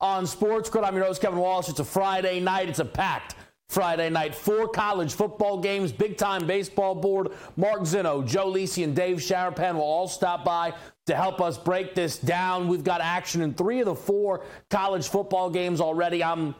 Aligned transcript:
on 0.00 0.26
Sports 0.26 0.70
Grid. 0.70 0.84
I'm 0.84 0.96
your 0.96 1.04
host, 1.04 1.20
Kevin 1.20 1.38
Walsh. 1.38 1.68
It's 1.68 1.80
a 1.80 1.84
Friday 1.84 2.40
night. 2.40 2.68
It's 2.68 2.78
a 2.78 2.84
packed 2.84 3.34
Friday 3.68 4.10
night. 4.10 4.34
Four 4.34 4.68
college 4.68 5.12
football 5.12 5.58
games, 5.58 5.92
big 5.92 6.16
time 6.16 6.46
baseball 6.46 6.94
board. 6.94 7.28
Mark 7.56 7.82
Zinno, 7.82 8.26
Joe 8.26 8.50
Lisi, 8.50 8.82
and 8.82 8.96
Dave 8.96 9.18
Sharapan 9.18 9.74
will 9.74 9.82
all 9.82 10.08
stop 10.08 10.44
by 10.44 10.74
to 11.06 11.14
help 11.14 11.40
us 11.40 11.58
break 11.58 11.94
this 11.94 12.18
down. 12.18 12.66
We've 12.66 12.84
got 12.84 13.00
action 13.00 13.42
in 13.42 13.54
three 13.54 13.80
of 13.80 13.86
the 13.86 13.94
four 13.94 14.44
college 14.70 15.08
football 15.08 15.50
games 15.50 15.80
already. 15.80 16.24
I'm 16.24 16.54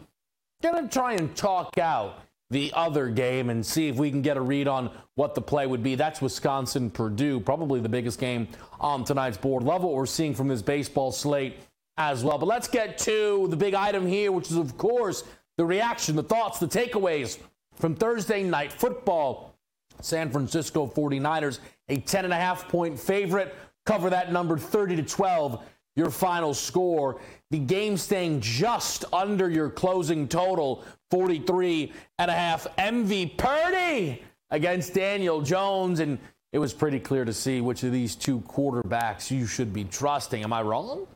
going 0.63 0.87
to 0.87 0.93
try 0.93 1.15
and 1.15 1.35
talk 1.35 1.79
out 1.79 2.21
the 2.51 2.73
other 2.75 3.09
game 3.09 3.49
and 3.49 3.65
see 3.65 3.89
if 3.89 3.97
we 3.97 4.11
can 4.11 4.23
get 4.23 4.37
a 4.37 4.41
read 4.41 4.69
on 4.69 4.91
what 5.15 5.35
the 5.35 5.41
play 5.41 5.67
would 5.67 5.83
be. 5.83 5.95
That's 5.95 6.21
Wisconsin 6.21 6.91
Purdue, 6.91 7.41
probably 7.41 7.81
the 7.81 7.89
biggest 7.89 8.19
game 8.19 8.49
on 8.81 9.05
tonight's 9.05 9.39
board. 9.39 9.63
Love 9.63 9.83
what 9.83 9.95
we're 9.95 10.07
seeing 10.07 10.35
from 10.35 10.49
this 10.49 10.61
baseball 10.61 11.13
slate 11.13 11.59
as 11.97 12.25
well. 12.25 12.39
But 12.39 12.47
let's 12.47 12.69
get 12.69 12.99
to 12.99 13.47
the 13.49 13.57
big 13.57 13.75
item 13.75 14.07
here, 14.07 14.33
which 14.33 14.51
is, 14.51 14.57
of 14.57 14.77
course, 14.79 15.25
the 15.57 15.65
reaction, 15.65 16.17
the 16.17 16.23
thoughts, 16.23 16.59
the 16.59 16.67
takeaways 16.67 17.39
from 17.75 17.95
Thursday 17.95 18.43
night 18.43 18.73
football. 18.73 19.55
San 20.01 20.31
Francisco 20.31 20.87
49ers, 20.87 21.59
a 21.89 21.99
10.5 21.99 22.69
point 22.69 22.99
favorite. 22.99 23.55
Cover 23.87 24.11
that 24.11 24.33
number 24.33 24.57
30 24.57 24.97
to 24.97 25.03
12, 25.03 25.63
your 25.97 26.11
final 26.11 26.55
score. 26.55 27.21
The 27.51 27.59
game 27.59 27.97
staying 27.97 28.41
just 28.41 29.05
under 29.13 29.51
your 29.51 29.69
closing 29.69 30.29
total, 30.29 30.85
43 31.11 31.93
and 32.19 32.31
a 32.31 32.35
half. 32.35 32.67
MV 32.77 33.37
Purdy 33.37 34.23
against 34.51 34.95
Daniel 34.95 35.41
Jones. 35.41 36.01
And 36.01 36.19
it 36.53 36.59
was 36.59 36.73
pretty 36.73 37.01
clear 37.01 37.25
to 37.25 37.33
see 37.33 37.61
which 37.61 37.83
of 37.83 37.93
these 37.93 38.15
two 38.15 38.41
quarterbacks 38.43 39.31
you 39.31 39.47
should 39.47 39.73
be 39.73 39.85
trusting. 39.85 40.43
Am 40.43 40.53
I 40.53 40.63
wrong? 40.63 41.07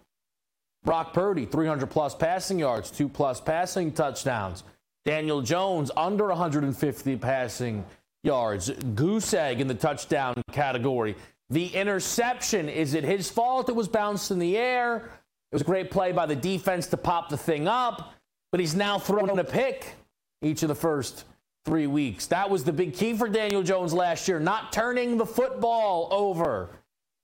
Brock 0.84 1.14
Purdy, 1.14 1.46
300 1.46 1.88
plus 1.88 2.14
passing 2.14 2.58
yards, 2.58 2.90
two 2.90 3.08
plus 3.08 3.40
passing 3.40 3.90
touchdowns. 3.90 4.64
Daniel 5.04 5.40
Jones, 5.40 5.90
under 5.96 6.28
150 6.28 7.16
passing 7.16 7.84
yards. 8.22 8.70
Goose 8.70 9.34
egg 9.34 9.60
in 9.60 9.66
the 9.66 9.74
touchdown 9.74 10.34
category. 10.52 11.16
The 11.50 11.66
interception, 11.68 12.68
is 12.68 12.94
it 12.94 13.04
his 13.04 13.30
fault 13.30 13.68
it 13.68 13.76
was 13.76 13.88
bounced 13.88 14.30
in 14.30 14.38
the 14.38 14.56
air? 14.56 14.96
It 14.96 15.54
was 15.54 15.62
a 15.62 15.66
great 15.66 15.90
play 15.90 16.12
by 16.12 16.26
the 16.26 16.36
defense 16.36 16.86
to 16.88 16.96
pop 16.96 17.28
the 17.28 17.36
thing 17.36 17.68
up, 17.68 18.12
but 18.50 18.60
he's 18.60 18.74
now 18.74 18.98
thrown 18.98 19.38
a 19.38 19.44
pick 19.44 19.94
each 20.42 20.62
of 20.62 20.68
the 20.68 20.74
first 20.74 21.24
three 21.64 21.86
weeks. 21.86 22.26
That 22.26 22.50
was 22.50 22.64
the 22.64 22.72
big 22.72 22.94
key 22.94 23.14
for 23.16 23.28
Daniel 23.28 23.62
Jones 23.62 23.94
last 23.94 24.28
year, 24.28 24.38
not 24.38 24.72
turning 24.72 25.16
the 25.16 25.26
football 25.26 26.08
over. 26.10 26.68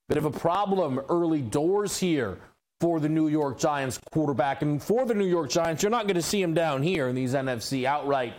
Bit 0.09 0.19
of 0.19 0.25
a 0.25 0.31
problem 0.31 0.99
early 1.09 1.41
doors 1.41 1.99
here 1.99 2.39
for 2.81 2.99
the 2.99 3.09
New 3.09 3.29
York 3.29 3.59
Giants 3.59 4.01
quarterback. 4.11 4.63
And 4.63 4.83
for 4.83 5.05
the 5.05 5.15
New 5.15 5.27
York 5.27 5.51
Giants, 5.51 5.83
you're 5.83 5.91
not 5.91 6.07
going 6.07 6.17
to 6.17 6.23
see 6.23 6.41
him 6.41 6.55
down 6.55 6.83
here 6.83 7.09
in 7.09 7.15
these 7.15 7.35
NFC 7.35 7.85
outright 7.85 8.35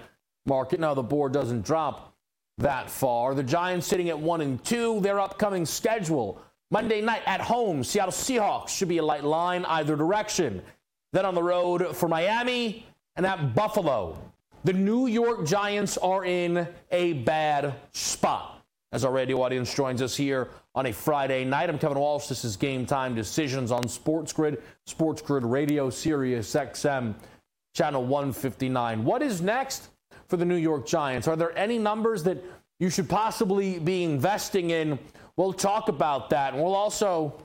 market. 0.45 0.79
Now 0.79 0.93
the 0.93 1.03
board 1.03 1.31
doesn't 1.31 1.63
drop 1.63 2.13
that 2.57 2.89
far. 2.89 3.35
The 3.35 3.43
Giants 3.43 3.87
sitting 3.87 4.09
at 4.09 4.19
one 4.19 4.41
and 4.41 4.63
two. 4.63 4.99
Their 5.01 5.19
upcoming 5.19 5.65
schedule 5.65 6.41
Monday 6.71 7.01
night 7.01 7.21
at 7.25 7.41
home, 7.41 7.83
Seattle 7.83 8.13
Seahawks 8.13 8.69
should 8.69 8.87
be 8.87 8.99
a 8.99 9.03
light 9.03 9.25
line 9.25 9.65
either 9.65 9.97
direction. 9.97 10.61
Then 11.11 11.25
on 11.25 11.35
the 11.35 11.43
road 11.43 11.95
for 11.95 12.07
Miami 12.07 12.85
and 13.17 13.25
at 13.25 13.53
Buffalo. 13.53 14.17
The 14.63 14.73
New 14.73 15.07
York 15.07 15.45
Giants 15.45 15.97
are 15.97 16.23
in 16.23 16.67
a 16.91 17.13
bad 17.13 17.75
spot. 17.91 18.60
As 18.93 19.05
our 19.05 19.11
radio 19.13 19.41
audience 19.41 19.73
joins 19.73 20.01
us 20.01 20.17
here 20.17 20.49
on 20.75 20.87
a 20.87 20.91
Friday 20.91 21.45
night. 21.45 21.69
I'm 21.69 21.79
Kevin 21.79 21.97
Walsh. 21.97 22.27
This 22.27 22.43
is 22.43 22.57
Game 22.57 22.85
Time 22.85 23.15
Decisions 23.15 23.71
on 23.71 23.87
Sports 23.87 24.33
Grid, 24.33 24.61
Sports 24.85 25.21
Grid 25.21 25.45
Radio, 25.45 25.89
Sirius 25.89 26.53
XM, 26.53 27.15
Channel 27.73 28.03
159. 28.03 29.05
What 29.05 29.21
is 29.21 29.41
next 29.41 29.91
for 30.27 30.35
the 30.35 30.43
New 30.43 30.57
York 30.57 30.85
Giants? 30.85 31.29
Are 31.29 31.37
there 31.37 31.57
any 31.57 31.79
numbers 31.79 32.21
that 32.23 32.43
you 32.81 32.89
should 32.89 33.07
possibly 33.07 33.79
be 33.79 34.03
investing 34.03 34.71
in? 34.71 34.99
We'll 35.37 35.53
talk 35.53 35.87
about 35.87 36.29
that. 36.31 36.53
And 36.53 36.61
we'll 36.61 36.75
also 36.75 37.41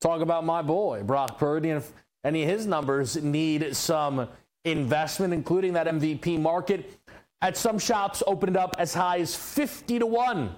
talk 0.00 0.22
about 0.22 0.46
my 0.46 0.62
boy, 0.62 1.02
Brock 1.02 1.36
Purdy, 1.36 1.68
and 1.68 1.82
if 1.82 1.92
any 2.24 2.42
of 2.42 2.48
his 2.48 2.66
numbers 2.66 3.22
need 3.22 3.76
some 3.76 4.30
investment, 4.64 5.34
including 5.34 5.74
that 5.74 5.88
MVP 5.88 6.40
market. 6.40 6.98
At 7.42 7.58
some 7.58 7.78
shops, 7.78 8.22
opened 8.26 8.56
up 8.56 8.76
as 8.78 8.94
high 8.94 9.18
as 9.18 9.36
50 9.36 9.98
to 9.98 10.06
1 10.06 10.54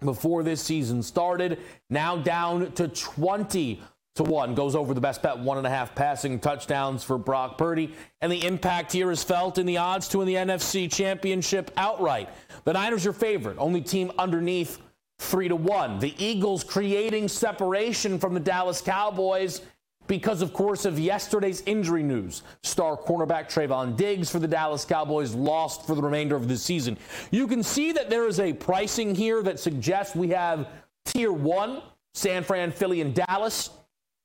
before 0.00 0.42
this 0.42 0.60
season 0.60 1.02
started. 1.02 1.58
Now 1.88 2.16
down 2.16 2.72
to 2.72 2.88
20 2.88 3.82
to 4.16 4.22
1. 4.22 4.54
Goes 4.54 4.74
over 4.74 4.92
the 4.94 5.00
best 5.00 5.22
bet, 5.22 5.38
one 5.38 5.58
and 5.58 5.66
a 5.66 5.70
half 5.70 5.94
passing 5.94 6.38
touchdowns 6.38 7.04
for 7.04 7.18
Brock 7.18 7.56
Purdy. 7.56 7.94
And 8.20 8.30
the 8.30 8.44
impact 8.44 8.92
here 8.92 9.10
is 9.10 9.22
felt 9.22 9.58
in 9.58 9.66
the 9.66 9.76
odds 9.76 10.08
to 10.08 10.18
win 10.18 10.26
the 10.26 10.34
NFC 10.34 10.90
Championship 10.90 11.70
outright. 11.76 12.28
The 12.64 12.72
Niners 12.72 13.06
are 13.06 13.12
favorite, 13.12 13.56
only 13.58 13.80
team 13.80 14.10
underneath 14.18 14.78
3 15.20 15.48
to 15.48 15.56
1. 15.56 15.98
The 15.98 16.14
Eagles 16.22 16.64
creating 16.64 17.28
separation 17.28 18.18
from 18.18 18.34
the 18.34 18.40
Dallas 18.40 18.80
Cowboys 18.80 19.62
because, 20.10 20.42
of 20.42 20.52
course, 20.52 20.86
of 20.86 20.98
yesterday's 20.98 21.62
injury 21.66 22.02
news. 22.02 22.42
Star 22.64 22.96
cornerback 22.96 23.46
Trevon 23.46 23.96
Diggs 23.96 24.28
for 24.28 24.40
the 24.40 24.48
Dallas 24.48 24.84
Cowboys 24.84 25.36
lost 25.36 25.86
for 25.86 25.94
the 25.94 26.02
remainder 26.02 26.34
of 26.34 26.48
the 26.48 26.56
season. 26.58 26.98
You 27.30 27.46
can 27.46 27.62
see 27.62 27.92
that 27.92 28.10
there 28.10 28.26
is 28.26 28.40
a 28.40 28.52
pricing 28.52 29.14
here 29.14 29.40
that 29.44 29.60
suggests 29.60 30.16
we 30.16 30.30
have 30.30 30.66
tier 31.04 31.32
one, 31.32 31.80
San 32.14 32.42
Fran, 32.42 32.72
Philly, 32.72 33.02
and 33.02 33.14
Dallas, 33.14 33.70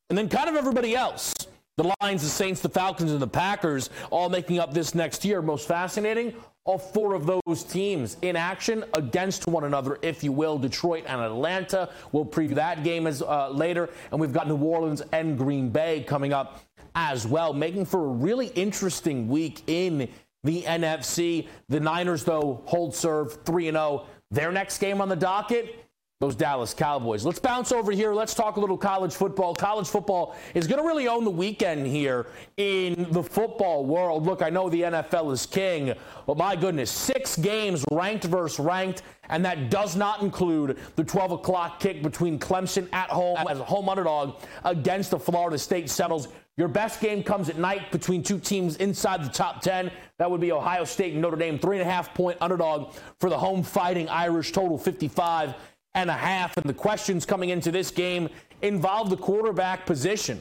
and 0.10 0.18
then 0.18 0.28
kind 0.28 0.50
of 0.50 0.56
everybody 0.56 0.96
else. 0.96 1.36
The 1.78 1.94
Lions, 2.02 2.24
the 2.24 2.30
Saints, 2.30 2.62
the 2.62 2.70
Falcons, 2.70 3.12
and 3.12 3.22
the 3.22 3.28
Packers 3.28 3.92
all 4.10 4.28
making 4.28 4.58
up 4.58 4.74
this 4.74 4.96
next 4.96 5.24
year. 5.24 5.44
Most 5.44 5.68
fascinating, 5.68 6.34
all 6.66 6.80
four 6.80 7.14
of 7.14 7.28
those 7.28 7.64
teams 7.64 8.18
in 8.24 8.36
action 8.36 8.84
against 8.96 9.48
one 9.48 9.64
another, 9.64 10.00
if 10.02 10.24
you 10.24 10.32
will. 10.32 10.58
Detroit 10.58 11.04
and 11.08 11.22
Atlanta. 11.22 11.90
We'll 12.12 12.26
preview 12.26 12.56
that 12.56 12.84
game 12.84 13.06
as 13.06 13.22
uh, 13.22 13.50
later, 13.50 13.90
and 14.12 14.20
we've 14.20 14.34
got 14.34 14.48
New 14.48 14.58
Orleans 14.58 15.02
and 15.12 15.38
Green 15.38 15.70
Bay 15.70 16.04
coming 16.08 16.34
up 16.34 16.62
as 16.96 17.28
well, 17.28 17.54
making 17.54 17.86
for 17.86 18.06
a 18.06 18.08
really 18.08 18.48
interesting 18.48 19.28
week 19.28 19.62
in 19.68 20.10
the 20.44 20.64
NFC. 20.64 21.48
The 21.70 21.80
Niners, 21.80 22.24
though, 22.24 22.62
hold 22.66 22.96
serve 22.96 23.44
3 23.46 23.68
and 23.70 23.76
0. 23.76 24.06
Their 24.32 24.52
next 24.52 24.80
game 24.80 25.02
on 25.02 25.10
the 25.10 25.16
docket 25.16 25.85
those 26.22 26.36
Dallas 26.36 26.74
Cowboys. 26.74 27.26
Let's 27.26 27.40
bounce 27.40 27.74
over 27.74 27.92
here. 27.92 28.14
Let's 28.14 28.34
talk 28.34 28.56
a 28.56 28.60
little 28.62 28.78
college 28.78 29.14
football. 29.14 29.54
College 29.54 29.88
football 29.88 30.34
is 30.54 30.66
going 30.66 30.82
to 30.82 30.88
really 30.88 31.10
own 31.10 31.26
the 31.26 31.30
weekend 31.30 31.86
here 31.86 32.28
in 32.56 33.08
the 33.12 33.22
football 33.22 33.86
world. 33.86 34.26
Look, 34.26 34.42
I 34.42 34.50
know 34.50 34.70
the 34.70 34.84
NFL 34.84 35.34
is 35.34 35.46
king, 35.46 35.94
but 36.26 36.38
my 36.38 36.56
goodness, 36.56 36.90
six 36.90 37.36
games 37.36 37.84
ranked 37.92 38.24
versus 38.24 38.60
ranked, 38.60 39.02
and 39.28 39.44
that 39.44 39.70
does 39.70 39.98
not 39.98 40.22
include 40.22 40.80
the 40.96 41.04
12 41.04 41.32
o'clock 41.32 41.82
kick 41.82 42.02
between 42.02 42.40
Clemson 42.40 42.88
at 42.94 43.10
home 43.10 43.38
as 43.50 43.60
a 43.60 43.66
home 43.66 43.90
underdog 43.90 44.36
against 44.64 45.12
the 45.12 45.20
Florida 45.20 45.58
State 45.58 45.90
Seminoles. 45.90 46.30
Your 46.56 46.70
best 46.70 47.02
game 47.02 47.22
comes 47.24 47.50
at 47.50 47.58
night 47.58 47.92
between 47.92 48.24
two 48.24 48.40
teams 48.40 48.78
inside 48.78 49.22
the 49.22 49.30
top 49.30 49.60
10. 49.60 49.92
That 50.18 50.32
would 50.32 50.40
be 50.40 50.54
Ohio 50.54 50.86
State 50.86 51.12
and 51.12 51.22
Notre 51.22 51.36
Dame, 51.36 51.60
three 51.60 51.78
and 51.78 51.86
a 51.86 51.92
half 51.92 52.14
point 52.14 52.38
underdog 52.40 52.94
for 53.20 53.30
the 53.30 53.38
home 53.38 53.62
fighting 53.62 54.08
Irish, 54.08 54.54
total 54.54 54.78
55 54.78 55.56
and 55.96 56.10
a 56.10 56.14
half. 56.14 56.56
And 56.58 56.66
the 56.66 56.74
questions 56.74 57.26
coming 57.26 57.50
into 57.50 57.72
this 57.72 57.90
game 57.90 58.30
involve 58.62 59.10
the 59.10 59.18
quarterback 59.18 59.86
position. 59.86 60.40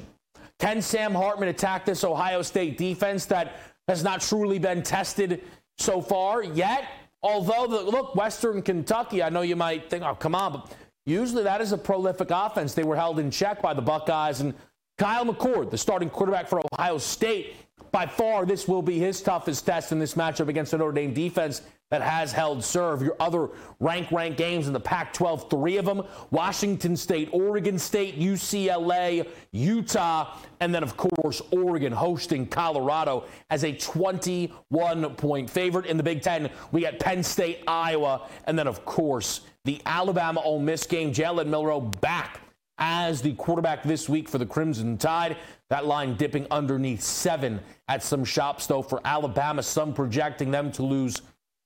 Can 0.59 0.83
Sam 0.83 1.15
Hartman 1.15 1.49
attack 1.49 1.85
this 1.85 2.05
Ohio 2.05 2.43
State 2.43 2.77
defense 2.77 3.25
that 3.27 3.57
has 3.89 4.05
not 4.05 4.21
truly 4.21 4.59
been 4.59 4.83
tested 4.83 5.43
so 5.79 6.01
far 6.01 6.43
yet? 6.43 6.85
Although, 7.23 7.67
the, 7.67 7.91
look, 7.91 8.15
Western 8.15 8.61
Kentucky, 8.61 9.23
I 9.23 9.31
know 9.31 9.41
you 9.41 9.57
might 9.57 9.89
think, 9.89 10.05
oh, 10.05 10.15
come 10.15 10.35
on, 10.35 10.53
but 10.53 10.73
usually 11.07 11.43
that 11.43 11.61
is 11.61 11.73
a 11.73 11.79
prolific 11.79 12.29
offense. 12.31 12.75
They 12.75 12.85
were 12.85 12.97
held 12.97 13.19
in 13.19 13.31
check 13.31 13.63
by 13.63 13.73
the 13.73 13.83
Buckeyes. 13.83 14.41
And 14.41 14.55
Kyle 14.99 15.25
McCord, 15.25 15.71
the 15.71 15.79
starting 15.79 16.11
quarterback 16.11 16.49
for 16.49 16.61
Ohio 16.73 16.99
State, 16.99 17.57
by 17.95 18.07
far 18.07 18.45
this 18.45 18.67
will 18.67 18.83
be 18.83 18.99
his 18.99 19.23
toughest 19.23 19.65
test 19.65 19.93
in 19.93 20.01
this 20.01 20.15
matchup 20.15 20.49
against 20.49 20.73
the 20.73 20.79
Notre 20.79 20.91
Dame 20.91 21.15
defense 21.15 21.63
that 21.93 22.03
has 22.03 22.33
held 22.33 22.65
serve. 22.65 23.03
Your 23.03 23.15
other 23.21 23.51
rank 23.79 24.11
rank 24.11 24.37
games 24.37 24.67
in 24.67 24.73
the 24.73 24.81
Pac 24.81 25.13
12, 25.13 25.49
three 25.49 25.77
of 25.77 25.85
them 25.85 26.03
Washington 26.33 26.97
State, 26.97 27.29
Oregon 27.33 27.79
State, 27.79 28.19
UCLA, 28.19 29.29
Utah, 29.53 30.37
and 30.59 30.75
then, 30.75 30.83
of 30.83 30.97
course, 30.97 31.41
Oregon 31.53 31.93
hosting 31.93 32.49
Colorado 32.49 33.27
as 33.51 33.63
a 33.63 33.73
21 33.73 35.15
point 35.15 35.49
favorite. 35.49 35.87
In 35.87 35.97
the 35.97 36.03
Big 36.03 36.21
Ten, 36.21 36.51
we 36.73 36.81
got 36.81 36.99
Penn 36.99 37.23
State, 37.23 37.63
Iowa, 37.69 38.29
and 38.49 38.59
then, 38.59 38.67
of 38.67 38.85
course, 38.85 39.43
the 39.63 39.81
Alabama 39.87 40.41
Ole 40.41 40.59
Miss 40.59 40.85
game. 40.85 41.13
Jalen 41.13 41.47
Milroe 41.47 41.81
back 42.01 42.41
as 42.79 43.23
the 43.23 43.35
quarterback 43.35 43.83
this 43.85 44.09
week 44.09 44.29
for 44.29 44.39
the 44.39 44.47
Crimson 44.47 44.99
Tide. 44.99 45.37
That 45.71 45.87
line 45.87 46.17
dipping 46.17 46.47
underneath 46.51 47.03
seven 47.03 47.61
at 47.89 48.03
some 48.03 48.25
shops, 48.25 48.67
though, 48.67 48.83
for 48.83 49.01
Alabama. 49.05 49.63
Some 49.63 49.95
projecting 49.95 50.51
them 50.51 50.71
to 50.73 50.83
lose 50.83 51.23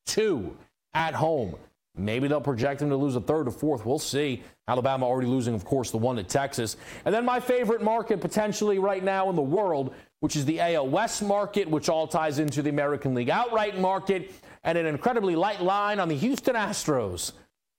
two 0.07 0.57
at 0.95 1.15
home. 1.15 1.57
Maybe 1.97 2.29
they'll 2.29 2.41
project 2.41 2.79
them 2.79 2.91
to 2.91 2.97
lose 2.97 3.17
a 3.17 3.21
third 3.21 3.49
or 3.49 3.51
fourth. 3.51 3.85
We'll 3.85 3.99
see. 3.99 4.43
Alabama 4.69 5.05
already 5.05 5.27
losing, 5.27 5.55
of 5.55 5.65
course, 5.65 5.91
the 5.91 5.99
one 5.99 6.19
at 6.19 6.29
Texas. 6.29 6.77
And 7.05 7.15
then 7.15 7.25
my 7.25 7.41
favorite 7.41 7.83
market 7.83 8.21
potentially 8.21 8.79
right 8.79 9.03
now 9.03 9.29
in 9.31 9.37
the 9.37 9.43
world, 9.43 9.95
which 10.21 10.37
is 10.37 10.45
the 10.45 10.61
AL 10.61 10.89
West 10.89 11.23
market, 11.23 11.69
which 11.69 11.89
all 11.89 12.07
ties 12.07 12.39
into 12.39 12.63
the 12.63 12.71
American 12.71 13.15
League 13.15 13.31
outright 13.31 13.81
market, 13.81 14.33
and 14.63 14.79
an 14.79 14.87
incredibly 14.87 15.35
light 15.35 15.61
line 15.61 15.99
on 15.99 16.09
the 16.09 16.17
Houston 16.17 16.55
Astros, 16.55 17.33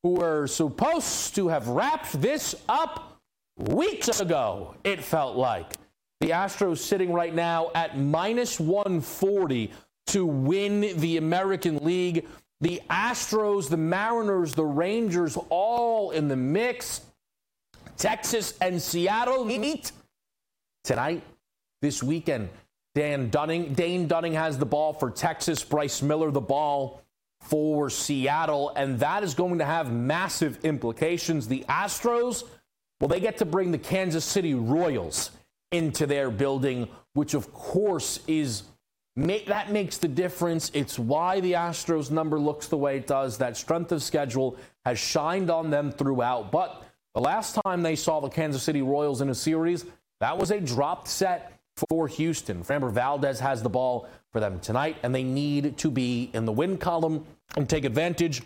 who 0.04 0.16
were 0.16 0.48
supposed 0.48 1.36
to 1.36 1.48
have 1.48 1.68
wrapped 1.69 2.19
this 2.21 2.56
up 2.68 3.21
weeks 3.57 4.19
ago, 4.19 4.75
it 4.83 5.01
felt 5.01 5.38
like. 5.38 5.74
The 6.19 6.31
Astros 6.31 6.80
sitting 6.80 7.13
right 7.13 7.33
now 7.33 7.71
at 7.74 7.98
minus 7.98 8.60
140 8.60 9.71
to 10.07 10.25
win 10.25 10.81
the 11.00 11.16
American 11.16 11.77
League. 11.77 12.27
The 12.60 12.81
Astros, 12.89 13.69
the 13.69 13.77
Mariners, 13.77 14.54
the 14.54 14.66
Rangers, 14.66 15.38
all 15.50 16.12
in 16.12 16.27
the 16.27 16.36
mix. 16.36 17.01
Texas 17.95 18.57
and 18.60 18.81
Seattle 18.81 19.45
meet 19.45 19.94
tonight, 20.83 21.24
this 21.81 22.04
weekend. 22.04 22.50
Dan 22.95 23.30
Dunning, 23.30 23.74
Dane 23.74 24.07
Dunning 24.07 24.33
has 24.33 24.57
the 24.57 24.66
ball 24.66 24.92
for 24.92 25.10
Texas. 25.12 25.63
Bryce 25.63 26.01
Miller 26.01 26.31
the 26.31 26.42
ball 26.42 27.01
for 27.39 27.89
Seattle, 27.89 28.74
and 28.75 29.00
that 29.00 29.24
is 29.24 29.33
going 29.33 29.60
to 29.60 29.66
have 29.66 29.94
massive 29.94 30.66
implications. 30.66 31.48
The 31.48 31.63
Astros, 31.69 32.44
well, 33.00 33.07
they 33.07 33.21
get 33.21 33.38
to 33.38 33.45
bring 33.45 33.71
the 33.71 33.77
Kansas 33.77 34.25
City 34.25 34.54
Royals 34.54 35.31
into 35.71 36.06
their 36.06 36.31
building, 36.31 36.88
which 37.13 37.33
of 37.33 37.54
course 37.54 38.19
is 38.27 38.63
that 39.16 39.71
makes 39.71 39.98
the 39.98 40.07
difference. 40.07 40.71
It's 40.74 40.98
why 40.98 41.42
the 41.42 41.54
Astros 41.54 42.10
number 42.10 42.39
looks 42.39 42.68
the 42.68 42.77
way 42.77 42.98
it 42.98 43.07
does. 43.07 43.38
That 43.38 43.57
strength 43.57 43.92
of 43.92 44.01
schedule 44.01 44.57
has 44.86 44.98
shined 44.98 45.50
on 45.50 45.69
them 45.69 45.92
throughout. 45.92 46.51
But 46.51 46.83
the 47.13 47.21
last 47.21 47.60
time 47.66 47.81
they 47.81 47.98
saw 47.98 48.21
the 48.21 48.30
Kansas 48.30 48.63
City 48.63 48.81
Royals 48.81 49.19
in 49.19 49.30
a 49.30 49.36
series, 49.36 49.86
that 50.21 50.38
was 50.38 50.51
a 50.51 50.62
dropped 50.62 51.07
set 51.07 51.60
for 51.75 52.07
Houston. 52.07 52.63
Framber 52.63 52.92
Valdez 52.92 53.39
has 53.39 53.62
the 53.62 53.69
ball 53.69 54.07
for 54.31 54.39
them 54.39 54.60
tonight, 54.60 54.98
and 55.04 55.13
they 55.13 55.24
need 55.24 55.77
to 55.80 55.92
be 55.92 56.30
in 56.33 56.45
the 56.45 56.51
win 56.51 56.77
column 56.77 57.25
and 57.57 57.68
take 57.68 57.83
advantage 57.83 58.42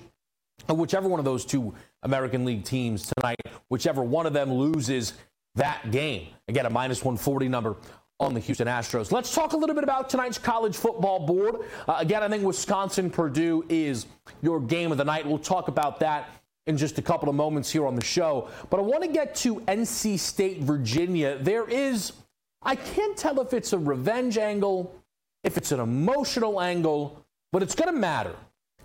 of 0.70 0.80
whichever 0.80 1.08
one 1.08 1.20
of 1.20 1.26
those 1.26 1.46
two 1.46 1.74
American 2.04 2.46
League 2.46 2.64
teams 2.64 3.12
tonight, 3.18 3.38
whichever 3.70 4.02
one 4.02 4.26
of 4.26 4.34
them 4.34 4.52
loses 4.52 5.14
that 5.56 5.92
game. 5.92 6.28
Again, 6.48 6.66
a 6.66 6.70
minus 6.70 7.04
140 7.04 7.48
number 7.48 7.76
on 8.20 8.34
the 8.34 8.40
Houston 8.40 8.68
Astros. 8.68 9.12
Let's 9.12 9.34
talk 9.34 9.54
a 9.54 9.58
little 9.58 9.76
bit 9.76 9.84
about 9.84 10.10
tonight's 10.10 10.38
college 10.38 10.76
football 10.76 11.26
board. 11.26 11.56
Uh, 11.88 11.96
again, 11.98 12.24
I 12.24 12.30
think 12.30 12.44
Wisconsin 12.44 13.10
Purdue 13.10 13.66
is 13.70 14.06
your 14.42 14.60
game 14.60 14.92
of 14.92 14.98
the 14.98 15.04
night. 15.04 15.26
We'll 15.26 15.38
talk 15.38 15.68
about 15.68 16.00
that 16.00 16.30
in 16.66 16.78
just 16.78 16.98
a 16.98 17.02
couple 17.02 17.28
of 17.28 17.36
moments 17.36 17.70
here 17.70 17.86
on 17.86 17.96
the 17.96 18.04
show. 18.04 18.50
But 18.70 18.80
I 18.80 18.84
want 18.84 19.04
to 19.04 19.10
get 19.10 19.36
to 19.38 19.56
NC 19.62 20.18
State, 20.18 20.62
Virginia. 20.62 21.38
There 21.40 21.70
is, 21.70 22.14
I 22.62 22.76
can't 22.76 23.18
tell 23.18 23.40
if 23.42 23.54
it's 23.54 23.74
a 23.74 23.78
revenge 23.78 24.38
angle, 24.38 24.96
if 25.44 25.58
it's 25.58 25.72
an 25.72 25.82
emotional 25.82 26.62
angle, 26.62 27.26
but 27.52 27.62
it's 27.62 27.76
going 27.76 27.94
to 27.94 28.00
matter. 28.00 28.36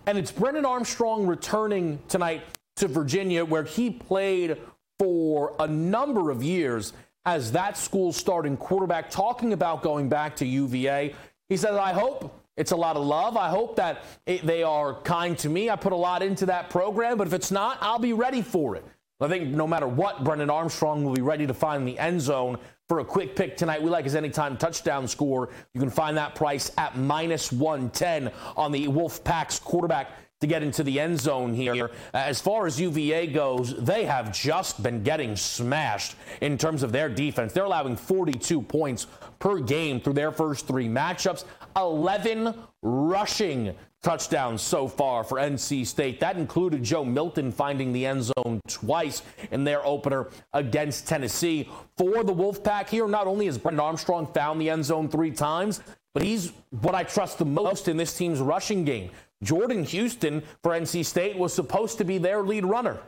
And 0.05 0.17
it's 0.17 0.31
Brennan 0.31 0.65
Armstrong 0.65 1.25
returning 1.25 1.99
tonight 2.07 2.43
to 2.77 2.87
Virginia, 2.87 3.45
where 3.45 3.63
he 3.63 3.89
played 3.89 4.57
for 4.99 5.55
a 5.59 5.67
number 5.67 6.29
of 6.29 6.43
years 6.43 6.93
as 7.25 7.53
that 7.53 7.77
school 7.77 8.11
starting 8.11 8.57
quarterback 8.57 9.09
talking 9.09 9.53
about 9.53 9.81
going 9.81 10.09
back 10.09 10.35
to 10.35 10.45
UVA. 10.45 11.15
He 11.47 11.57
says, 11.57 11.75
I 11.75 11.93
hope 11.93 12.37
it's 12.57 12.71
a 12.71 12.75
lot 12.75 12.97
of 12.97 13.05
love. 13.05 13.37
I 13.37 13.49
hope 13.49 13.77
that 13.77 14.03
it, 14.25 14.45
they 14.45 14.61
are 14.61 15.01
kind 15.01 15.37
to 15.39 15.49
me. 15.49 15.69
I 15.69 15.77
put 15.77 15.93
a 15.93 15.97
lot 15.97 16.21
into 16.21 16.45
that 16.47 16.69
program, 16.69 17.17
but 17.17 17.27
if 17.27 17.33
it's 17.33 17.51
not, 17.51 17.77
I'll 17.81 17.99
be 17.99 18.13
ready 18.13 18.41
for 18.41 18.75
it. 18.75 18.83
I 19.21 19.27
think 19.27 19.49
no 19.49 19.67
matter 19.67 19.87
what, 19.87 20.23
Brennan 20.23 20.49
Armstrong 20.49 21.03
will 21.03 21.13
be 21.13 21.21
ready 21.21 21.45
to 21.47 21.53
find 21.53 21.87
the 21.87 21.97
end 21.99 22.21
zone 22.21 22.57
for 22.87 22.99
a 22.99 23.05
quick 23.05 23.35
pick 23.35 23.57
tonight. 23.57 23.81
We 23.81 23.89
like 23.89 24.05
his 24.05 24.15
anytime 24.15 24.57
touchdown 24.57 25.07
score. 25.07 25.49
You 25.73 25.81
can 25.81 25.89
find 25.89 26.17
that 26.17 26.35
price 26.35 26.71
at 26.77 26.97
minus 26.97 27.51
110 27.51 28.31
on 28.55 28.71
the 28.71 28.87
Wolfpack's 28.87 29.59
quarterback 29.59 30.11
to 30.41 30.47
get 30.47 30.63
into 30.63 30.83
the 30.83 30.99
end 30.99 31.19
zone 31.19 31.53
here. 31.53 31.91
As 32.13 32.39
far 32.39 32.65
as 32.65 32.79
UVA 32.79 33.27
goes, 33.27 33.75
they 33.75 34.05
have 34.05 34.33
just 34.33 34.81
been 34.81 35.03
getting 35.03 35.35
smashed 35.35 36.15
in 36.41 36.57
terms 36.57 36.83
of 36.83 36.91
their 36.91 37.09
defense. 37.09 37.51
They're 37.51 37.65
allowing 37.65 37.95
42 37.97 38.61
points 38.61 39.07
per 39.39 39.59
game 39.59 39.99
through 39.99 40.13
their 40.13 40.31
first 40.31 40.67
three 40.67 40.87
matchups, 40.87 41.43
11 41.75 42.53
rushing 42.81 43.75
touchdowns 44.01 44.61
so 44.61 44.87
far 44.87 45.25
for 45.25 45.37
NC 45.39 45.85
State. 45.85 46.21
That 46.21 46.37
included 46.37 46.83
Joe 46.83 47.03
Milton 47.03 47.51
finding 47.51 47.91
the 47.91 48.05
end 48.05 48.23
zone 48.23 48.61
twice 48.67 49.23
in 49.51 49.65
their 49.65 49.85
opener 49.85 50.29
against 50.53 51.07
Tennessee. 51.07 51.69
For 51.97 52.23
the 52.23 52.33
Wolfpack 52.33 52.87
here, 52.87 53.07
not 53.07 53.27
only 53.27 53.47
has 53.47 53.57
Brennan 53.57 53.81
Armstrong 53.81 54.25
found 54.27 54.61
the 54.61 54.69
end 54.69 54.85
zone 54.85 55.09
three 55.09 55.31
times, 55.31 55.81
but 56.13 56.23
he's 56.23 56.53
what 56.81 56.95
I 56.95 57.03
trust 57.03 57.37
the 57.37 57.45
most 57.45 57.87
in 57.87 57.97
this 57.97 58.17
team's 58.17 58.39
rushing 58.39 58.85
game. 58.85 59.11
Jordan 59.43 59.83
Houston 59.85 60.43
for 60.63 60.71
NC 60.71 61.05
State 61.05 61.37
was 61.37 61.53
supposed 61.53 61.97
to 61.97 62.05
be 62.05 62.17
their 62.17 62.43
lead 62.43 62.65
runner. 62.65 62.99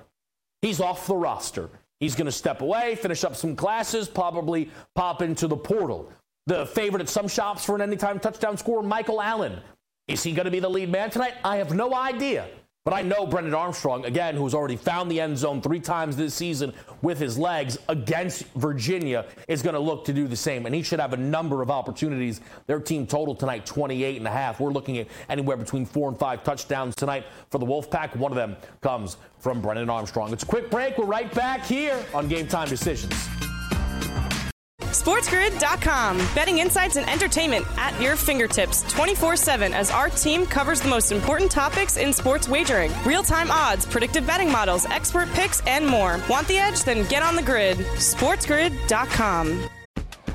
He's 0.62 0.80
off 0.80 1.08
the 1.08 1.16
roster. 1.16 1.70
He's 2.00 2.16
going 2.16 2.26
to 2.26 2.32
step 2.32 2.62
away, 2.62 2.96
finish 2.96 3.24
up 3.24 3.36
some 3.36 3.56
classes, 3.56 4.08
probably 4.08 4.70
pop 4.96 5.22
into 5.22 5.48
the 5.48 5.58
portal. 5.58 6.12
The 6.48 6.66
favorite 6.66 7.02
at 7.02 7.10
some 7.10 7.28
shops 7.28 7.64
for 7.64 7.76
an 7.76 7.82
anytime 7.82 8.20
touchdown 8.20 8.58
scorer, 8.58 8.82
Michael 8.82 9.22
Allen. 9.22 9.60
Is 10.08 10.24
he 10.24 10.34
going 10.34 10.46
to 10.46 10.52
be 10.52 10.60
the 10.60 10.70
lead 10.70 10.90
man 10.90 11.10
tonight? 11.10 11.36
I 11.44 11.58
have 11.58 11.74
no 11.74 11.94
idea. 11.94 12.48
But 12.84 12.96
I 12.96 13.04
know 13.04 13.28
Brennan 13.28 13.54
Armstrong, 13.54 14.06
again, 14.06 14.36
who's 14.36 14.56
already 14.56 14.76
found 14.76 15.12
the 15.12 15.22
end 15.22 15.38
zone 15.38 15.62
three 15.62 15.80
times 15.80 16.18
this 16.18 16.34
season 16.34 16.74
with 17.04 17.20
his 17.20 17.38
legs 17.38 17.78
against 17.90 18.46
Virginia, 18.56 19.28
is 19.48 19.62
going 19.62 19.76
to 19.76 19.80
look 19.80 20.04
to 20.06 20.14
do 20.14 20.28
the 20.28 20.36
same. 20.36 20.66
And 20.66 20.74
he 20.74 20.82
should 20.82 21.00
have 21.00 21.14
a 21.14 21.18
number 21.18 21.62
of 21.62 21.70
opportunities. 21.70 22.42
Their 22.66 22.80
team 22.80 23.06
total 23.06 23.36
tonight, 23.36 23.68
28 23.68 24.18
and 24.18 24.26
a 24.26 24.32
half. 24.32 24.60
We're 24.60 24.72
looking 24.72 24.98
at 24.98 25.08
anywhere 25.30 25.58
between 25.58 25.86
four 25.86 26.10
and 26.10 26.18
five 26.18 26.44
touchdowns 26.44 26.96
tonight 26.96 27.26
for 27.52 27.60
the 27.60 27.68
Wolfpack. 27.68 28.16
One 28.16 28.32
of 28.32 28.36
them 28.36 28.58
comes 28.82 29.18
from 29.38 29.62
Brennan 29.62 29.92
Armstrong. 29.92 30.34
It's 30.34 30.42
a 30.42 30.48
quick 30.48 30.72
break. 30.72 30.98
We're 30.98 31.06
right 31.06 31.32
back 31.36 31.64
here 31.64 32.04
on 32.16 32.28
Game 32.28 32.48
Time 32.48 32.68
Decisions. 32.68 33.14
SportsGrid.com. 34.82 36.18
Betting 36.36 36.60
insights 36.60 36.96
and 36.96 37.10
entertainment 37.10 37.66
at 37.78 38.00
your 38.02 38.16
fingertips 38.16 38.84
24 38.92 39.36
7 39.36 39.74
as 39.74 39.92
our 39.92 40.10
team 40.10 40.46
covers 40.46 40.82
the 40.82 40.90
most 40.90 41.12
important 41.12 41.50
topics 41.52 41.98
in 41.98 42.14
sports 42.14 42.48
wagering 42.48 42.92
real 43.06 43.24
time 43.24 43.50
odds, 43.52 43.86
predictive 43.86 44.26
betting 44.28 44.52
models, 44.52 44.86
expert 44.88 45.30
picks, 45.30 45.62
and 45.68 45.86
more. 45.86 46.20
Want 46.30 46.48
the 46.48 46.58
edge? 46.58 46.84
Then 46.84 47.08
get 47.08 47.24
on 47.24 47.36
the 47.36 47.44
grid. 47.44 47.78
SportsGrid.com. 47.78 49.70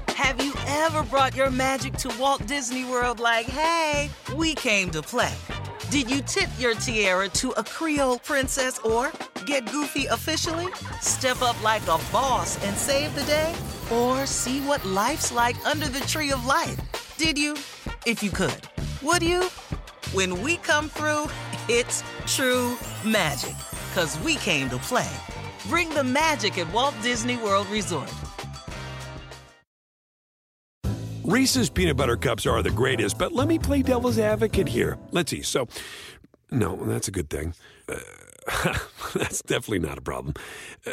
Have 0.08 0.42
you 0.42 0.54
ever 0.66 1.02
brought 1.02 1.36
your 1.36 1.50
magic 1.50 1.92
to 1.98 2.12
Walt 2.18 2.46
Disney 2.46 2.84
World 2.84 3.20
like, 3.20 3.46
hey, 3.46 4.10
we 4.34 4.54
came 4.54 4.90
to 4.90 5.02
play? 5.02 5.34
Did 5.90 6.10
you 6.10 6.20
tip 6.22 6.48
your 6.58 6.74
tiara 6.74 7.28
to 7.28 7.50
a 7.52 7.62
Creole 7.62 8.18
princess 8.18 8.78
or 8.80 9.12
get 9.46 9.70
goofy 9.70 10.06
officially? 10.06 10.66
Step 11.00 11.42
up 11.42 11.62
like 11.62 11.82
a 11.82 12.00
boss 12.10 12.62
and 12.64 12.76
save 12.76 13.14
the 13.14 13.22
day? 13.24 13.54
Or 13.92 14.26
see 14.26 14.60
what 14.60 14.84
life's 14.84 15.30
like 15.30 15.56
under 15.64 15.88
the 15.88 16.00
tree 16.00 16.32
of 16.32 16.44
life? 16.44 17.14
Did 17.18 17.38
you? 17.38 17.54
If 18.04 18.22
you 18.22 18.30
could. 18.30 18.62
Would 19.02 19.22
you? 19.22 19.44
When 20.12 20.42
we 20.42 20.56
come 20.58 20.88
through, 20.88 21.28
it's 21.68 22.02
true 22.26 22.76
magic. 23.04 23.54
Cause 23.94 24.18
we 24.20 24.36
came 24.36 24.68
to 24.70 24.78
play. 24.78 25.10
Bring 25.68 25.88
the 25.90 26.04
magic 26.04 26.58
at 26.58 26.72
Walt 26.72 26.94
Disney 27.02 27.36
World 27.36 27.66
Resort. 27.68 28.12
Reese's 31.24 31.68
peanut 31.68 31.96
butter 31.96 32.16
cups 32.16 32.46
are 32.46 32.62
the 32.62 32.70
greatest, 32.70 33.18
but 33.18 33.32
let 33.32 33.48
me 33.48 33.58
play 33.58 33.82
devil's 33.82 34.18
advocate 34.18 34.68
here. 34.68 34.96
Let's 35.10 35.30
see. 35.30 35.42
So, 35.42 35.66
no, 36.52 36.76
that's 36.76 37.08
a 37.08 37.10
good 37.10 37.28
thing. 37.28 37.52
Uh, 37.88 37.98
that's 39.14 39.42
definitely 39.42 39.80
not 39.80 39.98
a 39.98 40.02
problem. 40.02 40.34
Uh, 40.86 40.92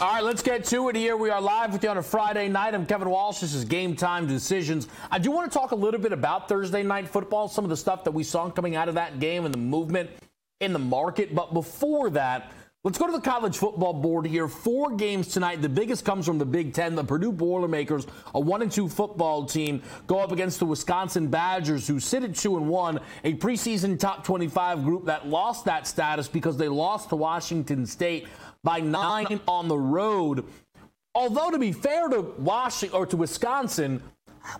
All 0.00 0.12
right, 0.12 0.24
let's 0.24 0.42
get 0.42 0.64
to 0.64 0.88
it 0.88 0.96
here. 0.96 1.16
We 1.16 1.30
are 1.30 1.40
live 1.40 1.72
with 1.72 1.84
you 1.84 1.88
on 1.88 1.98
a 1.98 2.02
Friday 2.02 2.48
night. 2.48 2.74
I'm 2.74 2.84
Kevin 2.84 3.08
Walsh. 3.08 3.38
This 3.38 3.54
is 3.54 3.64
Game 3.64 3.94
Time 3.94 4.26
Decisions. 4.26 4.88
I 5.08 5.20
do 5.20 5.30
want 5.30 5.50
to 5.50 5.56
talk 5.56 5.70
a 5.70 5.76
little 5.76 6.00
bit 6.00 6.12
about 6.12 6.48
Thursday 6.48 6.82
night 6.82 7.08
football, 7.08 7.46
some 7.46 7.64
of 7.64 7.70
the 7.70 7.76
stuff 7.76 8.02
that 8.02 8.10
we 8.10 8.24
saw 8.24 8.50
coming 8.50 8.74
out 8.74 8.88
of 8.88 8.96
that 8.96 9.20
game 9.20 9.44
and 9.44 9.54
the 9.54 9.58
movement 9.58 10.10
in 10.60 10.72
the 10.72 10.80
market. 10.80 11.32
But 11.32 11.54
before 11.54 12.10
that, 12.10 12.50
let's 12.82 12.98
go 12.98 13.06
to 13.06 13.12
the 13.12 13.20
college 13.20 13.56
football 13.56 13.92
board 13.92 14.26
here. 14.26 14.48
Four 14.48 14.96
games 14.96 15.28
tonight. 15.28 15.62
The 15.62 15.68
biggest 15.68 16.04
comes 16.04 16.26
from 16.26 16.38
the 16.38 16.44
Big 16.44 16.74
Ten. 16.74 16.96
The 16.96 17.04
Purdue 17.04 17.32
Boilermakers, 17.32 18.08
a 18.34 18.40
one 18.40 18.62
and 18.62 18.72
two 18.72 18.88
football 18.88 19.44
team, 19.46 19.80
go 20.08 20.18
up 20.18 20.32
against 20.32 20.58
the 20.58 20.66
Wisconsin 20.66 21.28
Badgers, 21.28 21.86
who 21.86 22.00
sit 22.00 22.24
at 22.24 22.34
two 22.34 22.56
and 22.56 22.68
one, 22.68 22.98
a 23.22 23.34
preseason 23.34 23.96
top 23.96 24.24
25 24.24 24.82
group 24.82 25.04
that 25.04 25.28
lost 25.28 25.64
that 25.66 25.86
status 25.86 26.26
because 26.26 26.56
they 26.56 26.68
lost 26.68 27.10
to 27.10 27.16
Washington 27.16 27.86
State 27.86 28.26
by 28.64 28.80
nine 28.80 29.40
on 29.46 29.68
the 29.68 29.78
road. 29.78 30.44
Although 31.14 31.52
to 31.52 31.58
be 31.58 31.70
fair 31.70 32.08
to 32.08 32.22
Washington 32.38 32.98
or 32.98 33.06
to 33.06 33.16
Wisconsin, 33.16 34.02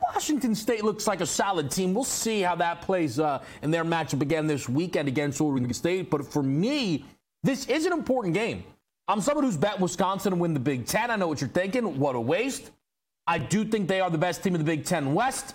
Washington 0.02 0.54
State 0.54 0.84
looks 0.84 1.06
like 1.08 1.20
a 1.20 1.26
solid 1.26 1.70
team. 1.70 1.92
We'll 1.94 2.04
see 2.04 2.40
how 2.42 2.54
that 2.56 2.82
plays 2.82 3.18
uh, 3.18 3.42
in 3.62 3.70
their 3.70 3.84
matchup 3.84 4.22
again 4.22 4.46
this 4.46 4.68
weekend 4.68 5.08
against 5.08 5.40
Oregon 5.40 5.72
State. 5.74 6.10
But 6.10 6.24
for 6.26 6.42
me, 6.42 7.04
this 7.42 7.66
is 7.66 7.86
an 7.86 7.92
important 7.92 8.34
game. 8.34 8.62
I'm 9.08 9.20
someone 9.20 9.44
who's 9.44 9.56
bet 9.56 9.80
Wisconsin 9.80 10.30
to 10.30 10.36
win 10.36 10.54
the 10.54 10.60
Big 10.60 10.86
Ten. 10.86 11.10
I 11.10 11.16
know 11.16 11.28
what 11.28 11.40
you're 11.40 11.50
thinking. 11.50 11.98
What 11.98 12.14
a 12.14 12.20
waste. 12.20 12.70
I 13.26 13.38
do 13.38 13.64
think 13.64 13.88
they 13.88 14.00
are 14.00 14.10
the 14.10 14.18
best 14.18 14.42
team 14.42 14.54
in 14.54 14.60
the 14.60 14.66
Big 14.66 14.84
Ten 14.84 15.12
West. 15.12 15.54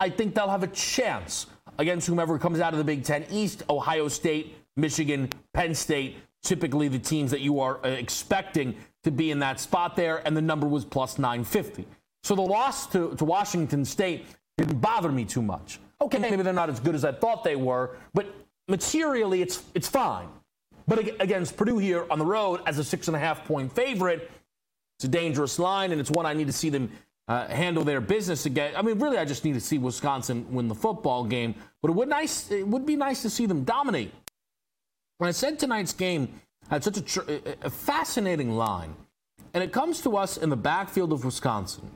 I 0.00 0.10
think 0.10 0.34
they'll 0.34 0.50
have 0.50 0.62
a 0.62 0.68
chance 0.68 1.46
against 1.78 2.06
whomever 2.06 2.38
comes 2.38 2.60
out 2.60 2.72
of 2.72 2.78
the 2.78 2.84
Big 2.84 3.04
Ten 3.04 3.24
East 3.30 3.62
Ohio 3.70 4.08
State, 4.08 4.56
Michigan, 4.76 5.30
Penn 5.54 5.74
State 5.74 6.16
typically 6.42 6.88
the 6.88 6.98
teams 6.98 7.30
that 7.30 7.40
you 7.40 7.60
are 7.60 7.84
uh, 7.84 7.88
expecting 7.88 8.74
to 9.04 9.10
be 9.10 9.30
in 9.30 9.38
that 9.40 9.60
spot 9.60 9.96
there, 9.96 10.26
and 10.26 10.36
the 10.36 10.42
number 10.42 10.66
was 10.66 10.84
plus 10.84 11.18
950. 11.18 11.86
So 12.22 12.34
the 12.34 12.42
loss 12.42 12.86
to, 12.88 13.14
to 13.16 13.24
Washington 13.24 13.84
State 13.84 14.26
didn't 14.58 14.80
bother 14.80 15.10
me 15.10 15.24
too 15.24 15.42
much. 15.42 15.80
Okay, 16.02 16.18
maybe 16.18 16.42
they're 16.42 16.52
not 16.52 16.70
as 16.70 16.80
good 16.80 16.94
as 16.94 17.04
I 17.04 17.12
thought 17.12 17.44
they 17.44 17.56
were, 17.56 17.96
but 18.14 18.26
materially 18.68 19.42
it's 19.42 19.62
it's 19.74 19.88
fine. 19.88 20.28
But 20.86 21.20
against 21.20 21.56
Purdue 21.56 21.78
here 21.78 22.06
on 22.10 22.18
the 22.18 22.24
road 22.24 22.60
as 22.66 22.78
a 22.78 22.84
six 22.84 23.08
and 23.08 23.16
a 23.16 23.20
half 23.20 23.44
point 23.44 23.72
favorite, 23.72 24.30
it's 24.96 25.04
a 25.04 25.08
dangerous 25.08 25.58
line, 25.58 25.92
and 25.92 26.00
it's 26.00 26.10
one 26.10 26.26
I 26.26 26.32
need 26.32 26.46
to 26.46 26.52
see 26.52 26.70
them 26.70 26.90
uh, 27.28 27.46
handle 27.46 27.84
their 27.84 28.00
business 28.00 28.46
again. 28.46 28.74
I 28.76 28.82
mean, 28.82 28.98
really, 28.98 29.16
I 29.16 29.24
just 29.24 29.44
need 29.44 29.54
to 29.54 29.60
see 29.60 29.78
Wisconsin 29.78 30.46
win 30.50 30.68
the 30.68 30.74
football 30.74 31.24
game. 31.24 31.54
But 31.80 31.90
it 31.90 31.94
would 31.94 32.08
nice 32.08 32.50
it 32.50 32.66
would 32.66 32.84
be 32.84 32.96
nice 32.96 33.22
to 33.22 33.30
see 33.30 33.46
them 33.46 33.64
dominate 33.64 34.12
when 35.20 35.28
I 35.28 35.32
said 35.32 35.58
tonight's 35.58 35.92
game 35.92 36.40
had 36.70 36.82
such 36.82 36.96
a, 36.96 37.02
tr- 37.02 37.30
a 37.60 37.68
fascinating 37.68 38.56
line, 38.56 38.96
and 39.52 39.62
it 39.62 39.70
comes 39.70 40.00
to 40.00 40.16
us 40.16 40.38
in 40.38 40.48
the 40.48 40.56
backfield 40.56 41.12
of 41.12 41.26
Wisconsin. 41.26 41.90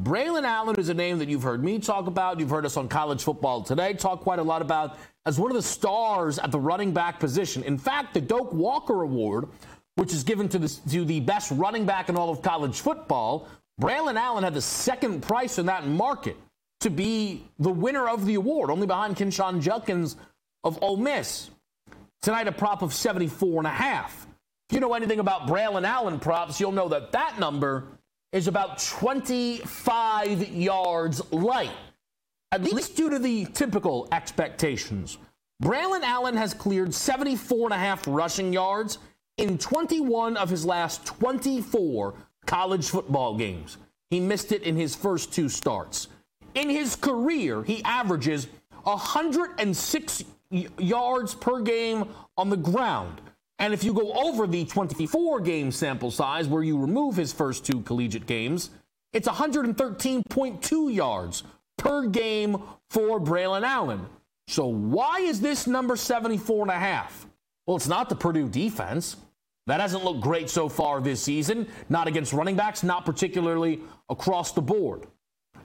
Braylon 0.00 0.44
Allen 0.44 0.76
is 0.78 0.88
a 0.88 0.94
name 0.94 1.18
that 1.18 1.28
you've 1.28 1.42
heard 1.42 1.64
me 1.64 1.80
talk 1.80 2.06
about. 2.06 2.38
You've 2.38 2.50
heard 2.50 2.64
us 2.64 2.76
on 2.76 2.88
college 2.88 3.24
football 3.24 3.64
today 3.64 3.94
talk 3.94 4.20
quite 4.20 4.38
a 4.38 4.44
lot 4.44 4.62
about 4.62 4.96
as 5.26 5.40
one 5.40 5.50
of 5.50 5.56
the 5.56 5.62
stars 5.62 6.38
at 6.38 6.52
the 6.52 6.60
running 6.60 6.92
back 6.92 7.18
position. 7.18 7.64
In 7.64 7.76
fact, 7.76 8.14
the 8.14 8.20
Doak 8.20 8.52
Walker 8.52 9.02
Award, 9.02 9.48
which 9.96 10.12
is 10.12 10.22
given 10.22 10.48
to 10.50 10.60
the, 10.60 10.68
to 10.90 11.04
the 11.04 11.18
best 11.18 11.50
running 11.50 11.84
back 11.84 12.08
in 12.08 12.16
all 12.16 12.30
of 12.30 12.42
college 12.42 12.78
football, 12.78 13.48
Braylon 13.80 14.14
Allen 14.14 14.44
had 14.44 14.54
the 14.54 14.62
second 14.62 15.20
price 15.22 15.58
in 15.58 15.66
that 15.66 15.84
market 15.84 16.36
to 16.82 16.90
be 16.90 17.42
the 17.58 17.70
winner 17.70 18.08
of 18.08 18.24
the 18.24 18.36
award, 18.36 18.70
only 18.70 18.86
behind 18.86 19.16
Quinshon 19.16 19.60
Judkins 19.60 20.14
of 20.62 20.80
Ole 20.80 20.96
Miss. 20.96 21.50
Tonight, 22.22 22.48
a 22.48 22.52
prop 22.52 22.82
of 22.82 22.92
74 22.92 23.60
and 23.60 23.66
a 23.66 23.70
half. 23.70 24.26
If 24.68 24.74
you 24.74 24.80
know 24.80 24.94
anything 24.94 25.20
about 25.20 25.46
Braylon 25.46 25.86
Allen 25.86 26.18
props, 26.18 26.60
you'll 26.60 26.72
know 26.72 26.88
that 26.88 27.12
that 27.12 27.38
number 27.38 27.84
is 28.32 28.48
about 28.48 28.78
25 28.78 30.48
yards 30.48 31.32
light, 31.32 31.72
at 32.52 32.62
least 32.62 32.96
due 32.96 33.08
to 33.08 33.18
the 33.18 33.46
typical 33.46 34.08
expectations. 34.12 35.18
Braylon 35.62 36.02
Allen 36.02 36.36
has 36.36 36.52
cleared 36.54 36.92
74 36.92 37.68
and 37.68 37.74
a 37.74 37.78
half 37.78 38.06
rushing 38.06 38.52
yards 38.52 38.98
in 39.38 39.56
21 39.56 40.36
of 40.36 40.50
his 40.50 40.66
last 40.66 41.06
24 41.06 42.14
college 42.46 42.88
football 42.88 43.36
games. 43.36 43.78
He 44.10 44.20
missed 44.20 44.52
it 44.52 44.62
in 44.62 44.76
his 44.76 44.94
first 44.94 45.32
two 45.32 45.48
starts. 45.48 46.08
In 46.54 46.68
his 46.68 46.96
career, 46.96 47.62
he 47.62 47.82
averages 47.84 48.48
106 48.82 50.24
yards 50.50 51.34
per 51.34 51.60
game 51.60 52.08
on 52.36 52.50
the 52.50 52.56
ground. 52.56 53.20
And 53.58 53.74
if 53.74 53.82
you 53.82 53.92
go 53.92 54.12
over 54.12 54.46
the 54.46 54.64
24 54.64 55.40
game 55.40 55.72
sample 55.72 56.10
size 56.10 56.46
where 56.46 56.62
you 56.62 56.78
remove 56.78 57.16
his 57.16 57.32
first 57.32 57.66
two 57.66 57.80
collegiate 57.82 58.26
games, 58.26 58.70
it's 59.12 59.28
113.2 59.28 60.94
yards 60.94 61.42
per 61.76 62.06
game 62.06 62.62
for 62.90 63.20
Braylon 63.20 63.62
Allen. 63.62 64.06
So 64.46 64.66
why 64.66 65.20
is 65.20 65.40
this 65.40 65.66
number 65.66 65.96
74 65.96 66.62
and 66.62 66.70
a 66.70 66.74
half? 66.74 67.26
Well, 67.66 67.76
it's 67.76 67.88
not 67.88 68.08
the 68.08 68.14
Purdue 68.14 68.48
defense. 68.48 69.16
That 69.66 69.80
hasn't 69.80 70.02
looked 70.02 70.22
great 70.22 70.48
so 70.48 70.68
far 70.68 71.00
this 71.00 71.22
season, 71.22 71.68
not 71.90 72.08
against 72.08 72.32
running 72.32 72.56
backs, 72.56 72.82
not 72.82 73.04
particularly 73.04 73.80
across 74.08 74.52
the 74.52 74.62
board. 74.62 75.06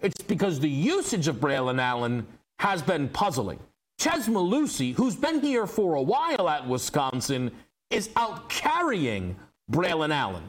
It's 0.02 0.22
because 0.22 0.60
the 0.60 0.70
usage 0.70 1.30
of 1.30 1.38
Braylon 1.38 1.80
Allen 1.80 2.28
has 2.60 2.82
been 2.82 3.08
puzzling. 3.08 3.60
Chez 4.00 4.28
Mellusi, 4.28 4.94
who's 4.94 5.16
been 5.16 5.42
here 5.42 5.66
for 5.68 5.96
a 5.96 6.02
while 6.02 6.50
at 6.50 6.68
Wisconsin, 6.68 7.52
is 7.90 8.10
out 8.16 8.50
carrying 8.50 9.36
Braylon 9.72 10.14
Allen. 10.14 10.44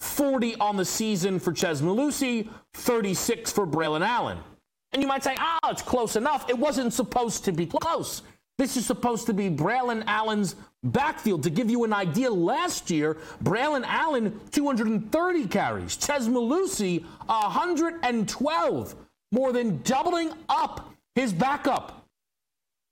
40 0.00 0.56
on 0.56 0.76
the 0.76 0.84
season 0.84 1.38
for 1.38 1.52
Chez 1.54 1.80
Mellusi, 1.82 2.48
36 2.74 3.52
for 3.52 3.66
Braylon 3.66 4.06
Allen. 4.06 4.38
And 4.92 5.02
you 5.02 5.08
might 5.08 5.24
say, 5.24 5.36
oh, 5.38 5.58
it's 5.70 5.82
close 5.82 6.16
enough. 6.16 6.48
It 6.48 6.58
wasn't 6.58 6.92
supposed 6.92 7.44
to 7.44 7.52
be 7.52 7.66
close. 7.66 8.22
This 8.58 8.76
is 8.76 8.86
supposed 8.86 9.26
to 9.26 9.34
be 9.34 9.50
Braylon 9.50 10.04
Allen's 10.06 10.56
backfield. 10.82 11.42
To 11.42 11.50
give 11.50 11.70
you 11.70 11.84
an 11.84 11.92
idea, 11.92 12.30
last 12.30 12.90
year, 12.90 13.18
Braylon 13.42 13.84
Allen, 13.86 14.40
230 14.52 15.46
carries. 15.46 15.96
Chez 15.96 16.26
Mellusi, 16.28 17.04
112. 17.26 18.94
more 19.32 19.52
than 19.52 19.82
doubling 19.82 20.32
up 20.48 20.90
his 21.14 21.32
backup. 21.32 22.05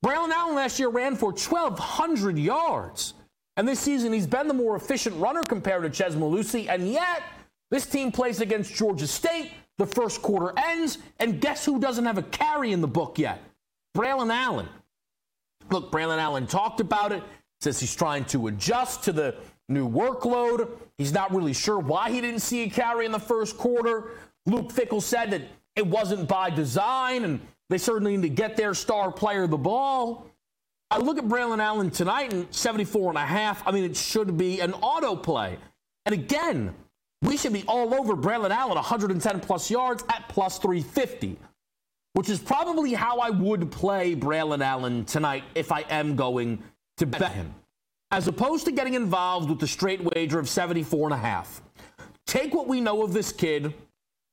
Braylon 0.05 0.31
Allen 0.33 0.55
last 0.55 0.79
year 0.79 0.91
ran 0.91 1.17
for 1.17 1.31
1,200 1.31 2.39
yards. 2.39 3.15
And 3.57 3.67
this 3.67 3.81
season, 3.81 4.13
he's 4.13 4.27
been 4.27 4.49
the 4.49 4.55
more 4.55 4.77
efficient 4.77 5.17
runner 5.17 5.43
compared 5.43 5.83
to 5.85 5.91
Chez 5.91 6.15
Mellusi. 6.15 6.69
And 6.69 6.87
yet, 6.93 7.23
this 7.71 7.87
team 7.87 8.13
plays 8.13 8.43
against 8.43 8.75
Georgia 8.75 9.07
State. 9.07 9.53
The 9.79 9.87
first 9.87 10.21
quarter 10.21 10.53
ends. 10.59 10.99
And 11.21 11.41
guess 11.41 11.65
who 11.65 11.81
doesn't 11.81 12.05
have 12.05 12.19
a 12.19 12.23
carry 12.23 12.73
in 12.73 12.83
the 12.83 12.89
book 12.89 13.19
yet? 13.19 13.43
Braylon 13.97 14.31
Allen. 14.31 14.69
Look, 15.71 15.91
Braylon 15.91 16.19
Allen 16.19 16.47
talked 16.47 16.81
about 16.81 17.13
it, 17.13 17.23
says 17.63 17.81
he's 17.81 17.97
trying 17.97 18.27
to 18.27 18.49
adjust 18.49 19.05
to 19.05 19.13
the 19.13 19.37
new 19.71 19.89
workload. 19.89 20.69
He's 20.99 21.15
not 21.15 21.35
really 21.35 21.55
sure 21.55 21.79
why 21.79 22.11
he 22.11 22.21
didn't 22.21 22.41
see 22.41 22.65
a 22.65 22.69
carry 22.69 23.07
in 23.07 23.13
the 23.13 23.19
first 23.19 23.57
quarter. 23.57 24.11
Luke 24.45 24.71
Fickell 24.71 25.01
said 25.01 25.31
that 25.31 25.43
it 25.75 25.87
wasn't 25.87 26.29
by 26.29 26.51
design, 26.51 27.25
and 27.25 27.41
they 27.71 27.79
certainly 27.79 28.17
need 28.17 28.23
to 28.23 28.35
get 28.35 28.57
their 28.57 28.75
star 28.75 29.11
player 29.11 29.47
the 29.47 29.57
ball. 29.57 30.27
I 30.91 30.99
look 30.99 31.19
at 31.19 31.25
Braylon 31.25 31.61
Allen 31.61 31.91
tonight 31.91 32.33
and 32.33 32.47
74 32.55 33.11
and 33.11 33.19
a 33.19 33.25
half. 33.25 33.67
I 33.67 33.73
mean, 33.73 33.85
it 33.85 33.97
should 33.97 34.37
be 34.37 34.61
an 34.61 34.75
auto 34.75 35.17
play. 35.17 35.57
And 36.07 36.13
again, 36.13 36.75
we 37.23 37.37
should 37.37 37.53
be 37.53 37.65
all 37.67 37.95
over 37.95 38.15
Braylon 38.15 38.51
Allen, 38.51 38.75
110 38.75 39.41
plus 39.41 39.71
yards 39.71 40.05
at 40.11 40.29
plus 40.29 40.59
350 40.59 41.39
which 42.15 42.31
is 42.31 42.39
probably 42.39 42.95
how 42.95 43.19
I 43.19 43.31
would 43.31 43.71
play 43.71 44.15
Braylon 44.15 44.65
Allen 44.65 45.05
tonight 45.05 45.45
if 45.55 45.71
I 45.71 45.81
am 45.91 46.17
going 46.17 46.63
to 46.97 47.07
bet 47.07 47.33
him. 47.33 47.53
As 48.11 48.29
opposed 48.29 48.65
to 48.67 48.73
getting 48.73 48.95
involved 48.95 49.51
with 49.51 49.59
the 49.59 49.67
straight 49.67 50.01
wager 50.01 50.39
of 50.39 50.49
74 50.49 51.09
and 51.09 51.15
a 51.15 51.19
half. 51.19 51.61
Take 52.27 52.55
what 52.55 52.69
we 52.69 52.81
know 52.81 53.03
of 53.03 53.13
this 53.13 53.33
kid, 53.33 53.75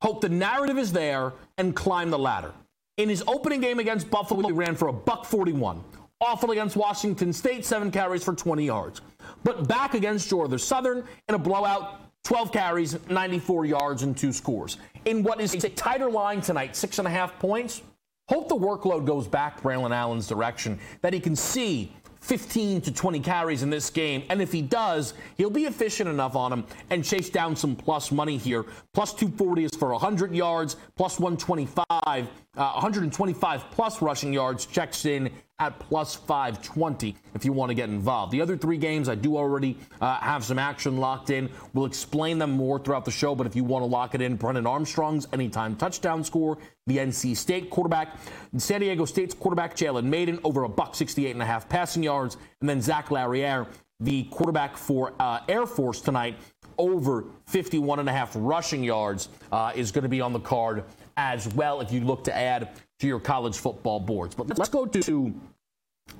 hope 0.02 0.22
the 0.22 0.30
narrative 0.30 0.78
is 0.78 0.94
there, 0.94 1.34
and 1.58 1.76
climb 1.76 2.12
the 2.12 2.20
ladder. 2.20 2.54
In 2.98 3.10
his 3.10 3.24
opening 3.26 3.62
game 3.62 3.80
against 3.80 4.10
Buffalo, 4.10 4.48
he 4.48 4.52
ran 4.52 4.76
for 4.76 4.90
a 4.90 4.94
buck 4.94 5.26
41. 5.26 5.84
Awful 6.20 6.52
against 6.52 6.76
Washington 6.76 7.34
State, 7.34 7.66
seven 7.66 7.90
carries 7.90 8.24
for 8.24 8.36
20 8.36 8.66
yards. 8.66 9.02
But 9.44 9.68
back 9.68 9.94
against 9.94 10.30
Georgia 10.30 10.60
Southern 10.60 11.04
in 11.28 11.36
a 11.36 11.40
blowout, 11.40 12.02
12 12.26 12.52
carries, 12.52 12.98
94 13.10 13.66
yards, 13.66 14.04
and 14.04 14.16
two 14.16 14.32
scores. 14.32 14.78
In 15.06 15.24
what 15.24 15.42
is 15.42 15.56
a 15.56 15.70
tighter 15.70 16.12
line 16.12 16.42
tonight, 16.42 16.76
six 16.76 17.00
and 17.00 17.08
a 17.08 17.12
half 17.12 17.40
points, 17.40 17.82
hope 18.30 18.50
the 18.50 18.56
workload 18.56 19.06
goes 19.06 19.28
back 19.28 19.62
Braylon 19.62 19.96
Allen's 19.96 20.28
direction, 20.28 20.78
that 21.02 21.14
he 21.14 21.20
can 21.20 21.36
see 21.36 21.92
15 22.22 22.82
to 22.82 22.92
20 22.94 23.20
carries 23.20 23.64
in 23.64 23.70
this 23.70 23.90
game. 23.90 24.24
And 24.30 24.42
if 24.42 24.52
he 24.52 24.62
does, 24.62 25.14
he'll 25.38 25.50
be 25.50 25.66
efficient 25.66 26.10
enough 26.10 26.36
on 26.36 26.54
him 26.54 26.66
and 26.90 27.04
chase 27.04 27.30
down 27.30 27.56
some 27.56 27.76
plus 27.76 28.12
money 28.12 28.38
here. 28.38 28.66
Plus 28.94 29.14
240 29.14 29.66
is 29.66 29.72
for 29.78 29.90
100 29.92 30.34
yards, 30.34 30.78
plus 30.96 31.20
125, 31.20 31.86
uh, 32.00 32.26
125 32.56 33.64
plus 33.72 34.02
rushing 34.02 34.32
yards 34.32 34.66
checks 34.66 35.06
in 35.06 35.32
at 35.62 35.78
plus 35.78 36.16
520 36.16 37.16
if 37.36 37.46
you 37.46 37.54
want 37.54 37.70
to 37.70 37.76
get 37.76 37.88
involved. 37.88 38.32
The 38.32 38.42
other 38.42 38.58
three 38.58 38.78
games, 38.78 39.08
I 39.08 39.14
do 39.14 39.38
already 39.38 39.78
uh, 40.02 40.18
have 40.18 40.44
some 40.44 40.58
action 40.58 40.98
locked 40.98 41.30
in. 41.30 41.52
We'll 41.74 41.86
explain 41.86 42.40
them 42.40 42.50
more 42.50 42.80
throughout 42.80 43.06
the 43.06 43.12
show, 43.12 43.36
but 43.36 43.46
if 43.46 43.56
you 43.56 43.64
want 43.64 43.84
to 43.84 43.86
lock 43.86 44.16
it 44.16 44.22
in, 44.22 44.38
Brennan 44.38 44.66
Armstrong's 44.66 45.28
anytime 45.34 45.76
touchdown 45.76 46.24
score, 46.24 46.58
the 46.88 46.98
NC 46.98 47.38
State 47.38 47.70
quarterback, 47.70 48.18
San 48.58 48.82
Diego 48.82 49.06
State's 49.06 49.36
quarterback, 49.36 49.76
Jalen 49.76 50.06
Mayden, 50.06 50.40
over 50.44 50.64
a 50.64 50.70
buck 50.70 50.96
68 50.96 51.32
and 51.32 51.44
a 51.44 51.46
half 51.46 51.70
passing 51.70 52.02
yards, 52.02 52.38
and 52.62 52.68
then 52.68 52.82
Zac 52.82 53.12
Larrier, 53.12 53.68
the 54.00 54.24
quarterback 54.26 54.76
for 54.76 55.14
uh, 55.20 55.42
Air 55.48 55.68
Force 55.68 56.02
tonight, 56.02 56.38
over 56.80 57.26
51 57.46 58.00
and 58.00 58.10
a 58.10 58.12
half 58.12 58.32
rushing 58.36 58.84
yards 58.84 59.30
uh, 59.52 59.72
is 59.76 59.92
going 59.92 60.02
to 60.04 60.10
be 60.10 60.22
on 60.22 60.34
the 60.34 60.40
card 60.40 60.84
as 61.18 61.48
well 61.50 61.82
if 61.82 61.92
you 61.92 62.02
look 62.02 62.24
to 62.24 62.36
add 62.36 62.70
to 63.02 63.08
your 63.08 63.20
college 63.20 63.58
football 63.58 64.00
boards. 64.00 64.36
But 64.36 64.58
let's 64.58 64.70
go 64.70 64.86
to 64.86 65.34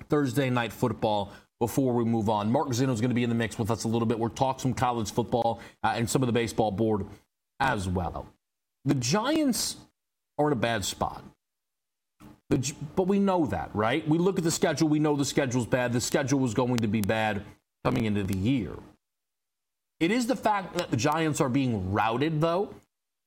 Thursday 0.10 0.50
night 0.50 0.74
football 0.74 1.32
before 1.60 1.94
we 1.94 2.04
move 2.04 2.28
on. 2.28 2.52
Mark 2.52 2.70
Zinno 2.70 2.92
is 2.92 3.00
going 3.00 3.12
to 3.12 3.16
be 3.16 3.24
in 3.24 3.30
the 3.30 3.36
mix 3.36 3.58
with 3.60 3.70
us 3.70 3.84
a 3.84 3.88
little 3.88 4.08
bit. 4.08 4.18
We'll 4.18 4.30
talk 4.30 4.60
some 4.60 4.74
college 4.74 5.12
football 5.12 5.60
uh, 5.84 5.94
and 5.96 6.10
some 6.10 6.24
of 6.24 6.28
the 6.28 6.34
baseball 6.34 6.72
board 6.72 7.06
as 7.60 7.88
well. 7.88 8.28
The 8.86 8.96
Giants 8.96 9.78
are 10.40 10.48
in 10.48 10.54
a 10.54 10.56
bad 10.56 10.84
spot. 10.84 11.24
The, 12.50 12.74
but 12.96 13.04
we 13.08 13.20
know 13.20 13.46
that, 13.46 13.70
right? 13.74 14.06
We 14.08 14.18
look 14.18 14.40
at 14.40 14.44
the 14.44 14.52
schedule. 14.52 14.90
We 14.90 15.00
know 15.00 15.16
the 15.16 15.24
schedule's 15.24 15.68
bad. 15.68 15.94
The 15.94 16.02
schedule 16.02 16.40
was 16.40 16.56
going 16.56 16.78
to 16.78 16.88
be 16.88 17.02
bad 17.02 17.44
coming 17.86 18.06
into 18.06 18.24
the 18.24 18.36
year. 18.36 18.74
It 20.00 20.10
is 20.10 20.26
the 20.26 20.36
fact 20.36 20.76
that 20.78 20.90
the 20.90 20.98
Giants 20.98 21.40
are 21.40 21.48
being 21.48 21.94
routed, 21.94 22.42
though, 22.42 22.74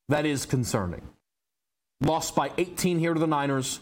that 0.09 0.25
is 0.25 0.45
concerning. 0.45 1.01
Lost 2.05 2.35
by 2.35 2.51
18 2.59 2.99
here 2.99 3.15
to 3.15 3.19
the 3.19 3.25
Niners, 3.25 3.79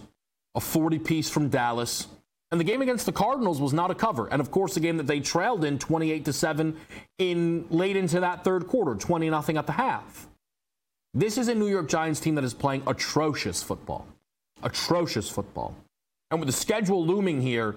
a 0.55 0.61
40 0.61 0.97
piece 0.99 1.29
from 1.29 1.49
Dallas. 1.49 2.07
And 2.51 2.59
the 2.59 2.63
game 2.63 2.81
against 2.81 3.05
the 3.05 3.11
Cardinals 3.11 3.59
was 3.59 3.73
not 3.73 3.91
a 3.91 3.95
cover. 3.95 4.27
And 4.27 4.39
of 4.39 4.49
course, 4.49 4.75
the 4.75 4.79
game 4.79 4.95
that 4.95 5.07
they 5.07 5.19
trailed 5.19 5.65
in 5.65 5.77
28 5.77 6.23
to 6.23 6.31
7 6.31 6.77
in 7.17 7.65
late 7.69 7.97
into 7.97 8.21
that 8.21 8.45
third 8.45 8.67
quarter, 8.67 8.95
20 8.95 9.29
nothing 9.29 9.57
at 9.57 9.65
the 9.65 9.73
half. 9.73 10.29
This 11.13 11.37
is 11.37 11.49
a 11.49 11.55
New 11.55 11.67
York 11.67 11.89
Giants 11.89 12.21
team 12.21 12.35
that 12.35 12.45
is 12.45 12.53
playing 12.53 12.83
atrocious 12.87 13.61
football. 13.61 14.07
Atrocious 14.63 15.29
football. 15.29 15.75
And 16.31 16.39
with 16.39 16.47
the 16.47 16.53
schedule 16.53 17.05
looming 17.05 17.41
here, 17.41 17.75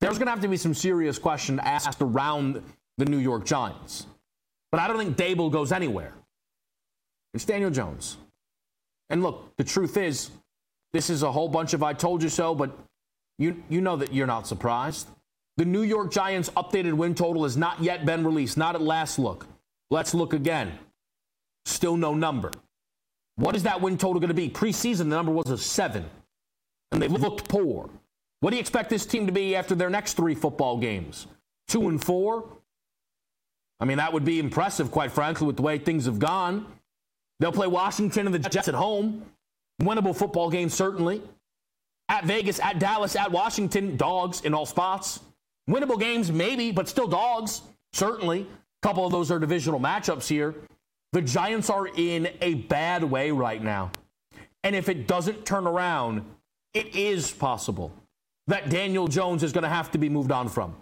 there's 0.00 0.16
going 0.16 0.26
to 0.26 0.30
have 0.30 0.42
to 0.42 0.48
be 0.48 0.56
some 0.56 0.74
serious 0.74 1.18
questions 1.18 1.58
asked 1.64 2.00
around 2.00 2.62
the 2.98 3.04
New 3.04 3.18
York 3.18 3.44
Giants. 3.44 4.06
But 4.70 4.80
I 4.80 4.86
don't 4.86 4.98
think 4.98 5.16
Daboll 5.16 5.50
goes 5.50 5.72
anywhere. 5.72 6.12
It's 7.34 7.44
Daniel 7.44 7.70
Jones. 7.70 8.16
And 9.10 9.22
look, 9.22 9.56
the 9.56 9.64
truth 9.64 9.96
is, 9.96 10.30
this 10.92 11.10
is 11.10 11.22
a 11.22 11.32
whole 11.32 11.48
bunch 11.48 11.74
of 11.74 11.82
I 11.82 11.92
told 11.92 12.22
you 12.22 12.28
so, 12.28 12.54
but 12.54 12.76
you, 13.38 13.62
you 13.68 13.80
know 13.80 13.96
that 13.96 14.12
you're 14.12 14.26
not 14.26 14.46
surprised. 14.46 15.08
The 15.56 15.64
New 15.64 15.82
York 15.82 16.12
Giants' 16.12 16.50
updated 16.50 16.92
win 16.92 17.14
total 17.14 17.42
has 17.42 17.56
not 17.56 17.82
yet 17.82 18.06
been 18.06 18.24
released, 18.24 18.56
not 18.56 18.74
at 18.74 18.80
last 18.80 19.18
look. 19.18 19.46
Let's 19.90 20.14
look 20.14 20.32
again. 20.32 20.78
Still 21.64 21.96
no 21.96 22.14
number. 22.14 22.50
What 23.36 23.54
is 23.54 23.62
that 23.64 23.80
win 23.80 23.98
total 23.98 24.20
going 24.20 24.28
to 24.28 24.34
be? 24.34 24.48
Preseason, 24.48 24.98
the 24.98 25.04
number 25.04 25.32
was 25.32 25.50
a 25.50 25.58
seven, 25.58 26.04
and 26.92 27.00
they 27.00 27.08
looked 27.08 27.48
poor. 27.48 27.88
What 28.40 28.50
do 28.50 28.56
you 28.56 28.60
expect 28.60 28.90
this 28.90 29.04
team 29.04 29.26
to 29.26 29.32
be 29.32 29.56
after 29.56 29.74
their 29.74 29.90
next 29.90 30.14
three 30.14 30.34
football 30.34 30.78
games? 30.78 31.26
Two 31.66 31.88
and 31.88 32.02
four? 32.02 32.44
I 33.80 33.84
mean, 33.84 33.98
that 33.98 34.12
would 34.12 34.24
be 34.24 34.38
impressive, 34.38 34.90
quite 34.90 35.12
frankly, 35.12 35.46
with 35.46 35.56
the 35.56 35.62
way 35.62 35.78
things 35.78 36.06
have 36.06 36.18
gone. 36.18 36.66
They'll 37.40 37.52
play 37.52 37.66
Washington 37.66 38.26
and 38.26 38.34
the 38.34 38.38
Jets 38.38 38.68
at 38.68 38.74
home. 38.74 39.24
Winnable 39.82 40.16
football 40.16 40.50
game, 40.50 40.68
certainly. 40.68 41.22
At 42.08 42.24
Vegas, 42.24 42.58
at 42.60 42.78
Dallas, 42.78 43.14
at 43.16 43.30
Washington, 43.30 43.96
dogs 43.96 44.40
in 44.40 44.54
all 44.54 44.66
spots. 44.66 45.20
Winnable 45.68 46.00
games, 46.00 46.32
maybe, 46.32 46.72
but 46.72 46.88
still 46.88 47.06
dogs, 47.06 47.62
certainly. 47.92 48.40
A 48.40 48.86
couple 48.86 49.04
of 49.04 49.12
those 49.12 49.30
are 49.30 49.38
divisional 49.38 49.78
matchups 49.78 50.26
here. 50.26 50.54
The 51.12 51.22
Giants 51.22 51.70
are 51.70 51.86
in 51.86 52.28
a 52.40 52.54
bad 52.54 53.04
way 53.04 53.30
right 53.30 53.62
now. 53.62 53.90
And 54.64 54.74
if 54.74 54.88
it 54.88 55.06
doesn't 55.06 55.46
turn 55.46 55.66
around, 55.66 56.24
it 56.74 56.94
is 56.94 57.30
possible 57.30 57.92
that 58.46 58.70
Daniel 58.70 59.06
Jones 59.06 59.42
is 59.42 59.52
going 59.52 59.62
to 59.62 59.68
have 59.68 59.90
to 59.92 59.98
be 59.98 60.08
moved 60.08 60.32
on 60.32 60.48
from. 60.48 60.74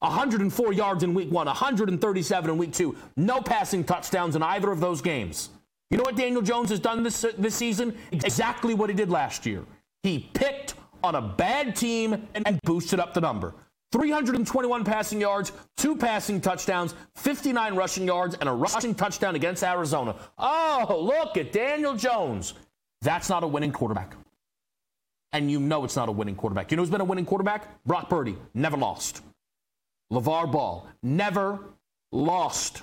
104 0.00 0.72
yards 0.72 1.02
in 1.02 1.14
week 1.14 1.30
one, 1.30 1.46
137 1.46 2.50
in 2.50 2.58
week 2.58 2.72
two. 2.72 2.96
No 3.16 3.40
passing 3.40 3.84
touchdowns 3.84 4.36
in 4.36 4.42
either 4.42 4.70
of 4.70 4.80
those 4.80 5.00
games. 5.00 5.48
You 5.94 5.98
know 5.98 6.02
what 6.06 6.16
Daniel 6.16 6.42
Jones 6.42 6.70
has 6.70 6.80
done 6.80 7.04
this, 7.04 7.24
this 7.38 7.54
season? 7.54 7.96
Exactly 8.10 8.74
what 8.74 8.90
he 8.90 8.96
did 8.96 9.10
last 9.10 9.46
year. 9.46 9.64
He 10.02 10.28
picked 10.34 10.74
on 11.04 11.14
a 11.14 11.22
bad 11.22 11.76
team 11.76 12.26
and 12.34 12.60
boosted 12.64 12.98
up 12.98 13.14
the 13.14 13.20
number. 13.20 13.54
321 13.92 14.82
passing 14.82 15.20
yards, 15.20 15.52
two 15.76 15.94
passing 15.94 16.40
touchdowns, 16.40 16.96
59 17.14 17.76
rushing 17.76 18.08
yards, 18.08 18.34
and 18.40 18.48
a 18.48 18.52
rushing 18.52 18.92
touchdown 18.92 19.36
against 19.36 19.62
Arizona. 19.62 20.16
Oh, 20.36 21.00
look 21.00 21.36
at 21.36 21.52
Daniel 21.52 21.94
Jones. 21.94 22.54
That's 23.02 23.28
not 23.28 23.44
a 23.44 23.46
winning 23.46 23.70
quarterback. 23.70 24.16
And 25.32 25.48
you 25.48 25.60
know 25.60 25.84
it's 25.84 25.94
not 25.94 26.08
a 26.08 26.12
winning 26.12 26.34
quarterback. 26.34 26.72
You 26.72 26.76
know 26.76 26.82
who's 26.82 26.90
been 26.90 27.02
a 27.02 27.04
winning 27.04 27.24
quarterback? 27.24 27.68
Brock 27.84 28.10
Purdy, 28.10 28.36
never 28.52 28.76
lost. 28.76 29.22
LeVar 30.12 30.50
Ball, 30.50 30.88
never 31.04 31.60
lost. 32.10 32.82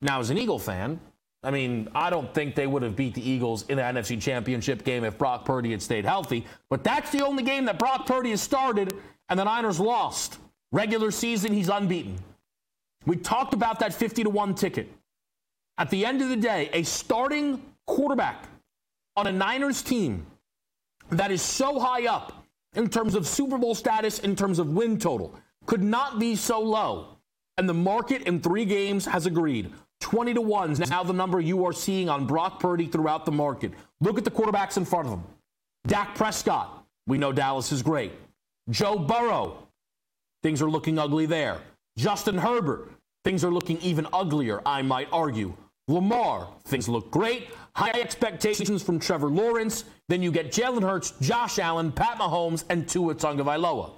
Now, 0.00 0.20
as 0.20 0.30
an 0.30 0.38
Eagle 0.38 0.60
fan, 0.60 1.00
I 1.44 1.50
mean, 1.50 1.88
I 1.94 2.10
don't 2.10 2.32
think 2.32 2.54
they 2.54 2.66
would 2.66 2.82
have 2.82 2.96
beat 2.96 3.14
the 3.14 3.28
Eagles 3.28 3.64
in 3.68 3.76
the 3.76 3.82
NFC 3.82 4.20
Championship 4.20 4.82
game 4.82 5.04
if 5.04 5.18
Brock 5.18 5.44
Purdy 5.44 5.70
had 5.70 5.82
stayed 5.82 6.04
healthy. 6.04 6.46
But 6.70 6.82
that's 6.82 7.10
the 7.12 7.24
only 7.24 7.42
game 7.42 7.66
that 7.66 7.78
Brock 7.78 8.06
Purdy 8.06 8.30
has 8.30 8.40
started 8.40 8.94
and 9.28 9.38
the 9.38 9.44
Niners 9.44 9.78
lost. 9.78 10.38
Regular 10.72 11.10
season, 11.10 11.52
he's 11.52 11.68
unbeaten. 11.68 12.16
We 13.06 13.16
talked 13.16 13.52
about 13.54 13.78
that 13.80 13.92
50 13.92 14.24
to 14.24 14.30
1 14.30 14.54
ticket. 14.54 14.88
At 15.76 15.90
the 15.90 16.06
end 16.06 16.22
of 16.22 16.28
the 16.30 16.36
day, 16.36 16.70
a 16.72 16.82
starting 16.82 17.60
quarterback 17.86 18.44
on 19.16 19.26
a 19.26 19.32
Niners 19.32 19.82
team 19.82 20.26
that 21.10 21.30
is 21.30 21.42
so 21.42 21.78
high 21.78 22.06
up 22.06 22.44
in 22.74 22.88
terms 22.88 23.14
of 23.14 23.26
Super 23.26 23.58
Bowl 23.58 23.74
status, 23.74 24.20
in 24.20 24.34
terms 24.34 24.58
of 24.58 24.68
win 24.68 24.98
total, 24.98 25.34
could 25.66 25.82
not 25.82 26.18
be 26.18 26.34
so 26.34 26.60
low. 26.60 27.18
And 27.56 27.68
the 27.68 27.74
market 27.74 28.22
in 28.22 28.40
three 28.40 28.64
games 28.64 29.06
has 29.06 29.26
agreed. 29.26 29.72
20 30.04 30.34
to 30.34 30.40
1 30.42 30.72
is 30.72 30.90
now 30.90 31.02
the 31.02 31.14
number 31.14 31.40
you 31.40 31.64
are 31.64 31.72
seeing 31.72 32.10
on 32.10 32.26
Brock 32.26 32.60
Purdy 32.60 32.86
throughout 32.86 33.24
the 33.24 33.32
market. 33.32 33.72
Look 34.02 34.18
at 34.18 34.24
the 34.24 34.30
quarterbacks 34.30 34.76
in 34.76 34.84
front 34.84 35.06
of 35.06 35.14
him 35.14 35.24
Dak 35.86 36.14
Prescott, 36.14 36.84
we 37.06 37.16
know 37.16 37.32
Dallas 37.32 37.72
is 37.72 37.82
great. 37.82 38.12
Joe 38.68 38.98
Burrow, 38.98 39.66
things 40.42 40.60
are 40.60 40.68
looking 40.68 40.98
ugly 40.98 41.24
there. 41.24 41.58
Justin 41.96 42.36
Herbert, 42.36 42.90
things 43.24 43.44
are 43.44 43.50
looking 43.50 43.78
even 43.80 44.06
uglier, 44.12 44.60
I 44.66 44.82
might 44.82 45.08
argue. 45.10 45.54
Lamar, 45.88 46.48
things 46.66 46.86
look 46.86 47.10
great. 47.10 47.48
High 47.74 47.98
expectations 47.98 48.82
from 48.82 48.98
Trevor 48.98 49.28
Lawrence. 49.28 49.84
Then 50.10 50.22
you 50.22 50.30
get 50.30 50.52
Jalen 50.52 50.82
Hurts, 50.82 51.14
Josh 51.22 51.58
Allen, 51.58 51.90
Pat 51.90 52.18
Mahomes, 52.18 52.64
and 52.68 52.86
Tua 52.86 53.14
Tagovailoa. 53.14 53.92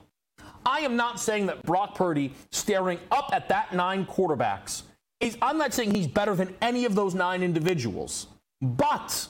I 0.64 0.80
am 0.80 0.94
not 0.94 1.18
saying 1.18 1.46
that 1.46 1.64
Brock 1.64 1.96
Purdy 1.96 2.32
staring 2.52 3.00
up 3.10 3.30
at 3.32 3.48
that 3.48 3.74
nine 3.74 4.06
quarterbacks 4.06 4.82
is, 5.20 5.36
I'm 5.40 5.58
not 5.58 5.72
saying 5.72 5.94
he's 5.94 6.06
better 6.06 6.34
than 6.34 6.54
any 6.60 6.84
of 6.84 6.94
those 6.94 7.14
nine 7.14 7.42
individuals. 7.42 8.28
But 8.60 9.26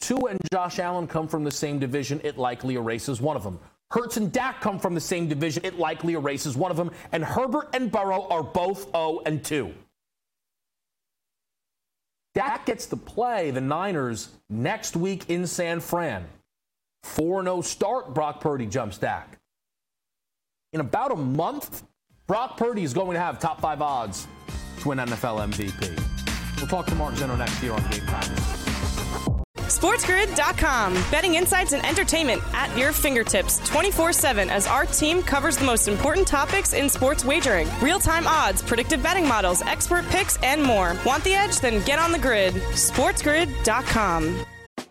Tua 0.00 0.30
and 0.30 0.40
Josh 0.52 0.78
Allen 0.78 1.06
come 1.06 1.28
from 1.28 1.44
the 1.44 1.50
same 1.50 1.78
division. 1.78 2.20
It 2.24 2.38
likely 2.38 2.74
erases 2.74 3.20
one 3.20 3.36
of 3.36 3.42
them. 3.42 3.58
Hurts 3.90 4.16
and 4.16 4.32
Dak 4.32 4.60
come 4.60 4.78
from 4.78 4.94
the 4.94 5.00
same 5.00 5.28
division. 5.28 5.64
It 5.64 5.78
likely 5.78 6.14
erases 6.14 6.56
one 6.56 6.70
of 6.70 6.76
them. 6.76 6.90
And 7.12 7.24
Herbert 7.24 7.68
and 7.74 7.90
Burrow 7.92 8.26
are 8.28 8.42
both 8.42 8.90
0 8.92 9.20
and 9.26 9.44
2. 9.44 9.72
Dak 12.34 12.66
gets 12.66 12.86
to 12.86 12.96
play 12.96 13.50
the 13.50 13.60
Niners 13.60 14.30
next 14.50 14.96
week 14.96 15.30
in 15.30 15.46
San 15.46 15.80
Fran. 15.80 16.24
4 17.04 17.44
0 17.44 17.60
start, 17.60 18.14
Brock 18.14 18.40
Purdy 18.40 18.66
jumps 18.66 18.98
Dak. 18.98 19.38
In 20.72 20.80
about 20.80 21.12
a 21.12 21.16
month, 21.16 21.84
Brock 22.26 22.56
Purdy 22.56 22.82
is 22.82 22.92
going 22.94 23.14
to 23.14 23.20
have 23.20 23.38
top 23.38 23.60
five 23.60 23.80
odds 23.80 24.26
to 24.80 24.88
win 24.88 24.98
NFL 24.98 25.52
MVP. 25.52 26.58
We'll 26.58 26.66
talk 26.66 26.86
to 26.86 26.94
Mark 26.94 27.14
Zinno 27.14 27.36
next 27.36 27.62
year 27.62 27.72
on 27.72 27.82
Game 27.90 28.06
Time. 28.06 28.64
SportsGrid.com. 29.66 30.94
Betting 31.10 31.34
insights 31.34 31.72
and 31.72 31.84
entertainment 31.84 32.42
at 32.52 32.76
your 32.76 32.92
fingertips 32.92 33.58
24 33.68 34.12
7 34.12 34.50
as 34.50 34.66
our 34.66 34.86
team 34.86 35.22
covers 35.22 35.56
the 35.56 35.64
most 35.64 35.88
important 35.88 36.26
topics 36.26 36.72
in 36.74 36.88
sports 36.88 37.24
wagering 37.24 37.68
real 37.80 37.98
time 37.98 38.26
odds, 38.26 38.62
predictive 38.62 39.02
betting 39.02 39.26
models, 39.26 39.62
expert 39.62 40.06
picks, 40.06 40.36
and 40.42 40.62
more. 40.62 40.96
Want 41.04 41.24
the 41.24 41.34
edge? 41.34 41.60
Then 41.60 41.84
get 41.84 41.98
on 41.98 42.12
the 42.12 42.18
grid. 42.18 42.54
SportsGrid.com. 42.54 44.46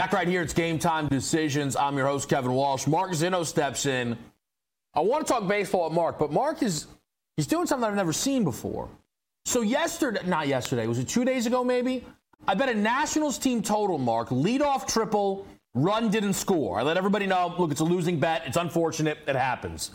Back 0.00 0.14
right 0.14 0.26
here, 0.26 0.40
it's 0.40 0.54
game 0.54 0.78
time 0.78 1.08
decisions. 1.08 1.76
I'm 1.76 1.94
your 1.94 2.06
host, 2.06 2.26
Kevin 2.26 2.52
Walsh. 2.52 2.86
Mark 2.86 3.10
Zinno 3.10 3.44
steps 3.44 3.84
in. 3.84 4.16
I 4.94 5.00
want 5.00 5.26
to 5.26 5.30
talk 5.30 5.46
baseball 5.46 5.90
with 5.90 5.92
Mark, 5.92 6.18
but 6.18 6.32
Mark 6.32 6.62
is 6.62 6.86
he's 7.36 7.46
doing 7.46 7.66
something 7.66 7.86
I've 7.86 7.94
never 7.94 8.14
seen 8.14 8.42
before. 8.42 8.88
So 9.44 9.60
yesterday, 9.60 10.20
not 10.24 10.48
yesterday, 10.48 10.86
was 10.86 10.98
it 10.98 11.06
two 11.06 11.26
days 11.26 11.44
ago 11.44 11.62
maybe? 11.62 12.02
I 12.48 12.54
bet 12.54 12.70
a 12.70 12.74
Nationals 12.74 13.36
team 13.36 13.62
total, 13.62 13.98
Mark, 13.98 14.30
leadoff 14.30 14.88
triple, 14.88 15.46
run 15.74 16.08
didn't 16.08 16.32
score. 16.32 16.78
I 16.78 16.82
let 16.82 16.96
everybody 16.96 17.26
know, 17.26 17.54
look, 17.58 17.70
it's 17.70 17.80
a 17.80 17.84
losing 17.84 18.18
bet. 18.18 18.44
It's 18.46 18.56
unfortunate. 18.56 19.18
It 19.26 19.36
happens. 19.36 19.90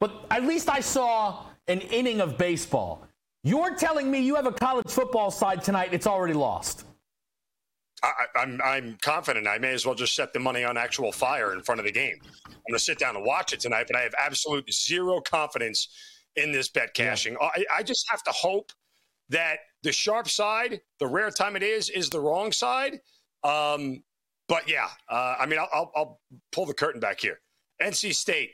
But 0.00 0.24
at 0.30 0.44
least 0.44 0.70
I 0.70 0.80
saw 0.80 1.44
an 1.68 1.82
inning 1.82 2.22
of 2.22 2.38
baseball. 2.38 3.06
You're 3.44 3.74
telling 3.74 4.10
me 4.10 4.20
you 4.20 4.36
have 4.36 4.46
a 4.46 4.52
college 4.52 4.88
football 4.88 5.30
side 5.30 5.62
tonight, 5.62 5.92
it's 5.92 6.06
already 6.06 6.32
lost. 6.32 6.86
I, 8.02 8.12
am 8.36 8.60
I'm, 8.60 8.62
I'm 8.62 8.98
confident 9.02 9.46
I 9.46 9.58
may 9.58 9.72
as 9.72 9.84
well 9.84 9.94
just 9.94 10.14
set 10.14 10.32
the 10.32 10.38
money 10.38 10.64
on 10.64 10.76
actual 10.76 11.12
fire 11.12 11.52
in 11.52 11.62
front 11.62 11.80
of 11.80 11.84
the 11.84 11.92
game. 11.92 12.18
I'm 12.46 12.52
going 12.52 12.74
to 12.74 12.78
sit 12.78 12.98
down 12.98 13.16
and 13.16 13.24
watch 13.24 13.52
it 13.52 13.60
tonight, 13.60 13.86
but 13.86 13.96
I 13.96 14.00
have 14.00 14.14
absolute 14.18 14.72
zero 14.72 15.20
confidence 15.20 15.88
in 16.36 16.52
this 16.52 16.68
bet 16.68 16.94
cashing. 16.94 17.36
Yeah. 17.40 17.48
I, 17.56 17.64
I 17.78 17.82
just 17.82 18.06
have 18.10 18.22
to 18.24 18.30
hope 18.30 18.72
that 19.28 19.58
the 19.82 19.92
sharp 19.92 20.28
side, 20.28 20.80
the 20.98 21.06
rare 21.06 21.30
time 21.30 21.56
it 21.56 21.62
is, 21.62 21.90
is 21.90 22.10
the 22.10 22.20
wrong 22.20 22.52
side. 22.52 23.00
Um, 23.44 24.02
but 24.48 24.68
yeah, 24.68 24.88
uh, 25.08 25.36
I 25.38 25.46
mean, 25.46 25.58
I'll, 25.58 25.68
I'll, 25.72 25.92
I'll, 25.94 26.20
pull 26.52 26.66
the 26.66 26.74
curtain 26.74 27.00
back 27.00 27.20
here. 27.20 27.40
NC 27.80 28.14
State 28.14 28.50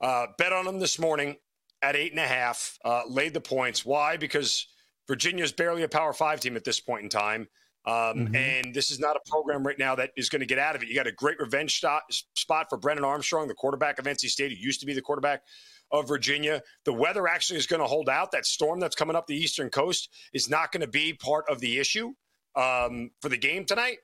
uh, 0.00 0.26
bet 0.36 0.52
on 0.52 0.66
them 0.66 0.78
this 0.78 0.98
morning 0.98 1.36
at 1.80 1.96
eight 1.96 2.12
and 2.12 2.20
a 2.20 2.26
half, 2.26 2.78
uh, 2.84 3.02
laid 3.08 3.34
the 3.34 3.40
points. 3.40 3.84
Why? 3.84 4.16
Because 4.16 4.66
Virginia's 5.08 5.52
barely 5.52 5.82
a 5.82 5.88
Power 5.88 6.12
Five 6.12 6.40
team 6.40 6.56
at 6.56 6.64
this 6.64 6.80
point 6.80 7.02
in 7.02 7.08
time. 7.08 7.48
Um, 7.84 7.94
mm-hmm. 7.94 8.36
And 8.36 8.74
this 8.74 8.90
is 8.90 9.00
not 9.00 9.16
a 9.16 9.20
program 9.28 9.66
right 9.66 9.78
now 9.78 9.96
that 9.96 10.10
is 10.16 10.28
going 10.28 10.40
to 10.40 10.46
get 10.46 10.58
out 10.58 10.76
of 10.76 10.82
it. 10.82 10.88
You 10.88 10.94
got 10.94 11.08
a 11.08 11.12
great 11.12 11.40
revenge 11.40 11.72
shot, 11.72 12.02
spot 12.36 12.66
for 12.68 12.78
Brennan 12.78 13.04
Armstrong, 13.04 13.48
the 13.48 13.54
quarterback 13.54 13.98
of 13.98 14.04
NC 14.04 14.28
State, 14.28 14.52
who 14.52 14.56
used 14.56 14.80
to 14.80 14.86
be 14.86 14.94
the 14.94 15.02
quarterback 15.02 15.42
of 15.90 16.06
Virginia. 16.06 16.62
The 16.84 16.92
weather 16.92 17.26
actually 17.26 17.58
is 17.58 17.66
going 17.66 17.82
to 17.82 17.86
hold 17.86 18.08
out. 18.08 18.32
That 18.32 18.46
storm 18.46 18.80
that's 18.80 18.94
coming 18.94 19.16
up 19.16 19.26
the 19.26 19.36
eastern 19.36 19.68
coast 19.68 20.10
is 20.32 20.48
not 20.48 20.70
going 20.70 20.80
to 20.82 20.86
be 20.86 21.12
part 21.12 21.44
of 21.48 21.60
the 21.60 21.78
issue 21.78 22.12
um, 22.54 23.10
for 23.20 23.28
the 23.28 23.36
game 23.36 23.64
tonight. 23.64 23.98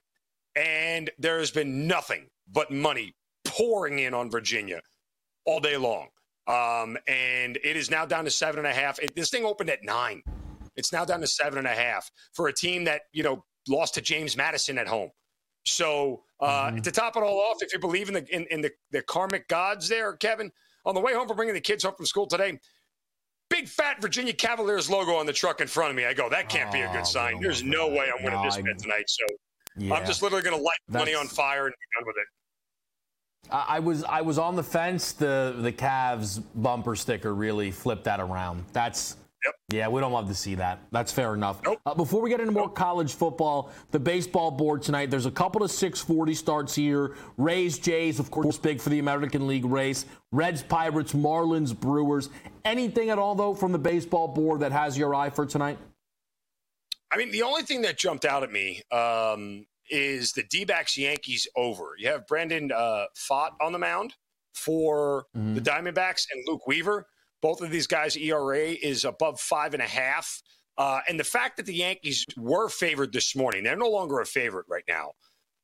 And 0.57 1.11
there 1.19 1.39
has 1.39 1.51
been 1.51 1.87
nothing 1.87 2.29
but 2.51 2.71
money 2.71 3.15
pouring 3.45 4.01
in 4.01 4.13
on 4.13 4.31
Virginia 4.31 4.81
all 5.45 5.61
day 5.61 5.77
long. 5.77 6.09
Um, 6.49 6.97
and 7.07 7.59
it 7.63 7.77
is 7.77 7.91
now 7.91 8.07
down 8.07 8.25
to 8.25 8.31
seven 8.31 8.59
and 8.59 8.67
a 8.67 8.73
half. 8.73 8.99
It, 8.99 9.15
this 9.15 9.31
thing 9.31 9.45
opened 9.45 9.71
at 9.71 9.85
nine. 9.85 10.23
It's 10.77 10.93
now 10.93 11.05
down 11.05 11.21
to 11.21 11.27
seven 11.27 11.59
and 11.59 11.67
a 11.67 11.75
half 11.75 12.11
for 12.33 12.49
a 12.49 12.53
team 12.53 12.85
that, 12.85 13.03
you 13.13 13.23
know, 13.23 13.45
lost 13.69 13.95
to 13.95 14.01
James 14.01 14.37
Madison 14.37 14.79
at 14.79 14.87
home. 14.87 15.11
So 15.65 16.23
uh, 16.41 16.69
mm-hmm. 16.69 16.81
to 16.81 16.91
top 16.91 17.17
it 17.17 17.23
all 17.23 17.41
off, 17.41 17.59
if 17.61 17.73
you 17.73 17.79
believe 17.79 18.09
in 18.09 18.15
the 18.15 18.35
in, 18.35 18.47
in 18.51 18.61
the, 18.61 18.71
the 18.91 19.03
karmic 19.03 19.49
gods 19.49 19.89
there, 19.89 20.15
Kevin, 20.15 20.51
on 20.85 20.95
the 20.95 21.01
way 21.01 21.13
home 21.15 21.29
from 21.29 21.37
bringing 21.37 21.55
the 21.55 21.61
kids 21.61 21.85
home 21.85 21.95
from 21.97 22.07
school 22.07 22.27
today, 22.27 22.59
big 23.51 23.69
fat 23.69 24.01
Virginia 24.01 24.33
Cavaliers 24.33 24.89
logo 24.89 25.15
on 25.15 25.27
the 25.27 25.33
truck 25.33 25.61
in 25.61 25.69
front 25.69 25.91
of 25.91 25.97
me. 25.97 26.07
I 26.07 26.15
go, 26.15 26.29
that 26.29 26.49
can't 26.49 26.71
oh, 26.71 26.73
be 26.73 26.81
a 26.81 26.91
good 26.93 27.01
oh, 27.01 27.05
sign. 27.05 27.41
There's 27.41 27.63
no 27.63 27.89
way 27.89 28.11
I'm 28.17 28.25
winning 28.25 28.41
no, 28.41 28.45
this 28.45 28.57
bet 28.57 28.79
tonight. 28.79 29.09
So 29.09 29.25
yeah, 29.77 29.95
I'm 29.95 30.07
just 30.07 30.23
literally 30.23 30.43
going 30.43 30.57
to 30.57 30.63
light 30.63 30.79
money 30.89 31.15
on 31.15 31.27
fire 31.27 31.67
and 31.67 31.75
be 31.75 31.99
done 31.99 32.07
with 32.07 32.17
it. 32.17 32.27
I 33.51 33.79
was 33.79 34.05
I 34.05 34.21
was 34.21 34.39
on 34.39 34.57
the 34.57 34.63
fence. 34.63 35.13
The 35.13 35.57
the 35.59 35.73
Cavs 35.73 36.43
bumper 36.57 36.95
sticker 36.95 37.35
really 37.35 37.71
flipped 37.71 38.05
that 38.05 38.21
around. 38.21 38.65
That's 38.73 39.17
Yep. 39.45 39.55
Yeah, 39.71 39.89
we 39.89 40.01
don't 40.01 40.13
love 40.13 40.29
to 40.29 40.35
see 40.35 40.57
that. 40.57 40.81
That's 40.91 41.13
fair 41.13 41.35
enough. 41.35 41.61
Nope. 41.65 41.79
Uh, 41.87 41.95
before 41.95 42.21
we 42.21 42.31
get 42.31 42.41
into 42.41 42.53
more 42.53 42.65
nope. 42.65 42.75
college 42.75 43.15
football, 43.15 43.71
the 43.93 44.01
baseball 44.01 44.51
board 44.51 44.83
tonight, 44.83 45.11
there's 45.11 45.27
a 45.27 45.31
couple 45.31 45.63
of 45.63 45.71
640 45.71 46.35
starts 46.35 46.75
here. 46.75 47.15
Rays, 47.37 47.79
Jays, 47.79 48.19
of 48.19 48.31
course, 48.31 48.59
big 48.59 48.81
for 48.81 48.91
the 48.91 48.99
American 48.99 49.47
League 49.47 49.65
race. 49.65 50.07
Reds, 50.33 50.63
Pirates, 50.63 51.13
Marlins, 51.13 51.79
Brewers. 51.79 52.31
Anything 52.65 53.11
at 53.11 53.19
all, 53.19 53.35
though, 53.35 53.55
from 53.55 53.71
the 53.71 53.79
baseball 53.79 54.29
board 54.29 54.61
that 54.61 54.73
has 54.73 54.99
your 54.99 55.15
eye 55.15 55.31
for 55.31 55.47
tonight? 55.47 55.79
I 57.13 57.17
mean, 57.17 57.31
the 57.31 57.43
only 57.43 57.63
thing 57.63 57.83
that 57.83 57.97
jumped 57.97 58.25
out 58.25 58.43
at 58.43 58.51
me 58.51 58.83
um, 58.91 59.67
is 59.89 60.33
the 60.33 60.43
D 60.43 60.65
backs 60.65 60.99
Yankees 60.99 61.47
over. 61.57 61.95
You 61.99 62.09
have 62.09 62.27
Brandon 62.27 62.73
uh, 62.73 63.05
Pfaadt 63.17 63.51
on 63.61 63.73
the 63.73 63.79
mound 63.79 64.15
for 64.53 65.27
mm-hmm. 65.37 65.55
the 65.55 65.61
Diamondbacks 65.61 66.27
and 66.33 66.43
Luke 66.47 66.67
Weaver. 66.67 67.07
Both 67.41 67.61
of 67.61 67.71
these 67.71 67.87
guys' 67.87 68.17
ERA 68.17 68.59
is 68.59 69.05
above 69.05 69.41
five 69.41 69.75
and 69.75 69.83
a 69.83 69.87
half. 69.87 70.43
Uh, 70.77 71.01
and 71.09 71.19
the 71.19 71.25
fact 71.25 71.57
that 71.57 71.67
the 71.67 71.75
Yankees 71.75 72.25
were 72.37 72.69
favored 72.69 73.13
this 73.13 73.35
morning, 73.35 73.65
they're 73.65 73.77
no 73.77 73.91
longer 73.91 74.21
a 74.21 74.27
favorite 74.27 74.67
right 74.69 74.85
now. 74.89 75.13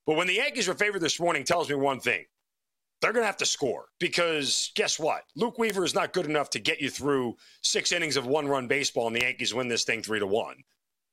But 0.07 0.17
when 0.17 0.27
the 0.27 0.35
Yankees 0.35 0.69
were 0.69 0.75
favored 0.75 1.01
this 1.01 1.21
morning, 1.21 1.45
tells 1.45 1.69
me 1.69 1.77
one 1.77 2.01
thing 2.01 2.25
they're 3.01 3.13
going 3.13 3.23
to 3.23 3.27
have 3.27 3.37
to 3.37 3.47
score 3.47 3.87
because 4.01 4.73
guess 4.77 4.99
what? 4.99 5.25
Luke 5.37 5.59
Weaver 5.59 5.85
is 5.85 5.95
not 5.95 6.15
good 6.15 6.25
enough 6.25 6.49
to 6.51 6.59
get 6.59 6.81
you 6.81 6.89
through 6.89 7.37
six 7.63 7.93
innings 7.93 8.17
of 8.17 8.27
one 8.27 8.49
run 8.49 8.67
baseball 8.67 9.07
and 9.07 9.15
the 9.15 9.21
Yankees 9.21 9.53
win 9.53 9.69
this 9.69 9.85
thing 9.85 10.03
three 10.03 10.21
to 10.21 10.27
one. 10.27 10.57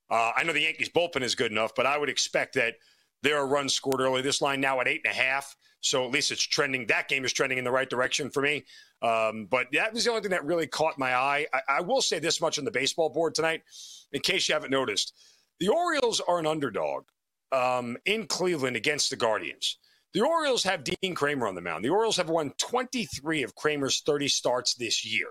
Uh, 0.10 0.32
I 0.36 0.43
know 0.43 0.54
the 0.54 0.62
Yankees 0.62 0.89
bullpen 0.89 1.21
is 1.21 1.36
good 1.36 1.52
enough, 1.52 1.74
but 1.76 1.86
I 1.86 1.97
would 1.97 2.10
expect 2.10 2.56
that 2.56 2.76
there 3.23 3.38
are 3.38 3.47
runs 3.47 3.73
scored 3.73 4.01
early. 4.01 4.21
This 4.21 4.41
line 4.41 4.62
now 4.62 4.79
at 4.81 4.88
eight 4.88 5.01
and 5.03 5.12
a 5.12 5.15
half. 5.15 5.55
So 5.81 6.05
at 6.05 6.12
least 6.12 6.31
it's 6.31 6.41
trending. 6.41 6.88
That 6.88 7.07
game 7.07 7.25
is 7.25 7.34
trending 7.34 7.57
in 7.57 7.63
the 7.63 7.71
right 7.71 7.89
direction 7.89 8.29
for 8.29 8.41
me. 8.41 8.65
Um, 9.01 9.47
but 9.49 9.67
that 9.73 9.93
was 9.93 10.05
the 10.05 10.12
only 10.12 10.21
thing 10.21 10.31
that 10.31 10.45
really 10.45 10.67
caught 10.67 10.99
my 10.99 11.15
eye. 11.15 11.47
I, 11.53 11.62
I 11.67 11.81
will 11.81 12.01
say 12.01 12.19
this 12.19 12.39
much 12.39 12.60
on 12.60 12.65
the 12.65 12.71
baseball 12.71 13.10
board 13.10 13.34
tonight, 13.34 13.63
in 14.12 14.21
case 14.21 14.47
you 14.47 14.53
haven't 14.53 14.71
noticed. 14.71 15.13
The 15.60 15.69
Orioles 15.69 16.21
are 16.21 16.39
an 16.39 16.45
underdog 16.45 17.05
um, 17.51 17.97
in 18.05 18.27
Cleveland 18.27 18.75
against 18.75 19.10
the 19.10 19.15
Guardians. 19.15 19.77
The 20.13 20.21
Orioles 20.21 20.63
have 20.63 20.84
Dean 20.84 21.15
Kremer 21.15 21.47
on 21.47 21.55
the 21.55 21.62
mound. 21.62 21.86
The 21.86 21.89
Orioles 21.89 22.17
have 22.17 22.29
won 22.29 22.53
23 22.57 23.43
of 23.43 23.55
Kremer's 23.55 24.01
30 24.05 24.27
starts 24.27 24.75
this 24.75 25.05
year. 25.05 25.27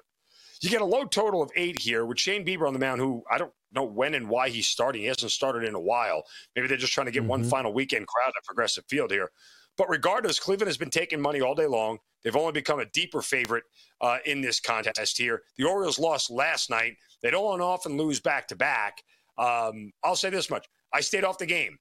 You 0.61 0.71
get 0.71 0.83
a 0.83 0.85
low 0.85 1.05
total 1.05 1.43
of 1.43 1.51
eight 1.57 1.79
here 1.79 2.05
with 2.05 2.19
Shane 2.19 2.45
Bieber 2.45 2.67
on 2.67 2.75
the 2.75 2.79
mound, 2.79 3.01
who 3.01 3.23
I 3.31 3.39
don't 3.39 3.53
know 3.73 3.85
when 3.85 4.15
and 4.15 4.29
why 4.29 4.51
he's 4.51 4.67
starting. 4.67 5.03
He 5.03 5.07
hasn't 5.09 5.33
started 5.33 5.67
in 5.67 5.75
a 5.75 5.81
while. 5.81 6.25
Maybe 6.55 6.69
they're 6.69 6.77
just 6.77 6.93
trying 6.93 7.07
to 7.07 7.13
get 7.13 7.21
mm-hmm. 7.21 7.31
one 7.31 7.45
final 7.45 7.73
weekend 7.73 8.07
crowd 8.07 8.33
at 8.37 8.45
Progressive 8.45 8.85
Field 8.89 9.11
here. 9.11 9.31
But 9.77 9.89
regardless, 9.89 10.39
Cleveland 10.39 10.69
has 10.69 10.77
been 10.77 10.91
taking 10.91 11.21
money 11.21 11.41
all 11.41 11.55
day 11.55 11.67
long. 11.67 11.99
They've 12.23 12.37
only 12.37 12.53
become 12.53 12.81
a 12.81 12.85
deeper 12.87 13.23
favorite 13.23 13.65
uh, 14.03 14.19
in 14.27 14.43
this 14.43 14.61
contest 14.61 15.17
here. 15.17 15.43
The 15.57 15.65
Orioles 15.65 15.99
lost 15.99 16.31
last 16.31 16.69
night. 16.69 16.97
They 17.23 17.31
don't 17.31 17.63
often 17.63 17.97
lose 17.97 18.21
back 18.21 18.47
to 18.49 18.57
back. 18.57 19.03
I'll 19.39 20.17
say 20.17 20.29
this 20.29 20.51
much 20.51 20.67
I 20.93 21.01
stayed 21.01 21.25
off 21.25 21.39
the 21.39 21.47
game. 21.47 21.79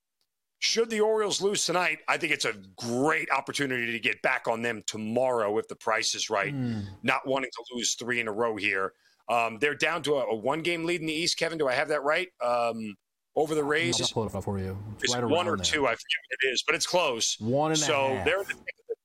Should 0.62 0.90
the 0.90 1.00
Orioles 1.00 1.42
lose 1.42 1.66
tonight, 1.66 2.00
I 2.10 2.18
think 2.18 2.34
it's 2.34 2.44
a 2.44 2.54
great 2.76 3.32
opportunity 3.32 3.94
to 3.94 4.00
get 4.00 4.22
back 4.22 4.48
on 4.48 4.62
them 4.62 4.84
tomorrow 4.86 5.58
if 5.58 5.68
the 5.70 5.76
price 5.76 6.14
is 6.16 6.30
right. 6.30 6.54
Mm. 6.54 6.86
Not 7.02 7.26
wanting 7.26 7.50
to 7.54 7.76
lose 7.76 7.96
three 7.96 8.20
in 8.20 8.28
a 8.28 8.32
row 8.32 8.58
here. 8.58 8.92
Um, 9.30 9.58
they're 9.62 9.76
down 9.76 10.04
to 10.04 10.16
a, 10.16 10.26
a, 10.26 10.36
one 10.36 10.62
game 10.62 10.84
lead 10.84 11.00
in 11.00 11.08
the 11.08 11.14
East, 11.14 11.38
Kevin. 11.38 11.58
Do 11.58 11.70
I 11.70 11.74
have 11.74 11.88
that 11.90 12.04
right? 12.04 12.28
Um, 12.44 12.96
over 13.38 13.56
the 13.56 13.64
Rays? 13.64 14.02
I'll 14.02 14.08
pull 14.08 14.26
it 14.26 14.36
up 14.36 14.44
for 14.44 14.60
you. 14.60 14.78
It's, 14.96 15.06
it's 15.06 15.16
right 15.16 15.24
one 15.24 15.48
or 15.48 15.56
there. 15.56 15.64
two. 15.64 15.88
I 15.88 15.92
forget 15.92 16.20
what 16.30 16.38
it 16.44 16.52
is, 16.52 16.64
but 16.64 16.76
it's 16.76 16.88
close. 16.88 17.40
One 17.40 17.72
and 17.72 17.80
so 17.80 18.08
a 18.08 18.16
half. 18.16 18.26
they're 18.26 18.44
the 18.44 18.56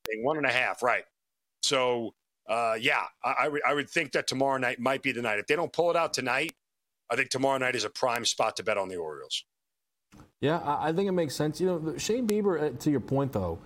thing, 0.09 0.25
one 0.25 0.39
and 0.39 0.47
a 0.47 0.53
half, 0.53 0.83
right? 0.83 1.05
So, 1.63 2.15
uh, 2.49 2.77
yeah, 2.81 3.05
I, 3.23 3.35
I, 3.43 3.49
would, 3.49 3.63
I 3.65 3.75
would 3.75 3.89
think 3.89 4.11
that 4.13 4.27
tomorrow 4.27 4.57
night 4.57 4.81
might 4.81 5.03
be 5.03 5.13
the 5.13 5.23
night. 5.23 5.39
If 5.39 5.47
they 5.47 5.55
don't 5.55 5.73
pull 5.73 5.91
it 5.91 5.97
out 5.97 6.13
tonight, 6.13 6.53
I 7.11 7.17
think 7.17 7.29
tomorrow 7.31 7.59
night 7.59 7.77
is 7.77 7.85
a 7.85 7.91
prime 7.91 8.25
spot 8.25 8.57
to 8.57 8.65
bet 8.65 8.77
on 8.77 8.89
the 8.89 8.97
Orioles. 8.97 9.45
Yeah, 10.45 10.61
I 10.63 10.93
think 10.93 11.09
it 11.09 11.13
makes 11.13 11.35
sense. 11.35 11.59
You 11.59 11.67
know, 11.67 11.97
Shane 11.97 12.29
Bieber, 12.29 12.63
uh, 12.63 12.77
to 12.81 12.91
your 12.91 13.01
point, 13.01 13.33
though, 13.33 13.59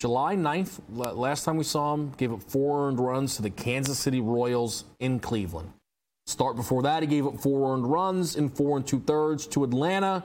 July 0.00 0.34
9th, 0.34 0.80
last 0.88 1.44
time 1.44 1.58
we 1.58 1.64
saw 1.64 1.92
him, 1.92 2.10
gave 2.16 2.32
up 2.32 2.42
four 2.42 2.88
earned 2.88 2.98
runs 2.98 3.36
to 3.36 3.42
the 3.42 3.50
Kansas 3.50 3.98
City 3.98 4.22
Royals 4.22 4.86
in 4.98 5.20
Cleveland. 5.20 5.74
Start 6.24 6.56
before 6.56 6.80
that, 6.84 7.02
he 7.02 7.06
gave 7.06 7.26
up 7.26 7.38
four 7.38 7.74
earned 7.74 7.86
runs 7.86 8.36
in 8.36 8.48
four 8.48 8.78
and 8.78 8.86
two 8.86 9.00
thirds 9.00 9.46
to 9.48 9.62
Atlanta. 9.62 10.24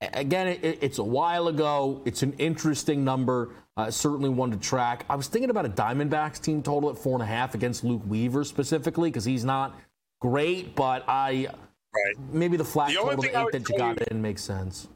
Again, 0.00 0.46
it, 0.46 0.78
it's 0.80 0.96
a 0.96 1.04
while 1.04 1.48
ago. 1.48 2.00
It's 2.06 2.22
an 2.22 2.32
interesting 2.38 3.04
number, 3.04 3.50
uh, 3.76 3.90
certainly 3.90 4.30
one 4.30 4.50
to 4.52 4.56
track. 4.56 5.04
I 5.10 5.16
was 5.16 5.28
thinking 5.28 5.50
about 5.50 5.66
a 5.66 5.68
Diamondbacks 5.68 6.40
team 6.40 6.62
total 6.62 6.88
at 6.88 6.96
four 6.96 7.12
and 7.12 7.22
a 7.22 7.26
half 7.26 7.54
against 7.54 7.84
Luke 7.84 8.02
Weaver 8.06 8.44
specifically 8.44 9.10
because 9.10 9.26
he's 9.26 9.44
not 9.44 9.78
great, 10.22 10.74
but 10.74 11.04
I 11.06 11.48
right. 11.94 12.14
maybe 12.32 12.56
the 12.56 12.64
flat 12.64 12.88
the 12.88 12.94
total 12.94 13.26
eight 13.26 13.52
that 13.52 13.68
you 13.68 13.76
got 13.76 14.00
you, 14.00 14.06
in 14.10 14.22
makes 14.22 14.42
sense. 14.42 14.88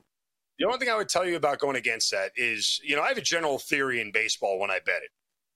The 0.59 0.67
only 0.67 0.79
thing 0.79 0.89
I 0.89 0.97
would 0.97 1.09
tell 1.09 1.27
you 1.27 1.37
about 1.37 1.59
going 1.59 1.77
against 1.77 2.11
that 2.13 2.33
is, 2.37 2.81
you 2.83 2.97
know, 2.97 3.03
I 3.03 3.09
have 3.09 3.19
a 3.19 3.23
general 3.23 3.59
theory 3.59 4.01
in 4.01 4.11
baseball 4.11 4.59
when 4.59 4.71
I 4.71 4.81
bet 4.85 5.03
it. 5.03 5.11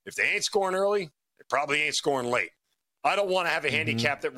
If 0.04 0.14
they 0.14 0.24
ain't 0.24 0.44
scoring 0.44 0.74
early, 0.74 1.04
they 1.04 1.44
probably 1.48 1.82
ain't 1.82 1.94
scoring 1.94 2.30
late. 2.30 2.50
I 3.04 3.16
don't 3.16 3.30
want 3.30 3.46
to 3.46 3.50
have 3.50 3.64
a 3.64 3.68
mm-hmm. 3.68 3.76
handicap 3.76 4.20
that 4.22 4.32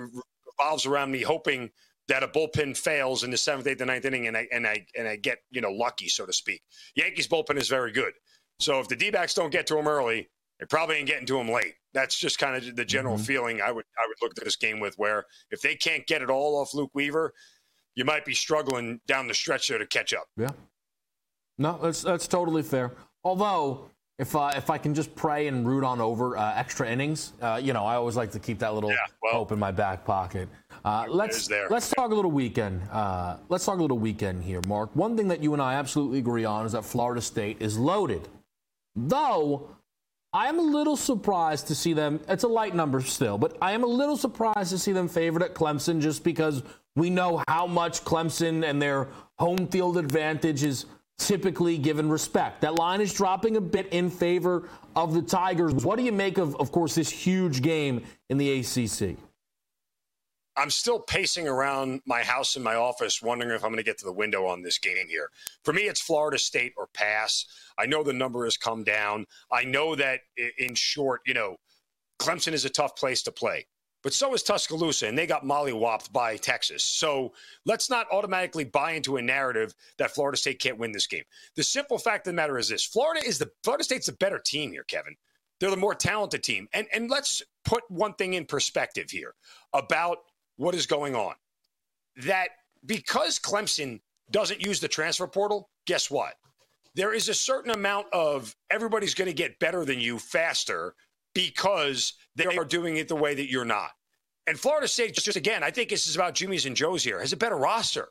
revolves 0.58 0.86
around 0.86 1.10
me 1.10 1.22
hoping 1.22 1.70
that 2.08 2.22
a 2.22 2.28
bullpen 2.28 2.76
fails 2.76 3.24
in 3.24 3.30
the 3.30 3.36
seventh, 3.36 3.66
eighth, 3.66 3.80
and 3.80 3.88
ninth 3.88 4.04
inning, 4.04 4.26
and 4.26 4.36
I 4.36 4.48
and 4.52 4.66
I 4.66 4.86
and 4.96 5.08
I 5.08 5.16
get 5.16 5.38
you 5.50 5.60
know 5.60 5.70
lucky, 5.70 6.08
so 6.08 6.26
to 6.26 6.32
speak. 6.32 6.62
Yankees 6.94 7.28
bullpen 7.28 7.56
is 7.56 7.68
very 7.68 7.92
good, 7.92 8.12
so 8.58 8.80
if 8.80 8.88
the 8.88 8.96
D-backs 8.96 9.34
don't 9.34 9.50
get 9.50 9.66
to 9.68 9.74
them 9.74 9.88
early, 9.88 10.28
they 10.58 10.66
probably 10.66 10.96
ain't 10.96 11.06
getting 11.06 11.26
to 11.26 11.38
them 11.38 11.48
late. 11.48 11.74
That's 11.94 12.18
just 12.18 12.38
kind 12.38 12.56
of 12.56 12.76
the 12.76 12.84
general 12.84 13.16
mm-hmm. 13.16 13.24
feeling 13.24 13.60
I 13.62 13.70
would 13.70 13.84
I 13.98 14.06
would 14.06 14.16
look 14.20 14.32
at 14.36 14.44
this 14.44 14.56
game 14.56 14.80
with. 14.80 14.94
Where 14.96 15.24
if 15.50 15.60
they 15.60 15.74
can't 15.74 16.06
get 16.06 16.22
it 16.22 16.30
all 16.30 16.60
off 16.60 16.74
Luke 16.74 16.90
Weaver, 16.94 17.32
you 17.94 18.04
might 18.04 18.24
be 18.24 18.34
struggling 18.34 19.00
down 19.06 19.26
the 19.26 19.34
stretch 19.34 19.68
there 19.68 19.78
to 19.78 19.86
catch 19.86 20.12
up. 20.12 20.26
Yeah. 20.36 20.50
No, 21.58 21.78
that's 21.82 22.02
that's 22.02 22.26
totally 22.26 22.62
fair. 22.62 22.92
Although 23.24 23.90
if 24.18 24.36
uh, 24.36 24.52
if 24.56 24.70
I 24.70 24.78
can 24.78 24.94
just 24.94 25.14
pray 25.14 25.48
and 25.48 25.66
root 25.66 25.84
on 25.84 26.00
over 26.00 26.36
uh, 26.36 26.54
extra 26.54 26.88
innings, 26.88 27.32
uh, 27.42 27.60
you 27.62 27.72
know, 27.72 27.84
I 27.84 27.96
always 27.96 28.16
like 28.16 28.30
to 28.32 28.38
keep 28.38 28.58
that 28.60 28.74
little 28.74 28.90
yeah, 28.90 28.96
well, 29.22 29.32
hope 29.34 29.52
in 29.52 29.58
my 29.58 29.70
back 29.70 30.04
pocket. 30.04 30.48
Uh, 30.84 31.06
let's 31.08 31.50
let's 31.70 31.90
talk 31.90 32.10
a 32.10 32.14
little 32.14 32.30
weekend. 32.30 32.82
Uh, 32.90 33.38
let's 33.48 33.64
talk 33.64 33.78
a 33.78 33.82
little 33.82 33.98
weekend 33.98 34.42
here, 34.42 34.60
Mark. 34.66 34.94
One 34.94 35.16
thing 35.16 35.28
that 35.28 35.42
you 35.42 35.52
and 35.52 35.62
I 35.62 35.74
absolutely 35.74 36.18
agree 36.18 36.44
on 36.44 36.66
is 36.66 36.72
that 36.72 36.84
Florida 36.84 37.20
State 37.20 37.58
is 37.60 37.78
loaded, 37.78 38.28
though. 38.94 39.76
I 40.34 40.48
am 40.48 40.58
a 40.58 40.62
little 40.62 40.96
surprised 40.96 41.66
to 41.66 41.74
see 41.74 41.92
them. 41.92 42.18
It's 42.26 42.44
a 42.44 42.48
light 42.48 42.74
number 42.74 43.02
still, 43.02 43.36
but 43.36 43.58
I 43.60 43.72
am 43.72 43.84
a 43.84 43.86
little 43.86 44.16
surprised 44.16 44.70
to 44.70 44.78
see 44.78 44.92
them 44.92 45.06
favored 45.06 45.42
at 45.42 45.54
Clemson 45.54 46.00
just 46.00 46.24
because 46.24 46.62
we 46.96 47.10
know 47.10 47.42
how 47.48 47.66
much 47.66 48.02
Clemson 48.02 48.64
and 48.64 48.80
their 48.80 49.08
home 49.38 49.66
field 49.66 49.98
advantage 49.98 50.62
is 50.62 50.86
typically 51.18 51.76
given 51.76 52.08
respect. 52.08 52.62
That 52.62 52.76
line 52.76 53.02
is 53.02 53.12
dropping 53.12 53.58
a 53.58 53.60
bit 53.60 53.88
in 53.92 54.08
favor 54.08 54.70
of 54.96 55.12
the 55.12 55.20
Tigers. 55.20 55.74
What 55.84 55.98
do 55.98 56.02
you 56.02 56.12
make 56.12 56.38
of, 56.38 56.56
of 56.56 56.72
course, 56.72 56.94
this 56.94 57.10
huge 57.10 57.60
game 57.60 58.02
in 58.30 58.38
the 58.38 58.60
ACC? 58.60 59.18
I'm 60.56 60.70
still 60.70 61.00
pacing 61.00 61.48
around 61.48 62.02
my 62.06 62.22
house 62.22 62.56
and 62.56 62.64
my 62.64 62.74
office, 62.74 63.22
wondering 63.22 63.52
if 63.52 63.64
I'm 63.64 63.70
going 63.70 63.78
to 63.78 63.82
get 63.82 63.98
to 63.98 64.04
the 64.04 64.12
window 64.12 64.46
on 64.46 64.62
this 64.62 64.78
game 64.78 65.08
here. 65.08 65.30
For 65.64 65.72
me, 65.72 65.82
it's 65.82 66.00
Florida 66.00 66.38
State 66.38 66.72
or 66.76 66.88
pass. 66.88 67.46
I 67.78 67.86
know 67.86 68.02
the 68.02 68.12
number 68.12 68.44
has 68.44 68.56
come 68.56 68.84
down. 68.84 69.26
I 69.50 69.64
know 69.64 69.94
that, 69.94 70.20
in 70.58 70.74
short, 70.74 71.22
you 71.26 71.34
know, 71.34 71.56
Clemson 72.18 72.52
is 72.52 72.64
a 72.64 72.70
tough 72.70 72.96
place 72.96 73.22
to 73.22 73.32
play 73.32 73.66
but 74.02 74.12
so 74.12 74.34
is 74.34 74.42
Tuscaloosa, 74.42 75.06
and 75.06 75.16
they 75.16 75.26
got 75.26 75.44
mollywopped 75.44 76.12
by 76.12 76.36
Texas. 76.36 76.82
So 76.82 77.32
let's 77.64 77.88
not 77.88 78.08
automatically 78.10 78.64
buy 78.64 78.92
into 78.92 79.16
a 79.16 79.22
narrative 79.22 79.74
that 79.98 80.10
Florida 80.10 80.36
State 80.36 80.58
can't 80.58 80.78
win 80.78 80.92
this 80.92 81.06
game. 81.06 81.22
The 81.54 81.62
simple 81.62 81.98
fact 81.98 82.26
of 82.26 82.32
the 82.32 82.36
matter 82.36 82.58
is 82.58 82.68
this: 82.68 82.84
Florida 82.84 83.24
is 83.24 83.38
the 83.38 83.50
Florida 83.62 83.84
State's 83.84 84.08
a 84.08 84.12
better 84.12 84.38
team 84.38 84.72
here, 84.72 84.84
Kevin. 84.84 85.14
They're 85.60 85.70
the 85.70 85.76
more 85.76 85.94
talented 85.94 86.42
team, 86.42 86.68
and 86.72 86.86
and 86.92 87.08
let's 87.10 87.42
put 87.64 87.84
one 87.88 88.14
thing 88.14 88.34
in 88.34 88.44
perspective 88.44 89.10
here 89.10 89.34
about 89.72 90.18
what 90.62 90.74
is 90.74 90.86
going 90.86 91.14
on. 91.16 91.34
That 92.24 92.48
because 92.86 93.38
Clemson 93.38 94.00
doesn't 94.30 94.64
use 94.64 94.80
the 94.80 94.88
transfer 94.88 95.26
portal, 95.26 95.68
guess 95.86 96.10
what? 96.10 96.34
There 96.94 97.12
is 97.12 97.28
a 97.28 97.34
certain 97.34 97.72
amount 97.72 98.06
of 98.12 98.54
everybody's 98.70 99.14
going 99.14 99.28
to 99.28 99.34
get 99.34 99.58
better 99.58 99.84
than 99.84 99.98
you 99.98 100.18
faster 100.18 100.94
because 101.34 102.14
they 102.36 102.44
are 102.44 102.64
doing 102.64 102.96
it 102.96 103.08
the 103.08 103.16
way 103.16 103.34
that 103.34 103.50
you're 103.50 103.64
not. 103.64 103.90
And 104.46 104.58
Florida 104.58 104.88
State, 104.88 105.14
just 105.14 105.36
again, 105.36 105.62
I 105.62 105.70
think 105.70 105.88
this 105.88 106.06
is 106.06 106.16
about 106.16 106.34
Jimmy's 106.34 106.66
and 106.66 106.76
Joe's 106.76 107.02
here, 107.02 107.20
has 107.20 107.32
a 107.32 107.36
better 107.36 107.56
roster. 107.56 108.08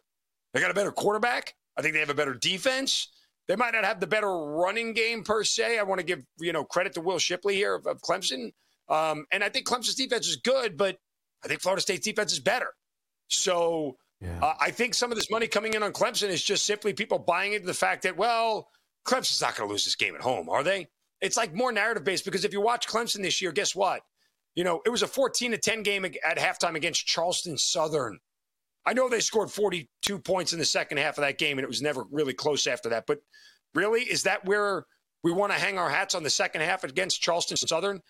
They 0.54 0.60
got 0.60 0.72
a 0.72 0.76
better 0.76 0.92
quarterback. 0.92 1.56
I 1.78 1.82
think 1.82 1.94
they 1.94 2.00
have 2.00 2.10
a 2.10 2.16
better 2.16 2.34
defense. 2.34 3.10
They 3.48 3.56
might 3.56 3.74
not 3.74 3.86
have 3.86 4.00
the 4.00 4.08
better 4.08 4.32
running 4.32 4.94
game 4.94 5.24
per 5.24 5.44
se. 5.44 5.78
I 5.78 5.84
want 5.84 6.00
to 6.00 6.06
give 6.06 6.22
you 6.40 6.54
know 6.54 6.64
credit 6.64 6.94
to 6.94 7.02
Will 7.02 7.20
Shipley 7.20 7.56
here 7.56 7.76
of, 7.76 7.86
of 7.86 8.02
Clemson, 8.02 8.52
um, 8.90 9.26
and 9.32 9.44
I 9.44 9.50
think 9.50 9.68
Clemson's 9.68 9.96
defense 9.96 10.28
is 10.28 10.38
good, 10.38 10.78
but 10.78 10.98
I 11.44 11.48
think 11.48 11.62
Florida 11.62 11.82
State's 11.82 12.06
defense 12.06 12.32
is 12.32 12.40
better. 12.40 12.68
So 13.28 13.98
yeah. 14.20 14.40
uh, 14.42 14.54
I 14.60 14.72
think 14.72 14.94
some 14.94 15.12
of 15.12 15.18
this 15.18 15.32
money 15.32 15.48
coming 15.48 15.74
in 15.74 15.84
on 15.84 15.94
Clemson 15.94 16.30
is 16.30 16.44
just 16.44 16.66
simply 16.66 16.94
people 16.94 17.20
buying 17.20 17.54
into 17.54 17.68
the 17.68 17.74
fact 17.74 18.04
that 18.04 18.18
well, 18.18 18.70
Clemson's 19.06 19.42
not 19.42 19.56
going 19.56 19.68
to 19.68 19.72
lose 19.72 19.86
this 19.86 19.96
game 19.96 20.16
at 20.16 20.22
home, 20.22 20.50
are 20.50 20.64
they? 20.64 20.88
It's 21.22 21.38
like 21.38 21.54
more 21.54 21.72
narrative 21.72 22.04
based 22.04 22.26
because 22.26 22.46
if 22.46 22.54
you 22.54 22.62
watch 22.62 22.88
Clemson 22.88 23.22
this 23.22 23.42
year, 23.42 23.52
guess 23.52 23.76
what? 23.76 24.02
You 24.56 24.64
know, 24.64 24.82
it 24.86 24.90
was 24.90 25.02
a 25.02 25.08
14 25.08 25.52
to 25.52 25.58
10 25.58 25.84
game 25.84 26.06
at 26.06 26.38
halftime 26.38 26.76
against 26.76 27.06
Charleston 27.06 27.58
Southern. 27.58 28.20
I 28.86 28.94
know 28.94 29.08
they 29.08 29.20
scored 29.20 29.52
42 29.52 30.20
points 30.20 30.54
in 30.54 30.60
the 30.60 30.66
second 30.66 30.98
half 30.98 31.18
of 31.18 31.22
that 31.22 31.38
game, 31.38 31.58
and 31.58 31.64
it 31.64 31.70
was 31.70 31.82
never 31.82 32.06
really 32.12 32.34
close 32.34 32.68
after 32.68 32.90
that. 32.90 33.06
But 33.06 33.20
really, 33.76 34.02
is 34.02 34.24
that 34.24 34.46
where 34.46 34.86
we 35.24 35.32
want 35.32 35.52
to 35.54 35.60
hang 35.60 35.78
our 35.78 35.90
hats 35.90 36.16
on 36.16 36.24
the 36.24 36.30
second 36.30 36.62
half 36.62 36.84
against 36.84 37.22
Charleston 37.22 37.58
Southern? 37.58 38.02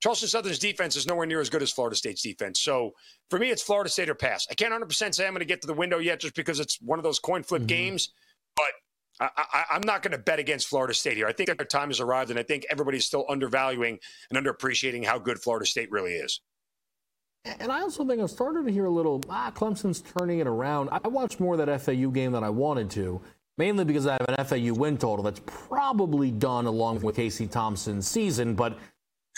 Charleston 0.00 0.28
Southern's 0.28 0.58
defense 0.58 0.94
is 0.94 1.06
nowhere 1.06 1.26
near 1.26 1.40
as 1.40 1.50
good 1.50 1.62
as 1.62 1.72
Florida 1.72 1.96
State's 1.96 2.22
defense. 2.22 2.60
So 2.60 2.94
for 3.30 3.38
me, 3.38 3.50
it's 3.50 3.62
Florida 3.62 3.90
State 3.90 4.08
or 4.08 4.14
pass. 4.14 4.46
I 4.50 4.54
can't 4.54 4.72
100% 4.72 5.14
say 5.14 5.26
I'm 5.26 5.32
going 5.32 5.40
to 5.40 5.44
get 5.44 5.60
to 5.62 5.66
the 5.66 5.74
window 5.74 5.98
yet 5.98 6.20
just 6.20 6.34
because 6.36 6.60
it's 6.60 6.80
one 6.80 6.98
of 6.98 7.02
those 7.02 7.18
coin 7.18 7.42
flip 7.42 7.62
mm-hmm. 7.62 7.66
games. 7.66 8.10
But 8.54 8.66
I, 9.20 9.64
am 9.72 9.80
not 9.84 10.02
going 10.02 10.12
to 10.12 10.18
bet 10.18 10.38
against 10.38 10.68
Florida 10.68 10.94
State 10.94 11.16
here. 11.16 11.26
I 11.26 11.32
think 11.32 11.48
their 11.48 11.66
time 11.66 11.88
has 11.88 11.98
arrived, 11.98 12.30
and 12.30 12.38
I 12.38 12.44
think 12.44 12.66
everybody's 12.70 13.04
still 13.04 13.24
undervaluing 13.28 13.98
and 14.30 14.46
underappreciating 14.46 15.04
how 15.04 15.18
good 15.18 15.40
Florida 15.40 15.66
State 15.66 15.90
really 15.90 16.12
is. 16.12 16.40
And 17.44 17.72
I 17.72 17.80
also 17.80 18.04
think 18.06 18.20
I'm 18.20 18.28
starting 18.28 18.64
to 18.66 18.72
hear 18.72 18.84
a 18.84 18.90
little, 18.90 19.22
ah, 19.28 19.50
Clemson's 19.54 20.00
turning 20.00 20.38
it 20.38 20.46
around. 20.46 20.90
I 20.92 21.08
watched 21.08 21.40
more 21.40 21.58
of 21.58 21.66
that 21.66 21.80
FAU 21.80 22.10
game 22.10 22.32
than 22.32 22.44
I 22.44 22.50
wanted 22.50 22.90
to. 22.90 23.20
mainly 23.56 23.84
because 23.84 24.06
I 24.06 24.12
have 24.12 24.26
an 24.28 24.44
FAU 24.44 24.72
win 24.74 24.96
total 24.98 25.24
that's 25.24 25.40
probably 25.44 26.30
done 26.30 26.66
along 26.66 27.00
with 27.00 27.16
Casey 27.16 27.48
Thompson's 27.48 28.06
season. 28.06 28.54
But 28.54 28.78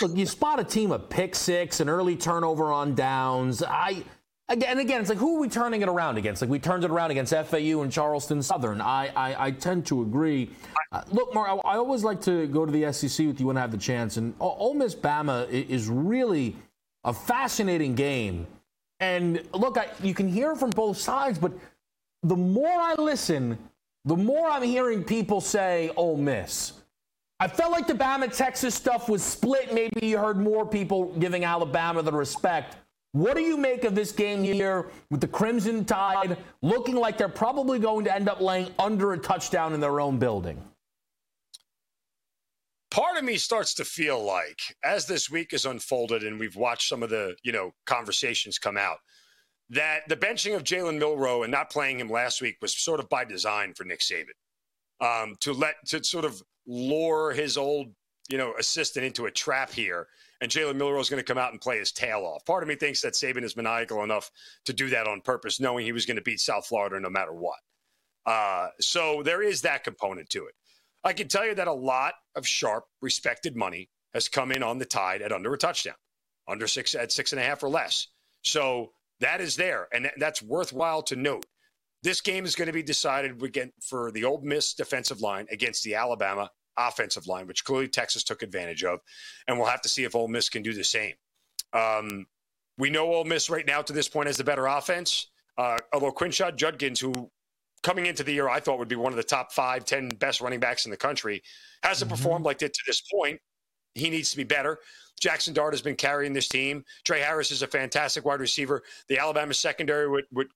look, 0.03 0.17
you 0.17 0.27
spot 0.27 0.61
a 0.61 0.65
team 0.65 0.93
of 0.93 1.09
pick 1.09 1.35
six, 1.35 1.81
an 1.81 1.89
early 1.89 2.17
turnover 2.17 2.73
on 2.73 2.95
downs. 2.95 3.63
I 3.63 4.03
again, 4.49 4.71
and 4.71 4.81
again, 4.81 5.01
it's 5.01 5.11
like 5.11 5.19
who 5.19 5.37
are 5.37 5.41
we 5.41 5.49
turning 5.49 5.83
it 5.83 5.89
around 5.89 6.17
against? 6.19 6.43
Like 6.43 6.51
we 6.51 6.59
turned 6.59 6.85
it 6.85 6.91
around 6.91 7.11
against 7.11 7.33
FAU 7.33 7.83
and 7.83 7.91
Charleston 7.91 8.43
Southern. 8.43 8.81
I 8.81 9.11
I, 9.15 9.47
I 9.47 9.51
tend 9.51 9.87
to 9.87 10.03
agree. 10.03 10.51
Uh, 10.93 11.03
look, 11.11 11.35
Mark, 11.35 11.49
I, 11.49 11.69
I, 11.69 11.77
always 11.77 12.03
like 12.03 12.21
to 12.23 12.47
go 12.49 12.67
to 12.67 12.73
the 12.73 12.93
SEC 12.93 13.27
with 13.27 13.41
you 13.41 13.47
when 13.47 13.57
I 13.57 13.61
have 13.61 13.71
the 13.71 13.79
chance, 13.79 14.17
and 14.17 14.35
Ole 14.41 14.75
Miss 14.75 14.95
Bama 14.95 15.49
is 15.51 15.89
really 15.89 16.57
a 17.05 17.13
fascinating 17.13 17.95
game. 17.95 18.47
And 18.99 19.43
look, 19.55 19.79
I, 19.79 19.89
you 20.03 20.15
can 20.15 20.29
hear 20.29 20.55
from 20.57 20.71
both 20.71 20.99
sides, 20.99 21.39
but 21.39 21.53
the 22.23 22.37
more 22.37 22.69
I 22.69 22.95
listen, 22.95 23.57
the 24.05 24.17
more 24.17 24.49
I'm 24.49 24.63
hearing 24.63 25.05
people 25.05 25.41
say 25.41 25.91
Ole 25.97 26.17
Miss. 26.17 26.80
I 27.43 27.49
felt 27.49 27.73
like 27.73 27.87
the 27.87 27.95
Bama 27.95 28.35
Texas 28.35 28.75
stuff 28.75 29.09
was 29.09 29.23
split. 29.23 29.73
Maybe 29.73 30.07
you 30.07 30.19
heard 30.19 30.37
more 30.37 30.67
people 30.67 31.07
giving 31.19 31.43
Alabama 31.43 32.03
the 32.03 32.13
respect. 32.13 32.77
What 33.13 33.35
do 33.35 33.41
you 33.41 33.57
make 33.57 33.85
of 33.85 33.95
this 33.95 34.13
game 34.13 34.45
here 34.45 34.91
with 35.11 35.23
the 35.23 35.27
Crimson 35.27 35.87
Tide 35.87 36.37
looking 36.61 36.97
like 36.97 37.17
they're 37.17 37.31
probably 37.31 37.79
going 37.79 38.05
to 38.05 38.15
end 38.15 38.29
up 38.29 38.43
laying 38.43 38.69
under 38.79 39.15
a 39.15 39.19
touchdown 39.19 39.73
in 39.73 39.81
their 39.81 40.01
own 40.01 40.19
building? 40.19 40.63
Part 42.91 43.17
of 43.17 43.25
me 43.25 43.39
starts 43.39 43.73
to 43.75 43.87
feel 43.87 44.23
like 44.23 44.61
as 44.85 45.07
this 45.07 45.31
week 45.31 45.53
has 45.53 45.65
unfolded 45.65 46.23
and 46.23 46.39
we've 46.39 46.57
watched 46.57 46.89
some 46.89 47.03
of 47.03 47.09
the, 47.09 47.37
you 47.43 47.53
know, 47.53 47.73
conversations 47.87 48.59
come 48.59 48.77
out, 48.77 48.99
that 49.71 50.01
the 50.09 50.17
benching 50.17 50.55
of 50.55 50.63
Jalen 50.63 50.99
Milroe 50.99 51.43
and 51.43 51.51
not 51.51 51.71
playing 51.71 52.01
him 52.01 52.11
last 52.11 52.43
week 52.43 52.57
was 52.61 52.77
sort 52.77 53.01
of 53.01 53.09
by 53.09 53.25
design 53.25 53.73
for 53.73 53.85
Nick 53.85 54.01
Saban. 54.01 54.27
Um, 55.01 55.37
to 55.41 55.55
let 55.55 55.77
to 55.87 56.05
sort 56.05 56.27
of 56.27 56.43
lure 56.71 57.33
his 57.33 57.57
old, 57.57 57.89
you 58.29 58.39
know, 58.39 58.55
assistant 58.59 59.05
into 59.05 59.27
a 59.27 59.31
trap 59.31 59.71
here 59.71 60.07
and 60.41 60.51
Jalen 60.51 60.77
Milroe 60.77 61.01
is 61.01 61.11
going 61.11 61.21
to 61.21 61.25
come 61.25 61.39
out 61.39 61.53
and 61.53 61.61
play 61.61 61.79
his 61.79 61.93
tail 61.93 62.21
off. 62.21 62.45
Part 62.47 62.63
of 62.63 62.69
me 62.69 62.75
thinks 62.75 63.03
that 63.03 63.13
Saban 63.13 63.45
is 63.45 63.57
maniacal 63.57 64.03
enough 64.03 64.31
to 64.65 64.73
do 64.73 64.89
that 64.91 65.07
on 65.07 65.21
purpose, 65.21 65.61
knowing 65.61 65.85
he 65.85 65.93
was 65.93 66.07
going 66.07 66.17
to 66.17 66.23
beat 66.23 66.41
South 66.41 66.67
Florida 66.67 66.99
no 66.99 67.11
matter 67.11 67.33
what. 67.33 67.59
Uh, 68.25 68.69
so 68.81 69.23
there 69.23 69.43
is 69.43 69.63
that 69.63 69.85
component 69.85 70.31
to 70.31 70.47
it. 70.47 70.55
I 71.05 71.13
can 71.13 71.29
tell 71.29 71.47
you 71.47 71.55
that 71.55 71.69
a 71.69 71.73
lot 71.73 72.15
of 72.35 72.47
sharp, 72.47 72.85
respected 73.01 73.57
money 73.57 73.91
has 74.13 74.29
come 74.29 74.53
in 74.53 74.63
on 74.63 74.79
the 74.79 74.85
tide 74.85 75.23
at 75.23 75.33
under 75.33 75.53
a 75.53 75.59
touchdown, 75.59 75.95
under 76.49 76.67
six 76.67 76.95
at 76.95 77.13
six 77.13 77.33
and 77.33 77.41
a 77.41 77.45
half 77.45 77.63
or 77.63 77.69
less. 77.69 78.09
So 78.43 78.93
that 79.21 79.41
is 79.41 79.57
there, 79.57 79.89
and 79.93 80.11
that's 80.19 80.43
worthwhile 80.43 81.03
to 81.05 81.17
note. 81.17 81.47
This 82.03 82.21
game 82.21 82.45
is 82.45 82.55
going 82.55 82.67
to 82.67 82.73
be 82.73 82.83
decided 82.83 83.43
again 83.43 83.73
for 83.83 84.11
the 84.11 84.25
Ole 84.25 84.41
Miss 84.43 84.75
defensive 84.75 85.21
line 85.21 85.47
against 85.51 85.85
the 85.85 85.95
Alabama 85.95 86.51
offensive 86.77 87.27
line, 87.27 87.47
which 87.47 87.65
clearly 87.65 87.89
Texas 87.89 88.25
took 88.25 88.43
advantage 88.43 88.85
of. 88.85 89.01
And 89.47 89.59
we'll 89.59 89.69
have 89.69 89.83
to 89.83 89.89
see 89.89 90.05
if 90.05 90.15
Ole 90.15 90.29
Miss 90.29 90.49
can 90.49 90.63
do 90.63 90.73
the 90.73 90.85
same. 90.85 91.15
Um, 91.73 92.27
we 92.79 92.91
know 92.91 93.13
Ole 93.13 93.25
Miss 93.25 93.51
right 93.51 93.67
now 93.67 93.83
to 93.83 93.93
this 93.93 94.09
point 94.09 94.27
has 94.27 94.37
the 94.37 94.45
better 94.45 94.67
offense. 94.67 95.29
Uh, 95.59 95.77
although 95.93 96.13
Quinshon 96.13 96.57
Judkins, 96.57 97.01
who 97.01 97.31
coming 97.83 98.07
into 98.07 98.23
the 98.23 98.33
year 98.33 98.49
I 98.49 98.61
thought 98.61 98.79
would 98.79 98.89
be 98.89 98.97
one 98.97 99.13
of 99.13 99.17
the 99.17 99.23
top 99.23 99.53
five, 99.53 99.85
ten 99.85 100.09
best 100.09 100.41
running 100.41 100.61
backs 100.61 100.85
in 100.85 100.91
the 100.91 100.97
country, 100.97 101.43
hasn't 101.83 102.11
mm-hmm. 102.11 102.17
performed 102.17 102.45
like 102.45 102.59
that 102.59 102.73
to 102.73 102.81
this 102.87 103.03
point. 103.13 103.41
He 103.95 104.09
needs 104.09 104.31
to 104.31 104.37
be 104.37 104.45
better. 104.45 104.79
Jackson 105.21 105.53
Dart 105.53 105.75
has 105.75 105.83
been 105.83 105.97
carrying 105.97 106.33
this 106.33 106.49
team. 106.49 106.85
Tre 107.05 107.21
Harris 107.21 107.51
is 107.51 107.63
a 107.63 107.67
fantastic 107.67 108.25
wide 108.25 108.41
receiver. 108.41 108.83
The 109.09 109.19
Alabama 109.19 109.53
secondary 109.53 110.09
with, 110.09 110.25
with 110.33 110.47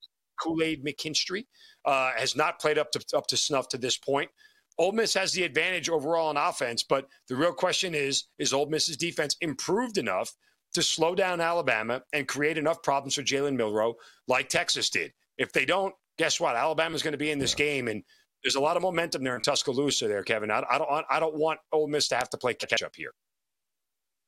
Kool 0.41 0.63
Aid 0.63 0.85
McKinstry 0.85 1.47
uh, 1.85 2.13
has 2.17 2.35
not 2.35 2.59
played 2.59 2.79
up 2.79 2.91
to 2.93 3.05
up 3.17 3.27
to 3.29 3.37
snuff 3.37 3.69
to 3.69 3.79
this 3.79 3.97
point. 3.99 4.31
Ole 4.79 4.93
Miss 4.93 5.15
has 5.15 5.33
the 5.33 5.45
advantage 5.45 5.89
overall 5.89 6.29
on 6.29 6.37
offense, 6.37 6.83
but 6.83 7.07
the 7.29 7.37
real 7.37 7.53
question 7.53 7.95
is: 7.95 8.25
Is 8.39 8.53
Ole 8.53 8.67
Miss's 8.67 8.97
defense 8.97 9.37
improved 9.41 9.99
enough 9.99 10.35
to 10.75 10.83
slow 10.83 11.15
down 11.15 11.41
Alabama 11.41 12.03
and 12.13 12.27
create 12.27 12.59
enough 12.59 12.83
problems 12.83 13.15
for 13.15 13.23
Jalen 13.23 13.57
Milroe 13.57 13.95
like 14.27 14.49
Texas 14.49 14.91
did? 14.91 15.13
If 15.39 15.53
they 15.53 15.65
don't, 15.65 15.95
guess 16.19 16.41
what? 16.41 16.57
Alabama's 16.57 17.03
going 17.03 17.13
to 17.13 17.19
be 17.19 17.31
in 17.31 17.39
this 17.39 17.53
yeah. 17.53 17.65
game, 17.65 17.89
and 17.89 18.03
there's 18.43 18.57
a 18.57 18.61
lot 18.61 18.77
of 18.77 18.83
momentum 18.83 19.23
there 19.23 19.37
in 19.37 19.43
Tuscaloosa. 19.43 20.09
There, 20.09 20.23
Kevin. 20.23 20.51
I, 20.51 20.65
I 20.71 20.79
don't. 20.79 21.07
I 21.09 21.21
don't 21.21 21.37
want 21.37 21.61
Ole 21.73 21.89
Miss 21.89 22.09
to 22.09 22.17
have 22.17 22.31
to 22.31 22.39
play 22.39 22.55
catch 22.55 22.83
up 22.83 22.95
here. 22.97 23.13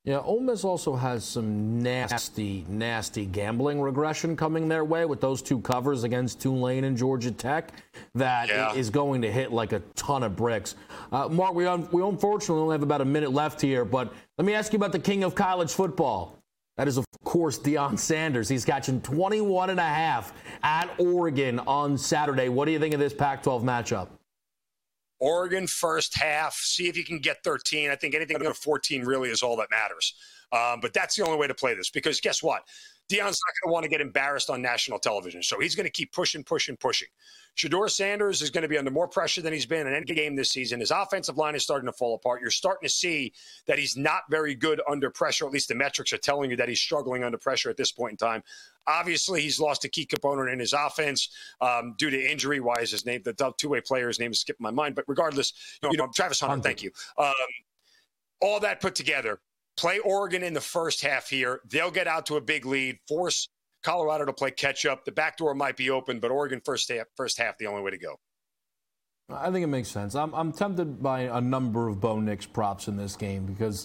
Yeah, 0.07 0.21
Ole 0.21 0.39
Miss 0.39 0.63
also 0.63 0.95
has 0.95 1.25
some 1.25 1.83
nasty, 1.83 2.65
nasty 2.69 3.27
gambling 3.27 3.81
regression 3.81 4.37
coming 4.37 4.69
their 4.69 4.85
way 4.85 5.05
with 5.05 5.21
those 5.21 5.43
two 5.43 5.61
covers 5.61 6.05
against 6.05 6.41
Tulane 6.41 6.85
and 6.85 6.97
Georgia 6.97 7.33
Tech 7.33 7.73
that 8.15 8.49
yeah. 8.49 8.73
is 8.73 8.89
going 8.89 9.21
to 9.23 9.33
hit 9.33 9.51
like 9.51 9.73
a 9.73 9.81
ton 9.97 10.23
of 10.23 10.37
bricks. 10.37 10.77
Uh, 11.11 11.29
Mark, 11.29 11.55
we, 11.55 11.67
un- 11.67 11.89
we 11.91 12.05
unfortunately 12.05 12.63
only 12.63 12.75
have 12.75 12.85
about 12.85 13.01
a 13.01 13.05
minute 13.05 13.33
left 13.33 13.61
here, 13.61 13.85
but 13.85 14.15
let 14.39 14.45
me 14.45 14.55
ask 14.55 14.73
you 14.73 14.77
about 14.77 14.93
the 14.93 14.99
king 15.01 15.25
of 15.25 15.35
college 15.35 15.73
football. 15.73 16.39
That 16.77 16.87
is, 16.87 16.99
of 16.99 17.05
course, 17.25 17.59
Deion 17.59 17.99
Sanders. 17.99 18.49
He's 18.49 18.65
catching 18.65 19.01
21 19.01 19.71
and 19.71 19.81
a 19.81 19.83
half 19.83 20.33
at 20.63 20.89
Oregon 21.01 21.59
on 21.61 21.99
Saturday. 21.99 22.49
What 22.49 22.67
do 22.67 22.71
you 22.71 22.79
think 22.79 22.95
of 22.95 23.01
this 23.01 23.13
Pac 23.13 23.43
12 23.43 23.65
matchup? 23.65 24.09
Oregon 25.19 25.67
first 25.67 26.17
half. 26.17 26.55
See 26.55 26.89
if 26.89 26.97
you 26.97 27.05
can 27.05 27.19
get 27.19 27.43
13. 27.45 27.91
I 27.91 27.97
think 27.97 28.15
anything 28.15 28.37
under 28.37 28.53
14 28.55 29.05
really 29.05 29.31
is 29.31 29.43
all 29.43 29.57
that 29.57 29.71
matters. 29.71 30.15
Um, 30.53 30.81
but 30.81 30.93
that's 30.93 31.17
the 31.17 31.25
only 31.25 31.39
way 31.39 31.47
to 31.47 31.55
play 31.55 31.75
this 31.75 31.91
because 31.91 32.21
guess 32.21 32.43
what? 32.43 32.63
Deion's 33.09 33.21
not 33.21 33.55
going 33.63 33.69
to 33.69 33.73
want 33.73 33.85
to 33.85 33.89
get 33.89 34.01
embarrassed 34.01 34.51
on 34.51 34.61
national 34.61 34.99
television. 34.99 35.43
So 35.43 35.61
he's 35.61 35.77
going 35.77 35.85
to 35.85 35.93
keep 35.93 36.13
pushing, 36.13 36.43
pushing, 36.43 36.77
pushing. 36.77 37.09
Shedeur 37.57 37.89
Sanders 37.89 38.43
is 38.43 38.51
going 38.51 38.63
to 38.63 38.69
be 38.69 38.77
under 38.77 38.91
more 38.91 39.07
pressure 39.07 39.41
than 39.41 39.53
he's 39.53 39.65
been 39.65 39.87
in 39.87 39.95
any 39.95 40.05
game 40.05 40.35
this 40.35 40.51
season. 40.51 40.81
His 40.81 40.91
offensive 40.91 41.37
line 41.37 41.55
is 41.55 41.63
starting 41.63 41.87
to 41.87 41.93
fall 41.93 42.15
apart. 42.15 42.41
You're 42.41 42.51
starting 42.51 42.87
to 42.87 42.93
see 42.93 43.33
that 43.67 43.79
he's 43.79 43.97
not 43.97 44.23
very 44.29 44.55
good 44.55 44.81
under 44.91 45.09
pressure. 45.09 45.47
At 45.47 45.53
least 45.53 45.69
the 45.69 45.75
metrics 45.75 46.13
are 46.13 46.19
telling 46.19 46.51
you 46.51 46.57
that 46.57 46.69
he's 46.69 46.81
struggling 46.81 47.25
under 47.25 47.39
pressure 47.39 47.71
at 47.71 47.77
this 47.77 47.93
point 47.93 48.13
in 48.13 48.17
time. 48.17 48.43
Obviously, 48.89 49.41
he's 49.41 49.59
lost 49.59 49.85
a 49.85 49.89
key 49.89 50.05
component 50.05 50.51
in 50.51 50.59
his 50.59 50.73
offense 50.73 51.31
um, 51.61 51.95
due 51.99 52.11
to 52.11 52.31
injury. 52.31 52.61
Why 52.61 52.77
is 52.81 52.91
his 52.91 53.07
name? 53.07 53.23
The 53.25 53.55
two-way 53.57 53.81
player's 53.81 54.19
name 54.19 54.33
is 54.33 54.41
skipping 54.41 54.63
my 54.63 54.71
mind. 54.71 54.95
But 54.95 55.05
regardless, 55.07 55.53
you 55.83 55.97
know, 55.97 56.09
Travis 56.15 56.41
Hunter, 56.41 56.63
thank 56.63 56.83
you. 56.83 56.91
Um, 57.17 57.33
all 58.41 58.61
that 58.61 58.81
put 58.81 58.95
together, 58.95 59.41
play 59.77 59.99
Oregon 59.99 60.43
in 60.43 60.55
the 60.55 60.61
first 60.61 61.03
half 61.03 61.29
here. 61.29 61.61
They'll 61.69 61.91
get 61.91 62.07
out 62.07 62.27
to 62.27 62.37
a 62.37 62.41
big 62.41 62.67
lead, 62.67 62.99
force 63.07 63.49
Colorado 63.83 64.25
to 64.25 64.33
play 64.33 64.51
catch 64.51 64.85
up. 64.87 65.05
The 65.05 65.13
back 65.13 65.37
door 65.37 65.55
might 65.55 65.77
be 65.77 65.91
open, 65.91 66.19
but 66.19 66.31
Oregon 66.31 66.61
first 66.65 66.89
half, 66.91 67.07
first 67.17 67.39
half, 67.39 67.57
the 67.59 67.67
only 67.67 67.83
way 67.83 67.91
to 67.91 67.99
go. 67.99 68.19
I 69.29 69.51
think 69.51 69.65
it 69.65 69.69
makes 69.69 69.89
sense. 69.89 70.15
I'm, 70.15 70.35
I'm 70.35 70.53
tempted 70.53 71.03
by 71.03 71.23
a 71.23 71.41
number 71.41 71.89
of 71.89 72.01
Bo 72.01 72.21
Nix 72.21 72.47
props 72.47 72.89
in 72.89 72.97
this 72.97 73.17
game 73.17 73.45
because 73.45 73.85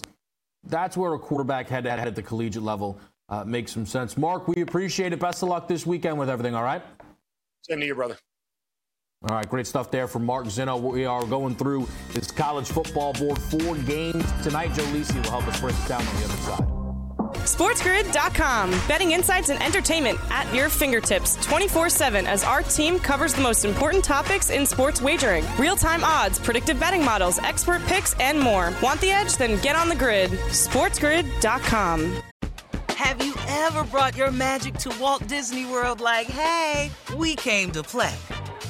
that's 0.64 0.96
where 0.96 1.14
a 1.14 1.18
quarterback 1.18 1.68
head 1.68 1.84
to 1.84 1.90
head 1.90 2.06
at 2.06 2.14
the 2.14 2.22
collegiate 2.22 2.62
level 2.62 2.98
uh, 3.28 3.44
makes 3.44 3.72
some 3.72 3.86
sense. 3.86 4.16
Mark, 4.16 4.46
we 4.46 4.62
appreciate 4.62 5.12
it. 5.12 5.18
Best 5.18 5.42
of 5.42 5.48
luck 5.48 5.66
this 5.66 5.84
weekend 5.84 6.18
with 6.18 6.30
everything, 6.30 6.54
all 6.54 6.62
right? 6.62 6.82
Same 7.62 7.80
to 7.80 7.86
you, 7.86 7.94
brother. 7.94 8.16
All 9.28 9.36
right, 9.36 9.48
great 9.48 9.68
stuff 9.68 9.90
there 9.90 10.08
from 10.08 10.26
Mark 10.26 10.46
Zinno. 10.46 10.80
We 10.80 11.04
are 11.04 11.24
going 11.24 11.54
through 11.54 11.86
this 12.12 12.32
college 12.32 12.68
football 12.68 13.12
board 13.12 13.38
four 13.40 13.76
games 13.76 14.24
tonight. 14.42 14.74
Joe 14.74 14.82
Lisi 14.84 15.14
will 15.14 15.30
help 15.30 15.46
us 15.46 15.60
break 15.60 15.76
it 15.78 15.88
down 15.88 16.04
on 16.04 16.16
the 16.16 16.24
other 16.24 16.36
side. 16.38 16.68
SportsGrid.com. 17.44 18.70
Betting 18.88 19.12
insights 19.12 19.48
and 19.48 19.62
entertainment 19.62 20.18
at 20.30 20.52
your 20.52 20.68
fingertips 20.68 21.36
24 21.44 21.88
7 21.88 22.26
as 22.26 22.42
our 22.42 22.62
team 22.62 22.98
covers 22.98 23.32
the 23.32 23.42
most 23.42 23.64
important 23.64 24.04
topics 24.04 24.50
in 24.50 24.66
sports 24.66 25.00
wagering 25.00 25.44
real 25.56 25.76
time 25.76 26.02
odds, 26.02 26.40
predictive 26.40 26.80
betting 26.80 27.04
models, 27.04 27.38
expert 27.38 27.80
picks, 27.86 28.14
and 28.18 28.38
more. 28.38 28.72
Want 28.82 29.00
the 29.00 29.10
edge? 29.10 29.36
Then 29.36 29.60
get 29.60 29.76
on 29.76 29.88
the 29.88 29.96
grid. 29.96 30.30
SportsGrid.com. 30.30 32.22
Have 32.88 33.24
you 33.24 33.34
ever 33.48 33.84
brought 33.84 34.16
your 34.16 34.30
magic 34.32 34.74
to 34.74 34.96
Walt 35.00 35.26
Disney 35.26 35.64
World 35.64 36.00
like, 36.00 36.26
hey, 36.26 36.90
we 37.16 37.36
came 37.36 37.70
to 37.72 37.82
play? 37.82 38.14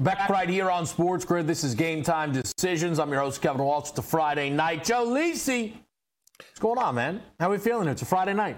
Back 0.00 0.30
right 0.30 0.48
here 0.48 0.70
on 0.70 0.86
Sports 0.86 1.26
Grid. 1.26 1.46
This 1.46 1.62
is 1.62 1.74
Game 1.74 2.02
Time 2.02 2.32
Decisions. 2.32 2.98
I'm 2.98 3.10
your 3.10 3.20
host, 3.20 3.42
Kevin 3.42 3.62
Walsh. 3.62 3.90
It's 3.90 3.98
a 3.98 4.02
Friday 4.02 4.48
night. 4.48 4.82
Joe 4.82 5.04
Lisi. 5.04 5.74
What's 6.38 6.58
going 6.58 6.78
on, 6.78 6.94
man? 6.94 7.20
How 7.38 7.48
are 7.48 7.50
we 7.50 7.58
feeling? 7.58 7.86
It's 7.86 8.00
a 8.00 8.06
Friday 8.06 8.32
night. 8.32 8.56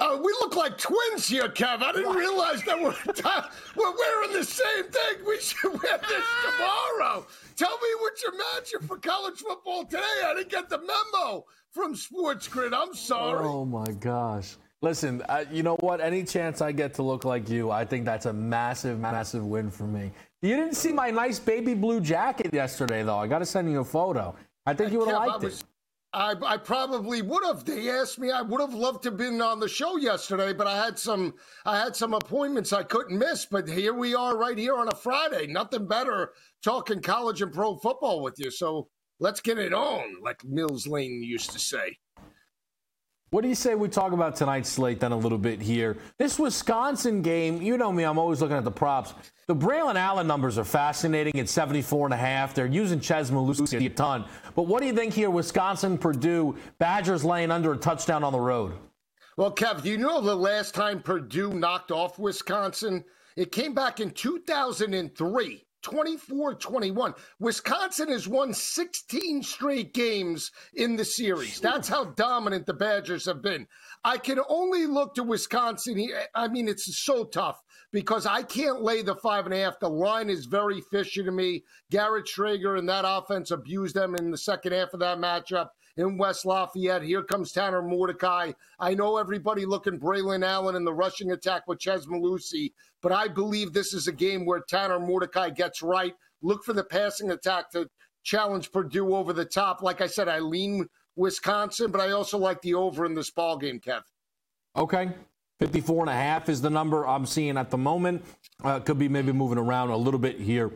Uh, 0.00 0.18
we 0.20 0.32
look 0.40 0.56
like 0.56 0.76
twins 0.78 1.28
here, 1.28 1.48
Kev. 1.48 1.82
I 1.84 1.92
didn't 1.92 2.16
realize 2.16 2.64
that 2.64 2.76
we're, 2.80 2.96
we're 3.76 3.96
wearing 3.96 4.32
the 4.32 4.42
same 4.42 4.86
thing. 4.86 5.24
We 5.24 5.38
should 5.38 5.70
wear 5.70 5.98
this 5.98 6.24
tomorrow. 6.58 7.28
Tell 7.54 7.78
me 7.78 7.88
what 8.00 8.20
you're 8.20 8.36
matching 8.36 8.80
for 8.80 8.98
college 8.98 9.38
football 9.38 9.84
today. 9.84 10.02
I 10.24 10.34
didn't 10.34 10.50
get 10.50 10.68
the 10.68 10.78
memo 10.78 11.44
from 11.70 11.94
Sports 11.94 12.48
Grid. 12.48 12.74
I'm 12.74 12.92
sorry. 12.92 13.46
Oh, 13.46 13.64
my 13.64 13.86
gosh. 14.00 14.56
Listen, 14.80 15.22
uh, 15.28 15.44
you 15.52 15.62
know 15.62 15.76
what? 15.76 16.00
Any 16.00 16.24
chance 16.24 16.60
I 16.60 16.72
get 16.72 16.92
to 16.94 17.04
look 17.04 17.24
like 17.24 17.48
you, 17.48 17.70
I 17.70 17.84
think 17.84 18.04
that's 18.04 18.26
a 18.26 18.32
massive, 18.32 18.98
massive 18.98 19.46
win 19.46 19.70
for 19.70 19.84
me. 19.84 20.10
You 20.42 20.56
didn't 20.56 20.74
see 20.74 20.92
my 20.92 21.10
nice 21.10 21.38
baby 21.38 21.72
blue 21.72 22.00
jacket 22.00 22.52
yesterday, 22.52 23.04
though. 23.04 23.16
I 23.16 23.28
got 23.28 23.38
to 23.38 23.46
send 23.46 23.70
you 23.70 23.80
a 23.80 23.84
photo. 23.84 24.34
I 24.66 24.74
think 24.74 24.90
you 24.90 24.98
would 24.98 25.08
have 25.08 25.24
liked 25.24 25.44
was, 25.44 25.60
it. 25.60 25.66
I, 26.12 26.34
I 26.44 26.56
probably 26.56 27.22
would 27.22 27.44
have. 27.44 27.64
They 27.64 27.88
asked 27.88 28.18
me. 28.18 28.32
I 28.32 28.42
would 28.42 28.60
have 28.60 28.74
loved 28.74 29.04
to 29.04 29.10
have 29.10 29.16
been 29.16 29.40
on 29.40 29.60
the 29.60 29.68
show 29.68 29.96
yesterday, 29.96 30.52
but 30.52 30.66
I 30.66 30.84
had 30.84 30.98
some. 30.98 31.34
I 31.64 31.78
had 31.78 31.94
some 31.94 32.12
appointments 32.12 32.72
I 32.72 32.82
couldn't 32.82 33.16
miss. 33.16 33.46
But 33.46 33.68
here 33.68 33.94
we 33.94 34.16
are, 34.16 34.36
right 34.36 34.58
here 34.58 34.76
on 34.76 34.88
a 34.88 34.96
Friday. 34.96 35.46
Nothing 35.46 35.86
better 35.86 36.32
talking 36.62 37.00
college 37.00 37.40
and 37.40 37.52
pro 37.52 37.76
football 37.76 38.20
with 38.20 38.40
you. 38.40 38.50
So 38.50 38.88
let's 39.20 39.40
get 39.40 39.58
it 39.58 39.72
on, 39.72 40.20
like 40.22 40.44
Mills 40.44 40.88
Lane 40.88 41.22
used 41.22 41.52
to 41.52 41.60
say. 41.60 41.96
What 43.32 43.40
do 43.40 43.48
you 43.48 43.54
say 43.54 43.74
we 43.74 43.88
talk 43.88 44.12
about 44.12 44.36
tonight's 44.36 44.68
slate 44.68 45.00
then 45.00 45.10
a 45.10 45.16
little 45.16 45.38
bit 45.38 45.58
here? 45.58 45.96
This 46.18 46.38
Wisconsin 46.38 47.22
game, 47.22 47.62
you 47.62 47.78
know 47.78 47.90
me, 47.90 48.02
I'm 48.02 48.18
always 48.18 48.42
looking 48.42 48.58
at 48.58 48.64
the 48.64 48.70
props. 48.70 49.14
The 49.46 49.56
Braylon 49.56 49.94
Allen 49.94 50.26
numbers 50.26 50.58
are 50.58 50.64
fascinating 50.64 51.40
at 51.40 51.48
74 51.48 52.08
and 52.08 52.12
a 52.12 52.16
half. 52.18 52.52
They're 52.52 52.66
using 52.66 53.00
Chez 53.00 53.30
Mellusi 53.30 53.86
a 53.86 53.88
ton. 53.88 54.26
But 54.54 54.64
what 54.64 54.82
do 54.82 54.86
you 54.86 54.92
think 54.92 55.14
here, 55.14 55.30
Wisconsin, 55.30 55.96
Purdue, 55.96 56.58
Badgers 56.78 57.24
laying 57.24 57.50
under 57.50 57.72
a 57.72 57.76
touchdown 57.78 58.22
on 58.22 58.34
the 58.34 58.38
road? 58.38 58.74
Well, 59.38 59.54
Kev, 59.54 59.82
do 59.82 59.88
you 59.88 59.96
know 59.96 60.20
the 60.20 60.36
last 60.36 60.74
time 60.74 61.00
Purdue 61.00 61.54
knocked 61.54 61.90
off 61.90 62.18
Wisconsin? 62.18 63.02
It 63.36 63.50
came 63.50 63.72
back 63.72 63.98
in 63.98 64.10
2003. 64.10 65.64
24 65.82 66.54
21. 66.54 67.14
Wisconsin 67.38 68.08
has 68.08 68.28
won 68.28 68.54
16 68.54 69.42
straight 69.42 69.92
games 69.92 70.50
in 70.74 70.96
the 70.96 71.04
series. 71.04 71.60
That's 71.60 71.88
how 71.88 72.04
dominant 72.04 72.66
the 72.66 72.74
Badgers 72.74 73.26
have 73.26 73.42
been. 73.42 73.66
I 74.04 74.18
can 74.18 74.38
only 74.48 74.86
look 74.86 75.14
to 75.14 75.22
Wisconsin. 75.22 76.08
I 76.34 76.48
mean, 76.48 76.68
it's 76.68 77.04
so 77.04 77.24
tough 77.24 77.60
because 77.92 78.26
I 78.26 78.42
can't 78.42 78.82
lay 78.82 79.02
the 79.02 79.16
five 79.16 79.44
and 79.44 79.54
a 79.54 79.58
half. 79.58 79.78
The 79.80 79.88
line 79.88 80.30
is 80.30 80.46
very 80.46 80.80
fishy 80.80 81.22
to 81.22 81.30
me. 81.30 81.64
Garrett 81.90 82.26
Shrader 82.26 82.78
and 82.78 82.88
that 82.88 83.04
offense 83.06 83.50
abused 83.50 83.94
them 83.94 84.14
in 84.14 84.30
the 84.30 84.38
second 84.38 84.72
half 84.72 84.94
of 84.94 85.00
that 85.00 85.18
matchup 85.18 85.68
in 85.96 86.16
West 86.16 86.44
Lafayette. 86.46 87.02
Here 87.02 87.22
comes 87.22 87.52
Tanner 87.52 87.82
Mordecai. 87.82 88.52
I 88.78 88.94
know 88.94 89.18
everybody 89.18 89.66
looking 89.66 89.98
Braylon 89.98 90.44
Allen 90.44 90.76
in 90.76 90.84
the 90.84 90.92
rushing 90.92 91.32
attack 91.32 91.66
with 91.66 91.80
Chez 91.80 92.06
Mellusi, 92.06 92.72
but 93.02 93.12
I 93.12 93.28
believe 93.28 93.72
this 93.72 93.92
is 93.92 94.08
a 94.08 94.12
game 94.12 94.46
where 94.46 94.62
Tanner 94.68 94.98
Mordecai 94.98 95.50
gets 95.50 95.82
right. 95.82 96.14
Look 96.42 96.64
for 96.64 96.72
the 96.72 96.84
passing 96.84 97.30
attack 97.30 97.70
to 97.72 97.88
challenge 98.22 98.72
Purdue 98.72 99.14
over 99.14 99.32
the 99.32 99.44
top. 99.44 99.82
Like 99.82 100.00
I 100.00 100.06
said, 100.06 100.28
I 100.28 100.38
lean 100.38 100.88
Wisconsin, 101.16 101.90
but 101.90 102.00
I 102.00 102.12
also 102.12 102.38
like 102.38 102.60
the 102.62 102.74
over 102.74 103.04
in 103.04 103.14
this 103.14 103.30
ball 103.30 103.56
game, 103.56 103.80
Kev. 103.80 104.02
Okay. 104.76 105.10
54 105.60 106.04
and 106.04 106.10
a 106.10 106.14
half 106.14 106.48
is 106.48 106.60
the 106.60 106.70
number 106.70 107.06
I'm 107.06 107.24
seeing 107.24 107.56
at 107.56 107.70
the 107.70 107.78
moment. 107.78 108.24
Uh, 108.64 108.80
could 108.80 108.98
be 108.98 109.08
maybe 109.08 109.30
moving 109.30 109.58
around 109.58 109.90
a 109.90 109.96
little 109.96 110.18
bit 110.18 110.40
here 110.40 110.72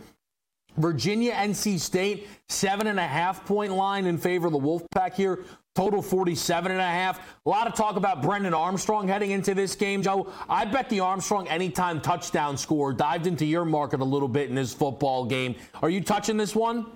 Virginia, 0.76 1.32
NC 1.32 1.78
State, 1.80 2.28
seven 2.48 2.86
and 2.86 2.98
a 2.98 3.06
half 3.06 3.44
point 3.44 3.72
line 3.72 4.06
in 4.06 4.18
favor 4.18 4.46
of 4.46 4.52
the 4.52 4.58
Wolfpack 4.58 5.14
here. 5.14 5.44
Total 5.74 6.00
47 6.00 6.72
and 6.72 6.80
a 6.80 6.84
half. 6.84 7.20
A 7.44 7.48
lot 7.48 7.66
of 7.66 7.74
talk 7.74 7.96
about 7.96 8.22
Brennan 8.22 8.54
Armstrong 8.54 9.06
heading 9.06 9.32
into 9.32 9.52
this 9.54 9.74
game, 9.74 10.02
Joe. 10.02 10.32
I 10.48 10.64
bet 10.64 10.88
the 10.88 11.00
Armstrong 11.00 11.46
anytime 11.48 12.00
touchdown 12.00 12.56
score 12.56 12.94
dived 12.94 13.26
into 13.26 13.44
your 13.44 13.66
market 13.66 14.00
a 14.00 14.04
little 14.04 14.28
bit 14.28 14.48
in 14.48 14.54
this 14.54 14.72
football 14.72 15.26
game. 15.26 15.54
Are 15.82 15.90
you 15.90 16.00
touching 16.00 16.38
this 16.38 16.56
one? 16.56 16.86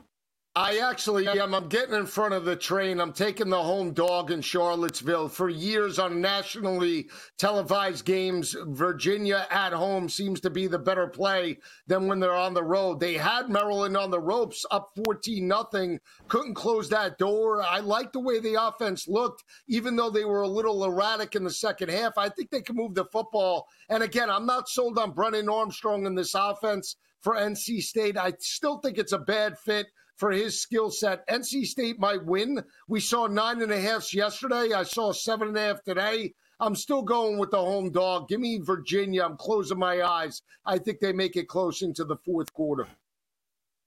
I 0.57 0.78
actually 0.78 1.28
am. 1.28 1.55
I'm 1.55 1.68
getting 1.68 1.94
in 1.94 2.07
front 2.07 2.34
of 2.34 2.44
the 2.44 2.57
train. 2.57 3.01
I'm 3.01 3.12
taking 3.12 3.51
the 3.51 3.62
home 3.62 3.92
dog 3.92 4.32
in 4.32 4.40
Charlottesville. 4.40 5.28
For 5.28 5.48
years 5.48 6.01
on 6.01 6.20
nationally 6.20 7.09
televised 7.38 8.05
games, 8.05 8.57
Virginia 8.66 9.46
at 9.48 9.72
home 9.72 10.09
seems 10.09 10.40
to 10.40 10.51
be 10.51 10.66
the 10.66 10.78
better 10.78 11.07
play 11.07 11.61
than 11.86 12.09
when 12.09 12.18
they're 12.18 12.34
on 12.34 12.53
the 12.53 12.64
road. 12.64 12.98
They 12.98 13.14
had 13.14 13.48
Maryland 13.48 13.96
on 13.96 14.11
the 14.11 14.18
ropes, 14.18 14.66
up 14.72 14.90
14 15.07 15.46
nothing. 15.46 16.01
Couldn't 16.26 16.55
close 16.55 16.88
that 16.88 17.16
door. 17.16 17.62
I 17.62 17.78
like 17.78 18.11
the 18.11 18.18
way 18.18 18.40
the 18.40 18.61
offense 18.61 19.07
looked, 19.07 19.44
even 19.68 19.94
though 19.94 20.11
they 20.11 20.24
were 20.24 20.42
a 20.42 20.48
little 20.48 20.84
erratic 20.84 21.36
in 21.36 21.44
the 21.44 21.51
second 21.51 21.90
half. 21.90 22.18
I 22.18 22.28
think 22.28 22.51
they 22.51 22.62
can 22.62 22.74
move 22.74 22.96
the 22.96 23.05
football. 23.05 23.68
And 23.88 24.03
again, 24.03 24.28
I'm 24.28 24.46
not 24.46 24.68
sold 24.68 24.98
on 24.98 25.12
Brennan 25.12 25.48
Armstrong 25.48 26.07
in 26.07 26.16
this 26.16 26.34
offense 26.34 26.96
for 27.20 27.36
NC 27.36 27.82
State. 27.82 28.16
I 28.16 28.32
still 28.40 28.78
think 28.78 28.98
it's 28.98 29.12
a 29.12 29.18
bad 29.18 29.57
fit 29.57 29.86
for 30.20 30.30
his 30.30 30.60
skill 30.60 30.90
set. 30.90 31.26
NC 31.28 31.64
State 31.64 31.98
might 31.98 32.24
win. 32.24 32.62
We 32.86 33.00
saw 33.00 33.26
nine 33.26 33.62
and 33.62 33.72
a 33.72 33.80
half 33.80 34.12
yesterday. 34.12 34.74
I 34.74 34.82
saw 34.82 35.12
seven 35.12 35.48
and 35.48 35.56
a 35.56 35.60
half 35.60 35.82
today. 35.82 36.34
I'm 36.60 36.76
still 36.76 37.00
going 37.00 37.38
with 37.38 37.50
the 37.50 37.56
home 37.56 37.90
dog. 37.90 38.28
Give 38.28 38.38
me 38.38 38.60
Virginia. 38.62 39.24
I'm 39.24 39.38
closing 39.38 39.78
my 39.78 40.02
eyes. 40.02 40.42
I 40.66 40.76
think 40.76 41.00
they 41.00 41.14
make 41.14 41.36
it 41.36 41.48
close 41.48 41.80
into 41.80 42.04
the 42.04 42.16
fourth 42.16 42.52
quarter. 42.52 42.86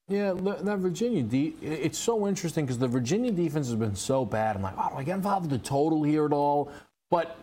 Yeah, 0.10 0.34
that 0.34 0.80
Virginia, 0.80 1.24
it's 1.62 2.00
so 2.00 2.28
interesting 2.28 2.66
because 2.66 2.80
the 2.80 2.88
Virginia 2.88 3.32
defense 3.32 3.68
has 3.68 3.76
been 3.76 3.96
so 3.96 4.26
bad. 4.26 4.56
I'm 4.56 4.64
like, 4.64 4.74
oh, 4.78 4.90
do 4.90 4.96
I 4.96 5.04
get 5.04 5.16
involved 5.16 5.52
with 5.52 5.62
the 5.62 5.66
total 5.66 6.02
here 6.02 6.26
at 6.26 6.34
all? 6.34 6.72
But 7.12 7.38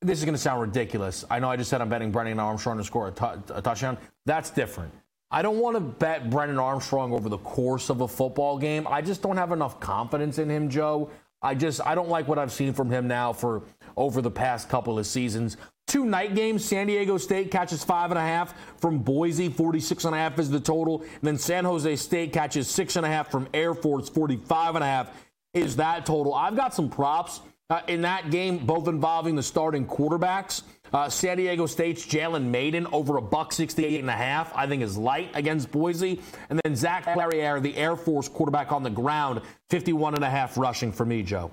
this 0.00 0.18
is 0.18 0.24
going 0.24 0.34
to 0.34 0.40
sound 0.40 0.62
ridiculous. 0.62 1.26
I 1.30 1.38
know 1.38 1.50
I 1.50 1.56
just 1.56 1.68
said 1.68 1.82
I'm 1.82 1.90
betting 1.90 2.10
Brennan 2.10 2.40
Armstrong 2.40 2.78
to 2.78 2.84
score 2.84 3.08
a, 3.08 3.12
t- 3.12 3.52
a 3.54 3.60
touchdown. 3.60 3.98
That's 4.24 4.48
different. 4.48 4.92
I 5.30 5.42
don't 5.42 5.58
want 5.58 5.76
to 5.76 5.80
bet 5.80 6.28
Brennan 6.30 6.58
Armstrong 6.58 7.12
over 7.12 7.28
the 7.28 7.38
course 7.38 7.88
of 7.88 8.00
a 8.00 8.08
football 8.08 8.58
game. 8.58 8.86
I 8.88 9.00
just 9.00 9.22
don't 9.22 9.36
have 9.36 9.52
enough 9.52 9.78
confidence 9.78 10.38
in 10.38 10.50
him, 10.50 10.68
Joe. 10.68 11.10
I 11.42 11.54
just 11.54 11.80
I 11.86 11.94
don't 11.94 12.08
like 12.08 12.28
what 12.28 12.38
I've 12.38 12.52
seen 12.52 12.72
from 12.72 12.90
him 12.90 13.06
now 13.06 13.32
for 13.32 13.62
over 13.96 14.20
the 14.20 14.30
past 14.30 14.68
couple 14.68 14.98
of 14.98 15.06
seasons. 15.06 15.56
Two 15.86 16.04
night 16.04 16.34
games, 16.34 16.64
San 16.64 16.86
Diego 16.86 17.16
State 17.16 17.50
catches 17.50 17.82
five 17.82 18.10
and 18.10 18.18
a 18.18 18.22
half 18.22 18.54
from 18.80 18.98
Boise, 18.98 19.48
46 19.48 20.04
and 20.04 20.14
a 20.14 20.18
half 20.18 20.38
is 20.38 20.50
the 20.50 20.60
total. 20.60 21.00
And 21.00 21.22
then 21.22 21.38
San 21.38 21.64
Jose 21.64 21.96
State 21.96 22.32
catches 22.32 22.68
six 22.68 22.96
and 22.96 23.06
a 23.06 23.08
half 23.08 23.30
from 23.30 23.48
Air 23.54 23.74
Force, 23.74 24.08
45 24.08 24.76
and 24.76 24.84
a 24.84 24.86
half 24.86 25.10
is 25.54 25.76
that 25.76 26.06
total. 26.06 26.34
I've 26.34 26.56
got 26.56 26.74
some 26.74 26.88
props 26.88 27.40
uh, 27.70 27.80
in 27.88 28.02
that 28.02 28.30
game, 28.30 28.58
both 28.58 28.88
involving 28.88 29.34
the 29.34 29.42
starting 29.42 29.86
quarterbacks. 29.86 30.62
Uh, 30.92 31.08
San 31.08 31.36
Diego 31.36 31.66
State's 31.66 32.04
Jalen 32.06 32.44
Mayden 32.44 32.86
over 32.88 33.16
a 33.16 33.22
buck 33.22 33.52
68 33.52 34.00
and 34.00 34.10
a 34.10 34.14
half, 34.14 34.52
I 34.56 34.66
think 34.66 34.82
is 34.82 34.96
light 34.96 35.30
against 35.34 35.70
Boise. 35.70 36.20
And 36.48 36.60
then 36.64 36.74
Zac 36.74 37.06
Larrier, 37.06 37.60
the 37.60 37.76
Air 37.76 37.96
Force 37.96 38.28
quarterback 38.28 38.72
on 38.72 38.82
the 38.82 38.90
ground, 38.90 39.42
51 39.68 40.14
and 40.14 40.24
a 40.24 40.30
half 40.30 40.56
rushing 40.56 40.92
for 40.92 41.04
me, 41.04 41.22
Joe. 41.22 41.50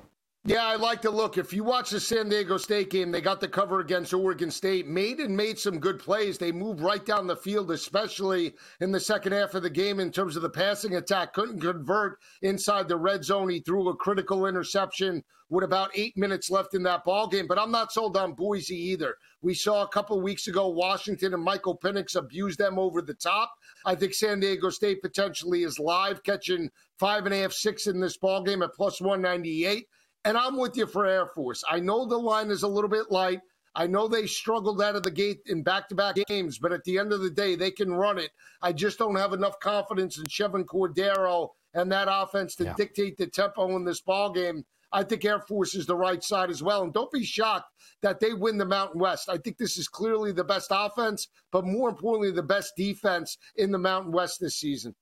Yeah, 0.47 0.65
I 0.65 0.77
like 0.77 1.01
to 1.01 1.09
look. 1.09 1.37
If 1.37 1.51
you 1.51 1.65
watch 1.65 1.89
the 1.89 1.99
San 1.99 2.29
Diego 2.29 2.55
State 2.55 2.89
game, 2.89 3.11
they 3.11 3.19
got 3.19 3.41
the 3.41 3.49
cover 3.49 3.81
against 3.81 4.13
Oregon 4.13 4.49
State. 4.49 4.87
Mayden 4.87 5.35
made 5.35 5.59
some 5.59 5.77
good 5.77 5.99
plays. 5.99 6.37
They 6.37 6.53
moved 6.53 6.79
right 6.79 7.05
down 7.05 7.27
the 7.27 7.35
field, 7.35 7.69
especially 7.69 8.55
in 8.79 8.93
the 8.93 8.99
second 9.01 9.33
half 9.33 9.55
of 9.55 9.63
the 9.63 9.69
game 9.69 9.99
in 9.99 10.09
terms 10.09 10.37
of 10.37 10.43
the 10.43 10.49
passing 10.49 10.95
attack. 10.95 11.33
Couldn't 11.33 11.59
convert 11.59 12.19
inside 12.43 12.87
the 12.87 12.95
red 12.95 13.25
zone. 13.25 13.49
He 13.49 13.59
threw 13.59 13.89
a 13.89 13.95
critical 13.97 14.45
interception 14.45 15.21
with 15.49 15.65
about 15.65 15.91
eight 15.95 16.15
minutes 16.15 16.49
left 16.49 16.73
in 16.73 16.83
that 16.83 17.03
ball 17.03 17.27
game. 17.27 17.45
But 17.45 17.59
I'm 17.59 17.71
not 17.71 17.91
sold 17.91 18.15
on 18.15 18.31
Boise 18.31 18.73
either. 18.73 19.15
We 19.41 19.53
saw 19.53 19.83
a 19.83 19.89
couple 19.89 20.21
weeks 20.21 20.47
ago 20.47 20.69
Washington 20.69 21.33
and 21.33 21.43
Michael 21.43 21.77
Penix 21.77 22.15
abuse 22.15 22.55
them 22.55 22.79
over 22.79 23.01
the 23.01 23.15
top. 23.15 23.51
I 23.85 23.95
think 23.95 24.13
San 24.13 24.39
Diego 24.39 24.69
State 24.69 25.01
potentially 25.01 25.63
is 25.63 25.77
live 25.77 26.23
catching 26.23 26.69
five 26.97 27.25
and 27.25 27.33
a 27.33 27.41
half, 27.41 27.51
six 27.51 27.87
in 27.87 27.99
this 27.99 28.15
ball 28.15 28.43
game 28.43 28.61
at 28.61 28.73
plus 28.73 29.01
198. 29.01 29.87
And 30.28 30.38
I'm 30.38 30.57
with 30.57 30.75
you 30.75 30.86
for 30.86 31.05
Air 31.05 31.28
Force. 31.28 31.63
I 31.69 31.80
know 31.80 32.05
the 32.05 32.17
line 32.17 32.51
is 32.51 32.63
a 32.63 32.67
little 32.67 32.89
bit 32.89 33.09
light. 33.09 33.39
I 33.73 33.88
know 33.88 34.09
they 34.09 34.28
struggled 34.28 34.82
out 34.82 34.97
of 34.97 35.03
the 35.03 35.11
gate 35.11 35.39
in 35.45 35.63
back 35.63 35.88
to 35.88 35.95
back 35.95 36.17
games, 36.28 36.59
but 36.59 36.73
at 36.73 36.84
the 36.84 36.99
end 36.99 37.13
of 37.13 37.21
the 37.21 37.30
day, 37.30 37.55
they 37.55 37.71
can 37.71 37.93
run 37.93 38.17
it. 38.17 38.32
I 38.61 38.73
just 38.73 38.99
don't 38.99 39.15
have 39.15 39.32
enough 39.32 39.57
confidence 39.61 40.17
in 40.17 40.25
Chevan 40.25 40.65
Cordeiro 40.65 41.51
and 41.73 41.89
that 41.93 42.09
offense 42.11 42.55
to 42.55 42.65
yeah. 42.65 42.73
dictate 42.75 43.17
the 43.17 43.28
tempo 43.28 43.73
in 43.78 43.86
this 43.86 44.01
ball 44.01 44.34
game. 44.34 44.65
I 44.91 45.03
think 45.03 45.23
Air 45.23 45.39
Force 45.39 45.75
is 45.75 45.86
the 45.86 45.95
right 45.95 46.21
side 46.21 46.49
as 46.49 46.61
well. 46.61 46.84
And 46.84 46.93
don't 46.93 47.11
be 47.11 47.23
shocked 47.23 47.71
that 48.01 48.19
they 48.19 48.34
win 48.34 48.57
the 48.57 48.65
Mountain 48.65 48.99
West. 48.99 49.30
I 49.30 49.38
think 49.38 49.57
this 49.57 49.78
is 49.78 49.88
clearly 49.88 50.34
the 50.34 50.43
best 50.43 50.67
offense, 50.71 51.30
but 51.53 51.65
more 51.65 51.88
importantly, 51.88 52.32
the 52.32 52.43
best 52.43 52.73
defense 52.75 53.38
in 53.55 53.71
the 53.71 53.78
Mountain 53.78 54.11
West 54.11 54.41
this 54.41 54.59
season. 54.59 54.93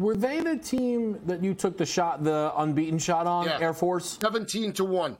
Were 0.00 0.16
they 0.16 0.40
the 0.40 0.56
team 0.56 1.20
that 1.26 1.44
you 1.44 1.52
took 1.52 1.76
the 1.76 1.84
shot, 1.84 2.24
the 2.24 2.54
unbeaten 2.56 2.98
shot 2.98 3.26
on, 3.26 3.44
yeah. 3.44 3.60
Air 3.60 3.74
Force? 3.74 4.18
17 4.22 4.72
to 4.72 4.84
1. 4.86 5.18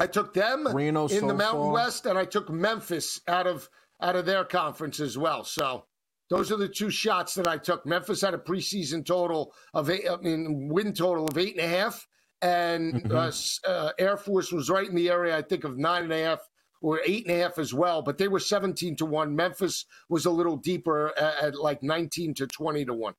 I 0.00 0.08
took 0.08 0.34
them 0.34 0.66
Reno 0.74 1.04
in 1.04 1.20
so 1.20 1.26
the 1.28 1.34
Mountain 1.34 1.62
far. 1.62 1.72
West, 1.72 2.04
and 2.06 2.18
I 2.18 2.24
took 2.24 2.50
Memphis 2.50 3.20
out 3.28 3.46
of 3.46 3.70
out 4.02 4.16
of 4.16 4.26
their 4.26 4.44
conference 4.44 4.98
as 4.98 5.16
well. 5.16 5.44
So 5.44 5.84
those 6.28 6.50
are 6.50 6.56
the 6.56 6.68
two 6.68 6.90
shots 6.90 7.34
that 7.34 7.46
I 7.46 7.58
took. 7.58 7.86
Memphis 7.86 8.20
had 8.20 8.34
a 8.34 8.38
preseason 8.38 9.06
total 9.06 9.54
of 9.72 9.88
eight, 9.88 10.10
I 10.10 10.16
mean, 10.16 10.68
win 10.68 10.92
total 10.92 11.28
of 11.28 11.38
eight 11.38 11.56
and 11.56 11.64
a 11.64 11.68
half, 11.68 12.08
and 12.42 13.04
mm-hmm. 13.04 13.16
uh, 13.16 13.70
uh, 13.70 13.92
Air 14.00 14.16
Force 14.16 14.50
was 14.50 14.68
right 14.68 14.88
in 14.88 14.96
the 14.96 15.10
area, 15.10 15.38
I 15.38 15.42
think, 15.42 15.62
of 15.62 15.78
nine 15.78 16.02
and 16.02 16.12
a 16.12 16.24
half 16.24 16.40
or 16.82 17.00
eight 17.06 17.26
and 17.26 17.36
a 17.36 17.40
half 17.40 17.56
as 17.56 17.72
well. 17.72 18.02
But 18.02 18.18
they 18.18 18.26
were 18.26 18.40
seventeen 18.40 18.96
to 18.96 19.06
one. 19.06 19.36
Memphis 19.36 19.86
was 20.08 20.26
a 20.26 20.30
little 20.30 20.56
deeper 20.56 21.16
at, 21.16 21.38
at 21.40 21.54
like 21.54 21.84
nineteen 21.84 22.34
to 22.34 22.48
twenty 22.48 22.84
to 22.84 22.92
one. 22.92 23.14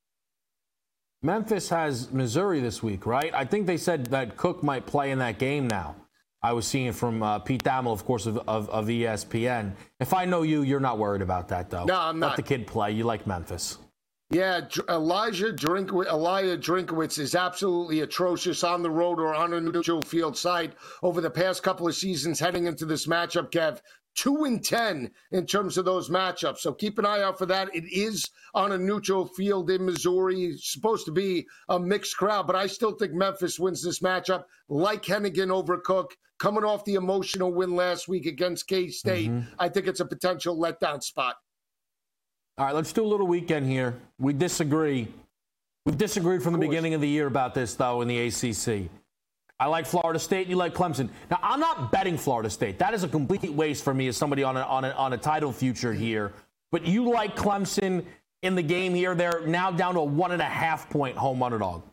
Memphis 1.27 1.67
has 1.67 2.09
Missouri 2.13 2.61
this 2.61 2.81
week, 2.81 3.05
right? 3.05 3.33
I 3.33 3.43
think 3.43 3.67
they 3.67 3.75
said 3.75 4.05
that 4.07 4.37
Cook 4.37 4.63
might 4.63 4.85
play 4.85 5.11
in 5.11 5.19
that 5.19 5.39
game 5.39 5.67
now. 5.67 5.97
I 6.41 6.53
was 6.53 6.65
seeing 6.65 6.93
from 6.93 7.21
uh, 7.21 7.39
Pete 7.39 7.65
Thamel, 7.65 7.91
of 7.91 8.05
course, 8.05 8.27
of, 8.27 8.37
of, 8.47 8.69
of, 8.69 8.85
ESPN. 8.85 9.73
If 9.99 10.13
I 10.13 10.23
know 10.23 10.43
you, 10.43 10.61
you're 10.61 10.79
not 10.79 10.97
worried 10.97 11.21
about 11.21 11.49
that, 11.49 11.69
though. 11.69 11.83
No, 11.83 11.99
I'm 11.99 12.17
not. 12.17 12.27
Let 12.27 12.35
the 12.37 12.43
kid 12.43 12.65
play. 12.65 12.93
You 12.93 13.03
like 13.03 13.27
Memphis. 13.27 13.77
Yeah, 14.29 14.61
Elijah 14.87 15.51
Drinkwitz, 15.51 16.07
Elijah 16.07 16.57
Drinkwitz 16.57 17.19
is 17.19 17.35
absolutely 17.35 18.01
atrocious 18.01 18.63
on 18.63 18.81
the 18.81 18.89
road 18.89 19.19
or 19.19 19.35
on 19.35 19.53
a 19.53 19.59
neutral 19.59 20.01
field 20.01 20.37
site 20.37 20.75
over 21.03 21.19
the 21.19 21.29
past 21.29 21.61
couple 21.61 21.89
of 21.89 21.95
seasons 21.95 22.39
heading 22.39 22.67
into 22.67 22.85
this 22.85 23.05
matchup, 23.05 23.51
Kev 23.51 23.81
two 24.17 24.43
and 24.43 24.65
ten 24.65 25.09
in 25.31 25.45
terms 25.45 25.77
of 25.77 25.85
those 25.85 26.09
matchups. 26.09 26.57
So 26.57 26.73
keep 26.73 26.97
an 26.97 27.05
eye 27.05 27.21
out 27.21 27.37
for 27.37 27.45
that. 27.45 27.73
It 27.73 27.85
is 27.85 28.29
on 28.53 28.73
a 28.73 28.77
neutral 28.77 29.25
field 29.25 29.69
in 29.69 29.85
Missouri. 29.85 30.45
It's 30.45 30.73
supposed 30.73 31.05
to 31.05 31.11
be 31.11 31.47
a 31.69 31.79
mixed 31.79 32.17
crowd, 32.17 32.47
but 32.47 32.55
I 32.55 32.67
still 32.67 32.91
think 32.91 33.13
Memphis 33.13 33.59
wins 33.59 33.83
this 33.83 33.99
matchup. 33.99 34.43
Like 34.67 35.03
Henigan 35.03 35.51
over 35.51 35.77
Cook, 35.77 36.17
coming 36.39 36.65
off 36.65 36.83
the 36.83 36.95
emotional 36.95 37.53
win 37.53 37.75
last 37.75 38.07
week 38.07 38.25
against 38.25 38.67
K 38.67 38.89
State, 38.89 39.29
mm-hmm. 39.29 39.53
I 39.59 39.69
think 39.69 39.87
it's 39.87 40.01
a 40.01 40.05
potential 40.05 40.57
letdown 40.57 41.01
spot. 41.01 41.35
All 42.57 42.65
right, 42.65 42.75
let's 42.75 42.91
do 42.91 43.05
a 43.05 43.07
little 43.07 43.27
weekend 43.27 43.67
here. 43.67 43.95
We 44.17 44.33
disagree. 44.33 45.07
We've 45.85 45.97
disagreed 45.97 46.41
from 46.41 46.53
the 46.53 46.59
beginning 46.59 46.95
of 46.95 47.01
the 47.01 47.07
year 47.07 47.27
about 47.27 47.53
this, 47.53 47.75
though, 47.75 48.01
in 48.01 48.07
the 48.07 48.27
ACC. 48.27 48.89
I 49.59 49.65
like 49.67 49.85
Florida 49.85 50.19
State. 50.19 50.41
and 50.41 50.49
You 50.49 50.55
like 50.55 50.73
Clemson. 50.73 51.09
Now, 51.31 51.39
I'm 51.41 51.59
not 51.59 51.91
betting 51.91 52.17
Florida 52.17 52.49
State. 52.49 52.77
That 52.79 52.93
is 52.93 53.03
a 53.03 53.07
complete 53.07 53.51
waste 53.51 53.83
for 53.83 53.93
me 53.93 54.07
as 54.07 54.15
somebody 54.15 54.43
on 54.43 54.55
a, 54.55 54.61
on 54.61 54.85
a, 54.85 54.89
on 54.91 55.13
a 55.13 55.17
title 55.17 55.51
future 55.51 55.93
here. 55.93 56.33
But 56.71 56.85
you 56.85 57.09
like 57.09 57.35
Clemson 57.35 58.05
in 58.43 58.55
the 58.55 58.61
game 58.61 58.93
here. 58.93 59.15
They're 59.15 59.47
now 59.47 59.71
down 59.71 59.95
to 59.95 60.01
a 60.01 60.03
one 60.03 60.31
and 60.31 60.41
a 60.41 60.45
half 60.45 60.89
point 60.89 61.17
home 61.17 61.41
underdog. 61.41 61.83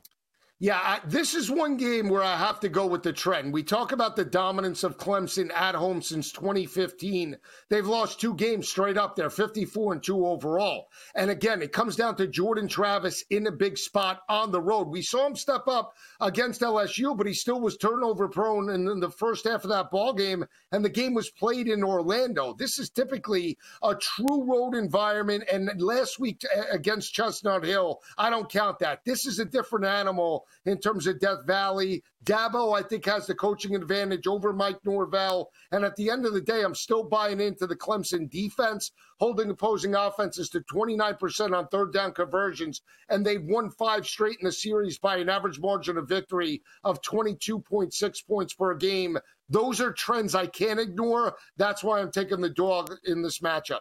Yeah, 0.60 0.78
I, 0.80 1.00
this 1.04 1.34
is 1.34 1.50
one 1.50 1.76
game 1.76 2.08
where 2.08 2.22
I 2.22 2.36
have 2.36 2.60
to 2.60 2.68
go 2.68 2.86
with 2.86 3.02
the 3.02 3.12
trend. 3.12 3.52
We 3.52 3.64
talk 3.64 3.90
about 3.90 4.14
the 4.14 4.24
dominance 4.24 4.84
of 4.84 4.98
Clemson 4.98 5.52
at 5.52 5.74
home 5.74 6.00
since 6.00 6.30
2015. 6.30 7.36
They've 7.68 7.86
lost 7.86 8.20
two 8.20 8.34
games 8.34 8.68
straight 8.68 8.96
up 8.96 9.16
there, 9.16 9.30
54 9.30 9.94
and 9.94 10.02
2 10.02 10.24
overall. 10.24 10.86
And 11.16 11.28
again, 11.28 11.60
it 11.60 11.72
comes 11.72 11.96
down 11.96 12.14
to 12.16 12.28
Jordan 12.28 12.68
Travis 12.68 13.24
in 13.30 13.48
a 13.48 13.52
big 13.52 13.76
spot 13.76 14.22
on 14.28 14.52
the 14.52 14.60
road. 14.60 14.86
We 14.86 15.02
saw 15.02 15.26
him 15.26 15.34
step 15.34 15.66
up 15.66 15.92
against 16.20 16.60
LSU, 16.60 17.16
but 17.16 17.26
he 17.26 17.34
still 17.34 17.60
was 17.60 17.76
turnover 17.76 18.28
prone 18.28 18.70
in 18.70 19.00
the 19.00 19.10
first 19.10 19.48
half 19.48 19.64
of 19.64 19.70
that 19.70 19.90
ball 19.90 20.14
game, 20.14 20.44
and 20.70 20.84
the 20.84 20.88
game 20.88 21.14
was 21.14 21.30
played 21.30 21.66
in 21.66 21.82
Orlando. 21.82 22.54
This 22.54 22.78
is 22.78 22.90
typically 22.90 23.58
a 23.82 23.96
true 23.96 24.44
road 24.44 24.76
environment. 24.76 25.44
And 25.52 25.82
last 25.82 26.20
week 26.20 26.42
against 26.70 27.12
Chestnut 27.12 27.64
Hill, 27.64 28.00
I 28.16 28.30
don't 28.30 28.48
count 28.48 28.78
that. 28.78 29.04
This 29.04 29.26
is 29.26 29.40
a 29.40 29.44
different 29.44 29.84
animal 29.84 30.43
in 30.66 30.78
terms 30.78 31.06
of 31.06 31.20
Death 31.20 31.46
Valley. 31.46 32.02
Dabo, 32.24 32.76
I 32.76 32.82
think, 32.82 33.04
has 33.06 33.26
the 33.26 33.34
coaching 33.34 33.74
advantage 33.74 34.26
over 34.26 34.52
Mike 34.52 34.78
Norvell. 34.84 35.50
And 35.72 35.84
at 35.84 35.96
the 35.96 36.10
end 36.10 36.26
of 36.26 36.32
the 36.32 36.40
day, 36.40 36.62
I'm 36.62 36.74
still 36.74 37.04
buying 37.04 37.40
into 37.40 37.66
the 37.66 37.76
Clemson 37.76 38.30
defense, 38.30 38.92
holding 39.18 39.50
opposing 39.50 39.94
offenses 39.94 40.48
to 40.50 40.60
29% 40.60 41.56
on 41.56 41.68
third 41.68 41.92
down 41.92 42.12
conversions. 42.12 42.82
And 43.08 43.24
they've 43.24 43.44
won 43.44 43.70
five 43.70 44.06
straight 44.06 44.38
in 44.40 44.46
the 44.46 44.52
series 44.52 44.98
by 44.98 45.16
an 45.18 45.28
average 45.28 45.58
margin 45.60 45.98
of 45.98 46.08
victory 46.08 46.62
of 46.82 47.02
22.6 47.02 48.26
points 48.26 48.54
per 48.54 48.74
game. 48.74 49.18
Those 49.48 49.80
are 49.80 49.92
trends 49.92 50.34
I 50.34 50.46
can't 50.46 50.80
ignore. 50.80 51.34
That's 51.56 51.84
why 51.84 52.00
I'm 52.00 52.10
taking 52.10 52.40
the 52.40 52.50
dog 52.50 52.94
in 53.04 53.22
this 53.22 53.40
matchup. 53.40 53.80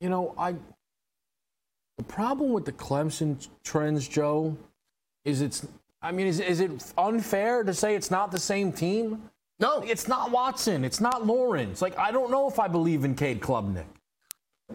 You 0.00 0.08
know, 0.08 0.34
I 0.36 0.56
the 1.98 2.02
problem 2.04 2.52
with 2.52 2.64
the 2.64 2.72
Clemson 2.72 3.48
trends, 3.62 4.08
Joe, 4.08 4.56
is 5.24 5.40
it's 5.40 5.66
I 6.02 6.10
mean, 6.10 6.26
is, 6.26 6.40
is 6.40 6.60
it 6.60 6.92
unfair 6.98 7.62
to 7.62 7.72
say 7.72 7.94
it's 7.94 8.10
not 8.10 8.32
the 8.32 8.40
same 8.40 8.72
team? 8.72 9.22
No. 9.60 9.80
It's 9.82 10.08
not 10.08 10.32
Watson. 10.32 10.84
It's 10.84 11.00
not 11.00 11.24
Lawrence. 11.24 11.80
Like, 11.80 11.96
I 11.96 12.10
don't 12.10 12.30
know 12.30 12.48
if 12.48 12.58
I 12.58 12.66
believe 12.66 13.04
in 13.04 13.14
Cade 13.14 13.40
Klubnik. 13.40 13.84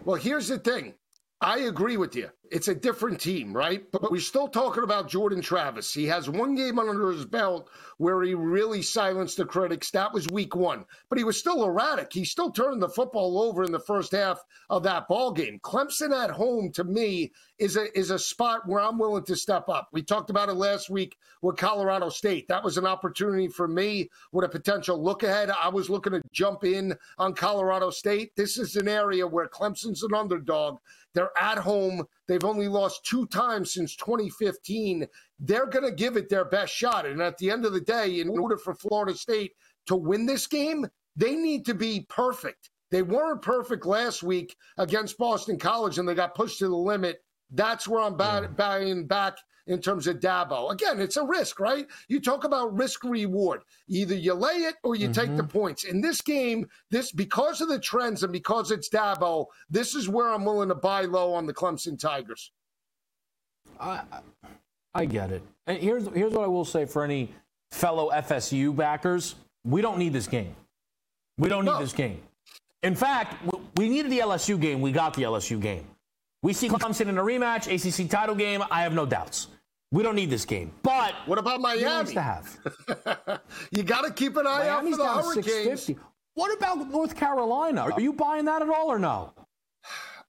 Well, 0.04 0.16
here's 0.16 0.48
the 0.48 0.58
thing. 0.58 0.94
I 1.40 1.60
agree 1.60 1.98
with 1.98 2.16
you. 2.16 2.30
It's 2.50 2.68
a 2.68 2.74
different 2.74 3.20
team, 3.20 3.52
right? 3.52 3.90
But 3.90 4.10
we're 4.10 4.20
still 4.20 4.48
talking 4.48 4.84
about 4.84 5.08
Jordan 5.08 5.40
Travis. 5.40 5.92
He 5.92 6.06
has 6.06 6.28
one 6.28 6.54
game 6.54 6.78
under 6.78 7.10
his 7.10 7.24
belt 7.24 7.68
where 7.98 8.22
he 8.22 8.34
really 8.34 8.82
silenced 8.82 9.36
the 9.36 9.44
critics. 9.44 9.90
That 9.90 10.12
was 10.12 10.28
week 10.28 10.54
one. 10.54 10.84
But 11.08 11.18
he 11.18 11.24
was 11.24 11.38
still 11.38 11.64
erratic. 11.64 12.12
He 12.12 12.24
still 12.24 12.50
turned 12.50 12.80
the 12.80 12.88
football 12.88 13.40
over 13.40 13.64
in 13.64 13.72
the 13.72 13.80
first 13.80 14.12
half 14.12 14.44
of 14.70 14.82
that 14.84 15.08
ball 15.08 15.32
game. 15.32 15.58
Clemson 15.62 16.12
at 16.12 16.30
home, 16.30 16.70
to 16.72 16.84
me, 16.84 17.32
is 17.58 17.76
a 17.76 17.96
is 17.98 18.10
a 18.10 18.18
spot 18.18 18.66
where 18.66 18.80
I'm 18.80 18.98
willing 18.98 19.24
to 19.24 19.36
step 19.36 19.68
up. 19.68 19.88
We 19.92 20.02
talked 20.02 20.30
about 20.30 20.48
it 20.48 20.54
last 20.54 20.90
week 20.90 21.16
with 21.42 21.56
Colorado 21.56 22.08
State. 22.08 22.48
That 22.48 22.64
was 22.64 22.78
an 22.78 22.86
opportunity 22.86 23.48
for 23.48 23.68
me 23.68 24.08
with 24.32 24.44
a 24.44 24.48
potential 24.48 25.02
look 25.02 25.22
ahead. 25.22 25.50
I 25.50 25.68
was 25.68 25.90
looking 25.90 26.12
to 26.12 26.22
jump 26.32 26.64
in 26.64 26.96
on 27.18 27.34
Colorado 27.34 27.90
State. 27.90 28.34
This 28.36 28.58
is 28.58 28.76
an 28.76 28.88
area 28.88 29.26
where 29.26 29.48
Clemson's 29.48 30.02
an 30.02 30.14
underdog. 30.14 30.78
They're 31.14 31.36
at 31.40 31.58
home. 31.58 32.06
They've 32.38 32.48
only 32.48 32.68
lost 32.68 33.04
two 33.04 33.26
times 33.26 33.74
since 33.74 33.96
2015. 33.96 35.08
They're 35.40 35.66
going 35.66 35.84
to 35.84 35.90
give 35.90 36.16
it 36.16 36.28
their 36.28 36.44
best 36.44 36.72
shot. 36.72 37.04
And 37.04 37.20
at 37.20 37.36
the 37.38 37.50
end 37.50 37.64
of 37.64 37.72
the 37.72 37.80
day, 37.80 38.20
in 38.20 38.28
order 38.28 38.56
for 38.56 38.74
Florida 38.74 39.18
State 39.18 39.54
to 39.86 39.96
win 39.96 40.24
this 40.24 40.46
game, 40.46 40.86
they 41.16 41.34
need 41.34 41.66
to 41.66 41.74
be 41.74 42.06
perfect. 42.08 42.70
They 42.92 43.02
weren't 43.02 43.42
perfect 43.42 43.84
last 43.86 44.22
week 44.22 44.54
against 44.76 45.18
Boston 45.18 45.58
College 45.58 45.98
and 45.98 46.08
they 46.08 46.14
got 46.14 46.36
pushed 46.36 46.60
to 46.60 46.68
the 46.68 46.76
limit. 46.76 47.16
That's 47.50 47.88
where 47.88 48.02
I'm 48.02 48.16
buying 48.16 49.08
back 49.08 49.36
in 49.68 49.80
terms 49.80 50.06
of 50.06 50.18
Dabo. 50.18 50.72
Again, 50.72 51.00
it's 51.00 51.16
a 51.16 51.24
risk, 51.24 51.60
right? 51.60 51.86
You 52.08 52.20
talk 52.20 52.44
about 52.44 52.76
risk 52.76 53.04
reward. 53.04 53.62
Either 53.86 54.14
you 54.14 54.34
lay 54.34 54.64
it 54.64 54.76
or 54.82 54.96
you 54.96 55.08
mm-hmm. 55.08 55.12
take 55.12 55.36
the 55.36 55.42
mm-hmm. 55.42 55.58
points. 55.58 55.84
In 55.84 56.00
this 56.00 56.20
game, 56.20 56.68
this 56.90 57.12
because 57.12 57.60
of 57.60 57.68
the 57.68 57.78
trends 57.78 58.22
and 58.22 58.32
because 58.32 58.70
it's 58.70 58.88
Dabo, 58.88 59.46
this 59.70 59.94
is 59.94 60.08
where 60.08 60.32
I'm 60.32 60.44
willing 60.44 60.70
to 60.70 60.74
buy 60.74 61.02
low 61.02 61.32
on 61.34 61.46
the 61.46 61.54
Clemson 61.54 61.98
Tigers. 61.98 62.50
I 63.78 64.02
I 64.94 65.04
get 65.04 65.30
it. 65.30 65.42
And 65.66 65.78
here's 65.78 66.08
here's 66.08 66.32
what 66.32 66.44
I 66.44 66.48
will 66.48 66.64
say 66.64 66.84
for 66.84 67.04
any 67.04 67.32
fellow 67.70 68.10
FSU 68.10 68.74
backers: 68.74 69.36
we 69.64 69.82
don't 69.82 69.98
need 69.98 70.12
this 70.12 70.26
game. 70.26 70.54
We 71.36 71.48
don't 71.48 71.64
need 71.64 71.72
no. 71.72 71.80
this 71.80 71.92
game. 71.92 72.20
In 72.82 72.94
fact, 72.94 73.36
we 73.76 73.88
needed 73.88 74.10
the 74.10 74.20
LSU 74.20 74.60
game. 74.60 74.80
We 74.80 74.92
got 74.92 75.14
the 75.14 75.22
LSU 75.22 75.60
game. 75.60 75.84
We 76.42 76.52
see 76.52 76.68
Clemson 76.68 77.08
in 77.08 77.18
a 77.18 77.22
rematch, 77.22 77.66
ACC 77.66 78.08
title 78.08 78.34
game. 78.34 78.62
I 78.70 78.82
have 78.82 78.92
no 78.92 79.04
doubts. 79.04 79.48
We 79.90 80.02
don't 80.02 80.16
need 80.16 80.30
this 80.30 80.44
game. 80.44 80.72
But 80.82 81.14
what 81.26 81.38
about 81.38 81.60
Miami? 81.60 82.12
to 82.12 82.20
have. 82.20 82.58
you 83.70 83.82
got 83.82 84.02
to 84.02 84.12
keep 84.12 84.36
an 84.36 84.46
eye 84.46 84.66
Miami's 84.66 85.00
out 85.00 85.24
for 85.24 85.34
the 85.34 85.42
Hurricanes. 85.42 85.90
What 86.34 86.56
about 86.56 86.90
North 86.90 87.16
Carolina? 87.16 87.88
Are 87.92 88.00
you 88.00 88.12
buying 88.12 88.44
that 88.44 88.62
at 88.62 88.68
all 88.68 88.88
or 88.88 88.98
no? 88.98 89.32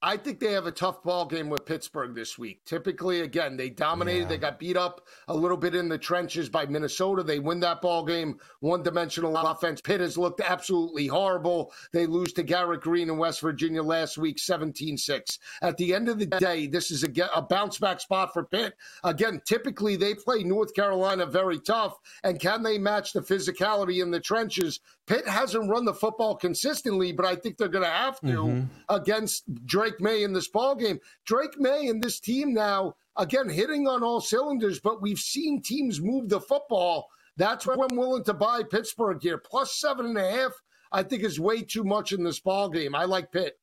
I 0.02 0.16
think 0.16 0.40
they 0.40 0.52
have 0.52 0.66
a 0.66 0.72
tough 0.72 1.02
ball 1.02 1.26
game 1.26 1.50
with 1.50 1.66
Pittsburgh 1.66 2.14
this 2.14 2.38
week. 2.38 2.64
Typically, 2.64 3.20
again, 3.20 3.56
they 3.58 3.68
dominated. 3.68 4.22
Yeah. 4.22 4.28
They 4.28 4.38
got 4.38 4.58
beat 4.58 4.78
up 4.78 5.06
a 5.28 5.34
little 5.34 5.58
bit 5.58 5.74
in 5.74 5.90
the 5.90 5.98
trenches 5.98 6.48
by 6.48 6.64
Minnesota. 6.64 7.22
They 7.22 7.38
win 7.38 7.60
that 7.60 7.82
ball 7.82 8.04
game. 8.06 8.38
One 8.60 8.82
dimensional 8.82 9.36
offense. 9.36 9.82
Pitt 9.82 10.00
has 10.00 10.16
looked 10.16 10.40
absolutely 10.40 11.06
horrible. 11.06 11.72
They 11.92 12.06
lose 12.06 12.32
to 12.34 12.42
Garrett 12.42 12.80
Greene 12.80 13.10
in 13.10 13.18
West 13.18 13.42
Virginia 13.42 13.82
last 13.82 14.16
week, 14.16 14.38
17 14.38 14.96
6. 14.96 15.38
At 15.60 15.76
the 15.76 15.94
end 15.94 16.08
of 16.08 16.18
the 16.18 16.26
day, 16.26 16.66
this 16.66 16.90
is 16.90 17.04
a, 17.04 17.10
a 17.34 17.42
bounce 17.42 17.78
back 17.78 18.00
spot 18.00 18.32
for 18.32 18.44
Pitt. 18.44 18.74
Again, 19.04 19.42
typically 19.44 19.96
they 19.96 20.14
play 20.14 20.42
North 20.42 20.74
Carolina 20.74 21.26
very 21.26 21.60
tough. 21.60 21.98
And 22.24 22.40
can 22.40 22.62
they 22.62 22.78
match 22.78 23.12
the 23.12 23.20
physicality 23.20 24.02
in 24.02 24.10
the 24.10 24.20
trenches? 24.20 24.80
Pitt 25.06 25.26
hasn't 25.26 25.68
run 25.68 25.84
the 25.84 25.92
football 25.92 26.36
consistently, 26.36 27.10
but 27.10 27.26
I 27.26 27.34
think 27.34 27.56
they're 27.56 27.66
going 27.66 27.84
to 27.84 27.90
have 27.90 28.20
to 28.20 28.26
mm-hmm. 28.26 28.64
against 28.88 29.42
Drake 29.66 29.89
Maye 29.98 30.22
in 30.22 30.32
this 30.32 30.48
ball 30.48 30.74
game. 30.74 31.00
Drake 31.24 31.58
Maye 31.58 31.88
and 31.88 32.02
this 32.02 32.20
team 32.20 32.52
now, 32.52 32.94
again, 33.16 33.48
hitting 33.48 33.88
on 33.88 34.02
all 34.02 34.20
cylinders, 34.20 34.78
but 34.78 35.02
we've 35.02 35.18
seen 35.18 35.62
teams 35.62 36.00
move 36.00 36.28
the 36.28 36.40
football. 36.40 37.08
That's 37.36 37.66
why 37.66 37.74
I'm 37.74 37.96
willing 37.96 38.24
to 38.24 38.34
buy 38.34 38.62
Pittsburgh 38.62 39.18
here. 39.22 39.38
Plus 39.38 39.80
seven 39.80 40.06
and 40.06 40.18
a 40.18 40.30
half, 40.30 40.52
I 40.92 41.02
think 41.02 41.24
is 41.24 41.40
way 41.40 41.62
too 41.62 41.84
much 41.84 42.12
in 42.12 42.22
this 42.22 42.40
ball 42.40 42.68
game. 42.68 42.94
I 42.94 43.04
like 43.04 43.32
Pitt. 43.32 43.58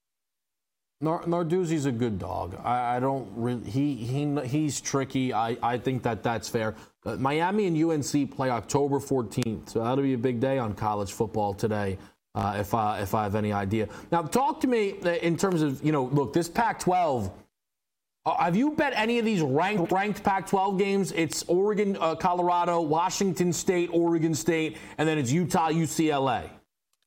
Narduzzi's 1.04 1.86
a 1.86 1.92
good 1.92 2.18
dog. 2.18 2.60
I, 2.64 2.96
I 2.96 3.00
don't 3.00 3.64
he, 3.66 3.96
he, 3.96 4.36
he's 4.48 4.82
tricky. 4.82 5.32
I, 5.32 5.56
I 5.62 5.78
think 5.78 6.02
that 6.04 6.24
that's 6.24 6.50
fair. 6.50 6.74
Uh, 7.06 7.16
Miami 7.18 7.68
and 7.68 7.78
UNC 7.78 8.36
play 8.36 8.50
October 8.50 9.00
14th, 9.00 9.70
so 9.70 9.84
that'll 9.84 10.04
be 10.04 10.14
a 10.14 10.18
big 10.18 10.40
day 10.40 10.58
on 10.58 10.74
college 10.74 11.12
football 11.12 11.54
today. 11.54 12.00
Uh, 12.38 12.54
if 12.60 12.76
I 12.76 13.00
if 13.00 13.16
I 13.16 13.24
have 13.24 13.34
any 13.34 13.52
idea. 13.52 13.90
Now, 14.12 14.22
talk 14.22 14.62
to 14.62 14.68
me 14.68 14.94
uh, 15.04 15.10
in 15.10 15.38
terms 15.38 15.64
of 15.64 15.84
you 15.84 15.92
know, 15.92 16.04
look, 16.04 16.34
this 16.34 16.48
Pac-12. 16.48 17.32
Uh, 18.28 18.38
have 18.38 18.56
you 18.56 18.72
bet 18.72 18.94
any 18.96 19.18
of 19.18 19.26
these 19.26 19.42
ranked 19.42 19.92
ranked 19.92 20.24
Pac-12 20.24 20.78
games? 20.78 21.12
It's 21.14 21.44
Oregon, 21.48 21.98
uh, 22.00 22.14
Colorado, 22.14 22.80
Washington 22.80 23.52
State, 23.52 23.90
Oregon 23.92 24.36
State, 24.36 24.78
and 25.00 25.10
then 25.10 25.18
it's 25.18 25.32
Utah, 25.32 25.72
UCLA. 25.72 26.48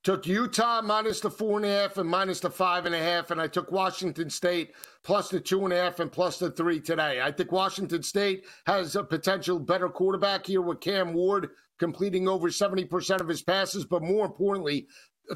Took 0.03 0.27
Utah 0.27 0.83
minus 0.83 1.21
the 1.21 1.31
four 1.31 1.59
and 1.59 1.67
a 1.67 1.69
half 1.69 1.97
and 1.99 2.11
minus 2.11 2.41
the 2.41 2.51
five 2.51 2.87
and 2.87 2.95
a 2.95 2.99
half, 2.99 3.31
and 3.31 3.41
I 3.41 3.47
took 3.47 3.71
Washington 3.71 4.31
State 4.31 4.73
plus 5.05 5.29
the 5.29 5.39
two 5.39 5.63
and 5.63 5.73
a 5.73 5.77
half 5.77 6.01
and 6.01 6.11
plus 6.11 6.41
the 6.41 6.51
three 6.51 6.81
today. 6.81 7.21
I 7.23 7.31
think 7.31 7.53
Washington 7.53 8.03
State 8.03 8.47
has 8.67 8.97
a 8.97 9.05
potential 9.05 9.61
better 9.61 9.89
quarterback 9.89 10.47
here 10.47 10.63
with 10.63 10.81
Cam 10.81 11.13
Ward 11.13 11.51
completing 11.81 12.29
over 12.29 12.49
70% 12.49 13.21
of 13.21 13.27
his 13.27 13.43
passes, 13.43 13.85
but 13.85 14.03
more 14.03 14.27
importantly, 14.27 14.87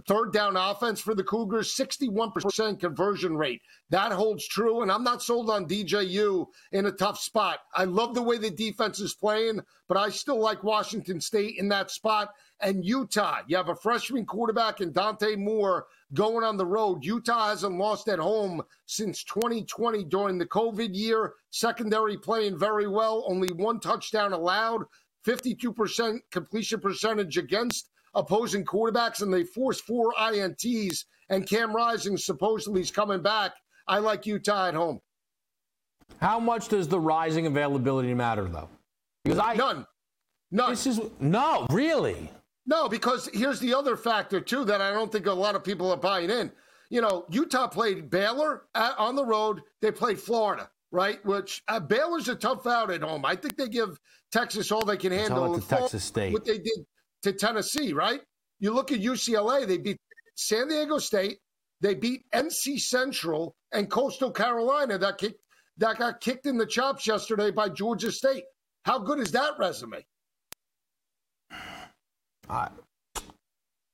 third 0.00 0.32
down 0.32 0.56
offense 0.56 1.00
for 1.00 1.14
the 1.14 1.24
Cougars, 1.24 1.74
61% 1.74 2.80
conversion 2.80 3.36
rate. 3.36 3.62
That 3.90 4.12
holds 4.12 4.46
true. 4.46 4.82
And 4.82 4.90
I'm 4.90 5.04
not 5.04 5.22
sold 5.22 5.50
on 5.50 5.66
DJU 5.68 6.46
in 6.72 6.86
a 6.86 6.92
tough 6.92 7.18
spot. 7.18 7.60
I 7.74 7.84
love 7.84 8.14
the 8.14 8.22
way 8.22 8.38
the 8.38 8.50
defense 8.50 9.00
is 9.00 9.14
playing, 9.14 9.60
but 9.88 9.96
I 9.96 10.10
still 10.10 10.40
like 10.40 10.64
Washington 10.64 11.20
State 11.20 11.56
in 11.58 11.68
that 11.68 11.90
spot. 11.90 12.30
And 12.60 12.84
Utah, 12.84 13.40
you 13.46 13.56
have 13.56 13.68
a 13.68 13.76
freshman 13.76 14.26
quarterback 14.26 14.80
in 14.80 14.92
Dante 14.92 15.36
Moore 15.36 15.86
going 16.12 16.44
on 16.44 16.56
the 16.56 16.66
road. 16.66 17.04
Utah 17.04 17.48
hasn't 17.48 17.78
lost 17.78 18.08
at 18.08 18.18
home 18.18 18.62
since 18.86 19.24
2020 19.24 20.04
during 20.04 20.38
the 20.38 20.46
COVID 20.46 20.94
year. 20.94 21.34
Secondary 21.50 22.16
playing 22.16 22.58
very 22.58 22.86
well, 22.86 23.24
only 23.26 23.52
one 23.52 23.80
touchdown 23.80 24.32
allowed. 24.32 24.84
52% 25.26 26.18
completion 26.30 26.80
percentage 26.80 27.38
against 27.38 27.90
opposing 28.14 28.64
quarterbacks, 28.64 29.22
and 29.22 29.32
they 29.32 29.44
force 29.44 29.80
four 29.80 30.12
INTs. 30.14 31.04
And 31.30 31.48
Cam 31.48 31.74
Rising 31.74 32.16
supposedly 32.16 32.80
is 32.80 32.90
coming 32.90 33.22
back. 33.22 33.52
I 33.88 33.98
like 33.98 34.26
Utah 34.26 34.68
at 34.68 34.74
home. 34.74 35.00
How 36.20 36.38
much 36.38 36.68
does 36.68 36.88
the 36.88 37.00
rising 37.00 37.46
availability 37.46 38.14
matter, 38.14 38.44
though? 38.44 38.68
Because 39.24 39.38
I 39.38 39.54
none, 39.54 39.86
none. 40.50 40.70
This 40.70 40.86
is 40.86 41.00
no, 41.18 41.66
really. 41.70 42.30
No, 42.66 42.88
because 42.88 43.28
here's 43.32 43.60
the 43.60 43.74
other 43.74 43.96
factor 43.96 44.40
too 44.40 44.64
that 44.66 44.80
I 44.80 44.92
don't 44.92 45.10
think 45.10 45.26
a 45.26 45.32
lot 45.32 45.54
of 45.54 45.64
people 45.64 45.90
are 45.90 45.96
buying 45.96 46.30
in. 46.30 46.50
You 46.90 47.00
know, 47.00 47.26
Utah 47.30 47.68
played 47.68 48.10
Baylor 48.10 48.64
at, 48.74 48.96
on 48.98 49.16
the 49.16 49.24
road. 49.24 49.62
They 49.80 49.90
played 49.90 50.18
Florida, 50.18 50.70
right? 50.90 51.24
Which 51.24 51.62
uh, 51.68 51.80
Baylor's 51.80 52.28
a 52.28 52.34
tough 52.34 52.66
out 52.66 52.90
at 52.90 53.02
home. 53.02 53.24
I 53.24 53.34
think 53.34 53.56
they 53.56 53.68
give 53.68 53.98
Texas 54.30 54.70
all 54.70 54.84
they 54.84 54.96
can 54.96 55.12
handle. 55.12 55.58
Texas 55.60 56.04
State. 56.04 56.32
What 56.32 56.44
they 56.44 56.58
did 56.58 56.86
to 57.24 57.32
Tennessee, 57.32 57.92
right? 57.92 58.20
You 58.60 58.72
look 58.72 58.92
at 58.92 59.00
UCLA, 59.00 59.66
they 59.66 59.78
beat 59.78 59.98
San 60.36 60.68
Diego 60.68 60.98
State, 60.98 61.38
they 61.80 61.94
beat 61.94 62.22
NC 62.32 62.80
Central 62.80 63.54
and 63.72 63.90
Coastal 63.90 64.30
Carolina 64.30 64.96
that 64.98 65.18
kicked 65.18 65.40
that 65.78 65.98
got 65.98 66.20
kicked 66.20 66.46
in 66.46 66.56
the 66.56 66.66
chops 66.66 67.06
yesterday 67.06 67.50
by 67.50 67.68
Georgia 67.68 68.12
State. 68.12 68.44
How 68.84 68.98
good 68.98 69.18
is 69.18 69.32
that 69.32 69.52
resume? 69.58 70.04
I, 72.48 72.68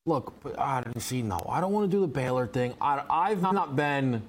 look, 0.05 0.35
I 0.59 0.83
didn't 0.83 1.01
see. 1.01 1.23
No, 1.23 1.41
I 1.49 1.61
don't 1.61 1.73
want 1.73 1.91
to 1.91 1.97
do 1.97 2.01
the 2.01 2.09
Baylor 2.09 2.47
thing. 2.47 2.75
I, 2.81 3.31
have 3.31 3.41
not 3.41 3.77
been. 3.77 4.23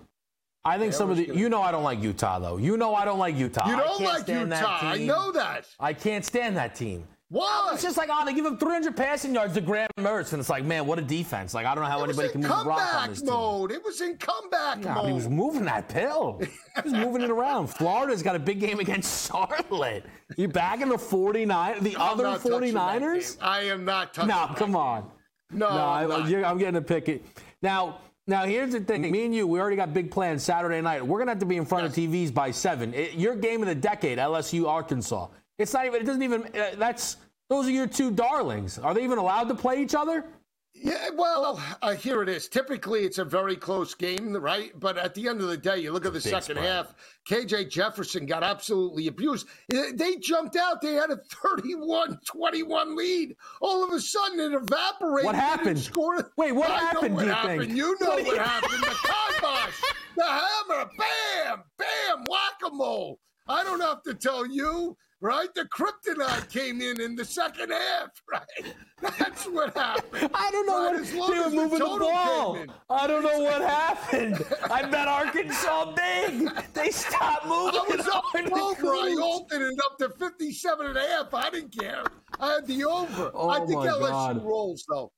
I 0.63 0.77
think 0.77 0.91
Baylor's 0.91 0.97
some 0.97 1.09
of 1.09 1.17
the. 1.17 1.25
You 1.25 1.49
know, 1.49 1.61
I 1.61 1.71
don't 1.71 1.83
like 1.83 2.01
Utah 2.01 2.39
though. 2.39 2.57
You 2.57 2.77
know, 2.77 2.95
I 2.95 3.03
don't 3.03 3.19
like 3.19 3.35
Utah. 3.35 3.67
You 3.67 3.75
don't 3.75 4.01
like 4.01 4.27
Utah. 4.27 4.79
I 4.81 4.99
know 4.99 5.31
that. 5.31 5.67
I 5.79 5.93
can't 5.93 6.23
stand 6.23 6.55
that 6.55 6.75
team. 6.75 7.05
What? 7.31 7.75
It's 7.75 7.81
just 7.81 7.95
like, 7.95 8.09
oh, 8.11 8.25
they 8.25 8.33
give 8.33 8.45
him 8.45 8.57
300 8.57 8.93
passing 8.93 9.33
yards 9.33 9.53
to 9.53 9.61
Graham 9.61 9.87
Mertz, 9.97 10.33
and 10.33 10.41
it's 10.41 10.49
like, 10.49 10.65
man, 10.65 10.85
what 10.85 10.99
a 10.99 11.01
defense! 11.01 11.53
Like, 11.53 11.65
I 11.65 11.73
don't 11.73 11.85
know 11.85 11.89
how 11.89 12.03
anybody 12.03 12.27
can 12.27 12.41
move 12.41 12.49
the 12.49 12.65
rock 12.65 12.93
on 12.93 13.09
this 13.09 13.23
mode. 13.23 13.69
Team. 13.69 13.79
It 13.79 13.85
was 13.85 14.01
in 14.01 14.17
comeback 14.17 14.83
mode. 14.83 15.07
He 15.07 15.13
was 15.13 15.29
moving 15.29 15.63
that 15.63 15.87
pill. 15.87 16.41
he 16.41 16.81
was 16.83 16.91
moving 16.91 17.21
it 17.21 17.29
around. 17.29 17.67
Florida's 17.77 18.21
got 18.21 18.35
a 18.35 18.39
big 18.39 18.59
game 18.59 18.81
against 18.81 19.31
Charlotte. 19.31 20.05
You 20.35 20.49
back 20.49 20.81
in 20.81 20.89
the 20.89 20.97
49, 20.97 21.81
the 21.81 21.95
I'm 21.95 22.19
other 22.19 22.25
49ers? 22.37 23.37
I 23.39 23.61
am 23.61 23.85
not 23.85 24.13
touching. 24.13 24.27
No, 24.27 24.51
come 24.57 24.75
on. 24.75 25.09
No, 25.51 25.69
no 25.69 25.85
I'm, 25.85 26.11
I'm, 26.11 26.45
I'm 26.45 26.57
getting 26.57 26.75
a 26.75 26.81
pick 26.81 27.07
it 27.07 27.25
now. 27.61 27.99
Now, 28.27 28.45
here's 28.45 28.71
the 28.71 28.79
thing. 28.79 29.09
Me 29.09 29.25
and 29.25 29.33
you, 29.33 29.47
we 29.47 29.59
already 29.59 29.75
got 29.75 29.93
big 29.93 30.11
plans 30.11 30.43
Saturday 30.43 30.79
night. 30.79 31.05
We're 31.05 31.17
going 31.17 31.25
to 31.25 31.31
have 31.31 31.39
to 31.39 31.45
be 31.45 31.57
in 31.57 31.65
front 31.65 31.85
yes. 31.85 31.97
of 31.97 32.03
TVs 32.03 32.33
by 32.33 32.51
7. 32.51 32.93
It, 32.93 33.15
your 33.15 33.35
game 33.35 33.61
of 33.61 33.67
the 33.67 33.75
decade, 33.75 34.19
LSU 34.19 34.67
Arkansas. 34.67 35.27
It's 35.61 35.73
not 35.73 35.85
even, 35.85 36.01
it 36.01 36.05
doesn't 36.05 36.23
even, 36.23 36.43
uh, 36.43 36.71
that's 36.77 37.17
those 37.49 37.67
are 37.67 37.71
your 37.71 37.87
two 37.87 38.11
darlings. 38.11 38.79
Are 38.79 38.93
they 38.93 39.03
even 39.03 39.17
allowed 39.17 39.49
to 39.49 39.55
play 39.55 39.81
each 39.81 39.95
other? 39.95 40.25
Yeah, 40.73 41.09
well, 41.15 41.61
uh, 41.81 41.93
here 41.95 42.23
it 42.23 42.29
is. 42.29 42.47
Typically, 42.47 43.01
it's 43.01 43.17
a 43.17 43.25
very 43.25 43.55
close 43.55 43.93
game, 43.93 44.35
right? 44.35 44.71
But 44.79 44.97
at 44.97 45.13
the 45.13 45.27
end 45.27 45.41
of 45.41 45.49
the 45.49 45.57
day, 45.57 45.79
you 45.79 45.91
look 45.91 46.05
at 46.05 46.13
the 46.13 46.21
second 46.21 46.55
spread. 46.55 46.63
half. 46.63 46.95
KJ 47.29 47.69
Jefferson 47.69 48.25
got 48.25 48.41
absolutely 48.41 49.07
abused. 49.07 49.47
They 49.69 50.15
jumped 50.15 50.55
out. 50.55 50.81
They 50.81 50.93
had 50.93 51.11
a 51.11 51.19
31-21 51.45 52.95
lead. 52.95 53.35
All 53.59 53.83
of 53.83 53.91
a 53.91 53.99
sudden, 53.99 54.39
it 54.39 54.53
evaporated. 54.53 55.25
What 55.25 55.35
happened? 55.35 55.77
Scored. 55.77 56.25
Wait, 56.37 56.53
what 56.53 56.71
I 56.71 56.79
happened? 56.79 57.15
what 57.15 57.25
you 57.25 57.31
happened. 57.31 57.61
Think? 57.63 57.75
You 57.75 57.97
know 57.99 58.09
what, 58.09 58.25
what 58.25 58.37
happened. 58.47 58.81
The 58.81 58.87
kibosh, 58.87 59.81
the 60.15 60.23
hammer, 60.23 60.89
bam, 60.97 61.63
bam, 61.77 62.23
whack-a-mole. 62.27 63.19
I 63.47 63.63
don't 63.63 63.81
have 63.81 64.01
to 64.03 64.13
tell 64.13 64.47
you 64.47 64.95
right? 65.21 65.53
The 65.53 65.65
kryptonite 65.65 66.49
came 66.49 66.81
in 66.81 66.99
in 66.99 67.15
the 67.15 67.23
second 67.23 67.71
half, 67.71 68.09
right? 68.31 68.75
That's 69.17 69.45
what 69.45 69.75
happened. 69.75 70.29
I 70.33 70.51
don't 70.51 70.67
know 70.67 70.93
right? 70.93 71.15
what 71.15 71.31
they 71.31 71.39
were 71.39 71.49
moving 71.49 71.79
the, 71.79 71.85
the 71.85 71.99
ball. 71.99 72.57
I 72.89 73.07
don't 73.07 73.23
know 73.23 73.39
what 73.39 73.61
happened. 73.67 74.43
I 74.69 74.83
bet 74.83 75.07
Arkansas 75.07 75.93
big. 75.93 76.49
They 76.73 76.89
stopped 76.89 77.45
moving. 77.45 77.79
I 77.79 77.95
was 77.95 78.07
up 78.07 78.23
over. 78.35 78.87
I 78.87 79.15
altered 79.21 79.71
it 79.71 79.79
up 79.85 79.97
to 79.99 80.09
57 80.09 80.85
and 80.85 80.97
a 80.97 81.07
half. 81.07 81.33
I 81.33 81.49
didn't 81.49 81.77
care. 81.77 82.03
I 82.39 82.53
had 82.55 82.67
the 82.67 82.83
over. 82.83 83.31
Oh 83.33 83.49
I 83.49 83.59
think 83.59 83.79
my 83.79 83.87
LSU 83.87 84.09
God. 84.09 84.43
rolls 84.43 84.85
though. 84.89 85.11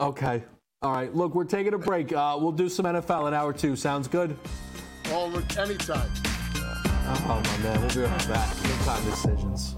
Okay. 0.00 0.44
All 0.80 0.92
right. 0.92 1.12
Look, 1.12 1.34
we're 1.34 1.44
taking 1.44 1.74
a 1.74 1.78
break. 1.78 2.12
Uh, 2.12 2.36
we'll 2.40 2.52
do 2.52 2.68
some 2.68 2.86
NFL 2.86 3.26
in 3.26 3.34
hour 3.34 3.52
two. 3.52 3.74
Sounds 3.74 4.06
good? 4.06 4.36
All 5.10 5.32
anytime. 5.58 6.10
Oh, 7.08 7.42
my 7.44 7.58
man. 7.62 7.80
We'll 7.80 7.90
be 7.90 8.00
right 8.00 8.28
back. 8.28 8.62
Big 8.62 8.78
time 8.80 9.04
decisions. 9.04 9.76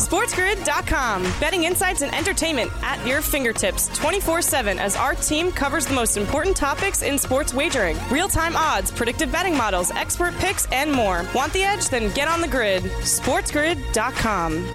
SportsGrid.com. 0.00 1.22
Betting 1.40 1.64
insights 1.64 2.02
and 2.02 2.14
entertainment 2.14 2.70
at 2.82 3.04
your 3.06 3.20
fingertips 3.20 3.88
24 3.98 4.40
7 4.42 4.78
as 4.78 4.96
our 4.96 5.14
team 5.14 5.52
covers 5.52 5.86
the 5.86 5.94
most 5.94 6.16
important 6.16 6.56
topics 6.56 7.02
in 7.02 7.18
sports 7.18 7.52
wagering 7.52 7.98
real 8.10 8.28
time 8.28 8.56
odds, 8.56 8.90
predictive 8.90 9.30
betting 9.30 9.56
models, 9.56 9.90
expert 9.90 10.34
picks, 10.36 10.66
and 10.72 10.90
more. 10.90 11.26
Want 11.34 11.52
the 11.52 11.62
edge? 11.62 11.88
Then 11.88 12.12
get 12.14 12.28
on 12.28 12.40
the 12.40 12.48
grid. 12.48 12.82
SportsGrid.com. 12.82 14.74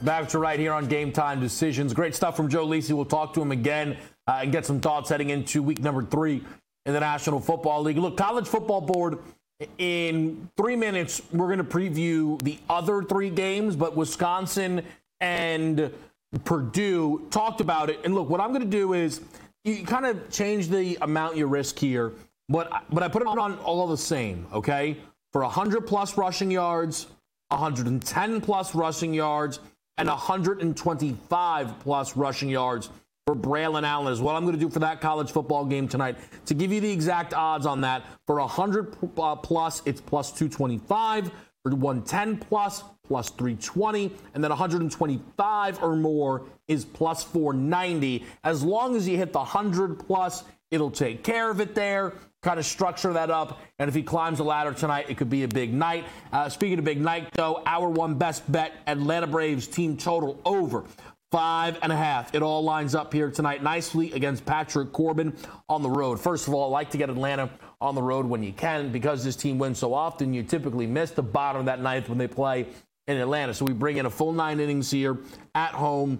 Back 0.00 0.28
to 0.28 0.38
right 0.38 0.60
here 0.60 0.72
on 0.72 0.86
Game 0.86 1.10
Time 1.10 1.40
Decisions. 1.40 1.92
Great 1.92 2.14
stuff 2.14 2.36
from 2.36 2.48
Joe 2.48 2.64
Lisi. 2.64 2.92
We'll 2.92 3.04
talk 3.04 3.34
to 3.34 3.42
him 3.42 3.50
again 3.50 3.96
uh, 4.28 4.40
and 4.42 4.52
get 4.52 4.64
some 4.64 4.80
thoughts 4.80 5.10
heading 5.10 5.30
into 5.30 5.60
week 5.60 5.80
number 5.80 6.04
three 6.04 6.44
in 6.86 6.92
the 6.92 7.00
National 7.00 7.40
Football 7.40 7.82
League. 7.82 7.98
Look, 7.98 8.16
College 8.16 8.46
Football 8.46 8.82
Board, 8.82 9.18
in 9.78 10.48
three 10.56 10.76
minutes, 10.76 11.20
we're 11.32 11.46
going 11.48 11.58
to 11.58 11.64
preview 11.64 12.40
the 12.42 12.60
other 12.70 13.02
three 13.02 13.28
games, 13.28 13.74
but 13.74 13.96
Wisconsin 13.96 14.82
and 15.18 15.92
Purdue 16.44 17.26
talked 17.30 17.60
about 17.60 17.90
it. 17.90 17.98
And 18.04 18.14
look, 18.14 18.30
what 18.30 18.40
I'm 18.40 18.50
going 18.50 18.62
to 18.62 18.68
do 18.68 18.92
is 18.92 19.20
you 19.64 19.84
kind 19.84 20.06
of 20.06 20.30
change 20.30 20.68
the 20.68 20.96
amount 21.02 21.36
you 21.36 21.48
risk 21.48 21.76
here, 21.76 22.12
but, 22.48 22.84
but 22.90 23.02
I 23.02 23.08
put 23.08 23.22
it 23.22 23.28
on 23.28 23.58
all 23.58 23.88
the 23.88 23.96
same, 23.96 24.46
okay? 24.52 24.96
For 25.32 25.42
100 25.42 25.88
plus 25.88 26.16
rushing 26.16 26.52
yards, 26.52 27.08
110 27.48 28.40
plus 28.40 28.76
rushing 28.76 29.12
yards, 29.12 29.58
and 29.98 30.08
125 30.08 31.80
plus 31.80 32.16
rushing 32.16 32.48
yards 32.48 32.88
for 33.28 33.36
Braylon 33.36 33.82
Allen 33.82 34.10
is 34.10 34.22
what 34.22 34.36
I'm 34.36 34.44
going 34.44 34.54
to 34.54 34.60
do 34.60 34.70
for 34.70 34.78
that 34.78 35.02
college 35.02 35.30
football 35.30 35.66
game 35.66 35.86
tonight. 35.86 36.16
To 36.46 36.54
give 36.54 36.72
you 36.72 36.80
the 36.80 36.90
exact 36.90 37.34
odds 37.34 37.66
on 37.66 37.82
that, 37.82 38.02
for 38.26 38.40
100 38.40 38.96
uh, 39.18 39.36
plus, 39.36 39.82
it's 39.84 40.00
plus 40.00 40.32
225. 40.32 41.30
For 41.62 41.74
110 41.74 42.38
plus, 42.38 42.84
plus 43.06 43.28
320. 43.28 44.10
And 44.32 44.42
then 44.42 44.48
125 44.48 45.82
or 45.82 45.94
more 45.94 46.46
is 46.68 46.86
plus 46.86 47.22
490. 47.22 48.24
As 48.44 48.62
long 48.64 48.96
as 48.96 49.06
you 49.06 49.18
hit 49.18 49.34
the 49.34 49.40
100 49.40 49.98
plus, 49.98 50.44
it'll 50.70 50.90
take 50.90 51.22
care 51.22 51.50
of 51.50 51.60
it 51.60 51.74
there 51.74 52.14
kind 52.42 52.58
of 52.58 52.66
structure 52.66 53.12
that 53.12 53.30
up. 53.30 53.60
And 53.78 53.88
if 53.88 53.94
he 53.94 54.02
climbs 54.02 54.38
the 54.38 54.44
ladder 54.44 54.72
tonight, 54.72 55.06
it 55.08 55.16
could 55.16 55.30
be 55.30 55.42
a 55.42 55.48
big 55.48 55.72
night. 55.72 56.04
Uh, 56.32 56.48
speaking 56.48 56.78
of 56.78 56.84
big 56.84 57.00
night, 57.00 57.28
though, 57.34 57.62
our 57.66 57.88
one 57.88 58.14
best 58.14 58.50
bet 58.50 58.72
Atlanta 58.86 59.26
Braves 59.26 59.66
team 59.66 59.96
total 59.96 60.40
over. 60.44 60.84
Five 61.30 61.78
and 61.82 61.92
a 61.92 61.96
half. 61.96 62.34
It 62.34 62.42
all 62.42 62.64
lines 62.64 62.94
up 62.94 63.12
here 63.12 63.30
tonight 63.30 63.62
nicely 63.62 64.12
against 64.12 64.46
Patrick 64.46 64.92
Corbin 64.92 65.36
on 65.68 65.82
the 65.82 65.90
road. 65.90 66.18
First 66.18 66.48
of 66.48 66.54
all, 66.54 66.64
I 66.64 66.78
like 66.78 66.90
to 66.92 66.96
get 66.96 67.10
Atlanta 67.10 67.50
on 67.82 67.94
the 67.94 68.02
road 68.02 68.24
when 68.24 68.42
you 68.42 68.52
can 68.52 68.90
because 68.90 69.24
this 69.24 69.36
team 69.36 69.58
wins 69.58 69.78
so 69.78 69.92
often. 69.92 70.32
You 70.32 70.42
typically 70.42 70.86
miss 70.86 71.10
the 71.10 71.22
bottom 71.22 71.60
of 71.60 71.66
that 71.66 71.82
ninth 71.82 72.08
when 72.08 72.16
they 72.16 72.28
play 72.28 72.66
in 73.08 73.18
Atlanta. 73.18 73.52
So 73.52 73.66
we 73.66 73.74
bring 73.74 73.98
in 73.98 74.06
a 74.06 74.10
full 74.10 74.32
nine 74.32 74.58
innings 74.58 74.90
here 74.90 75.18
at 75.54 75.72
home 75.72 76.18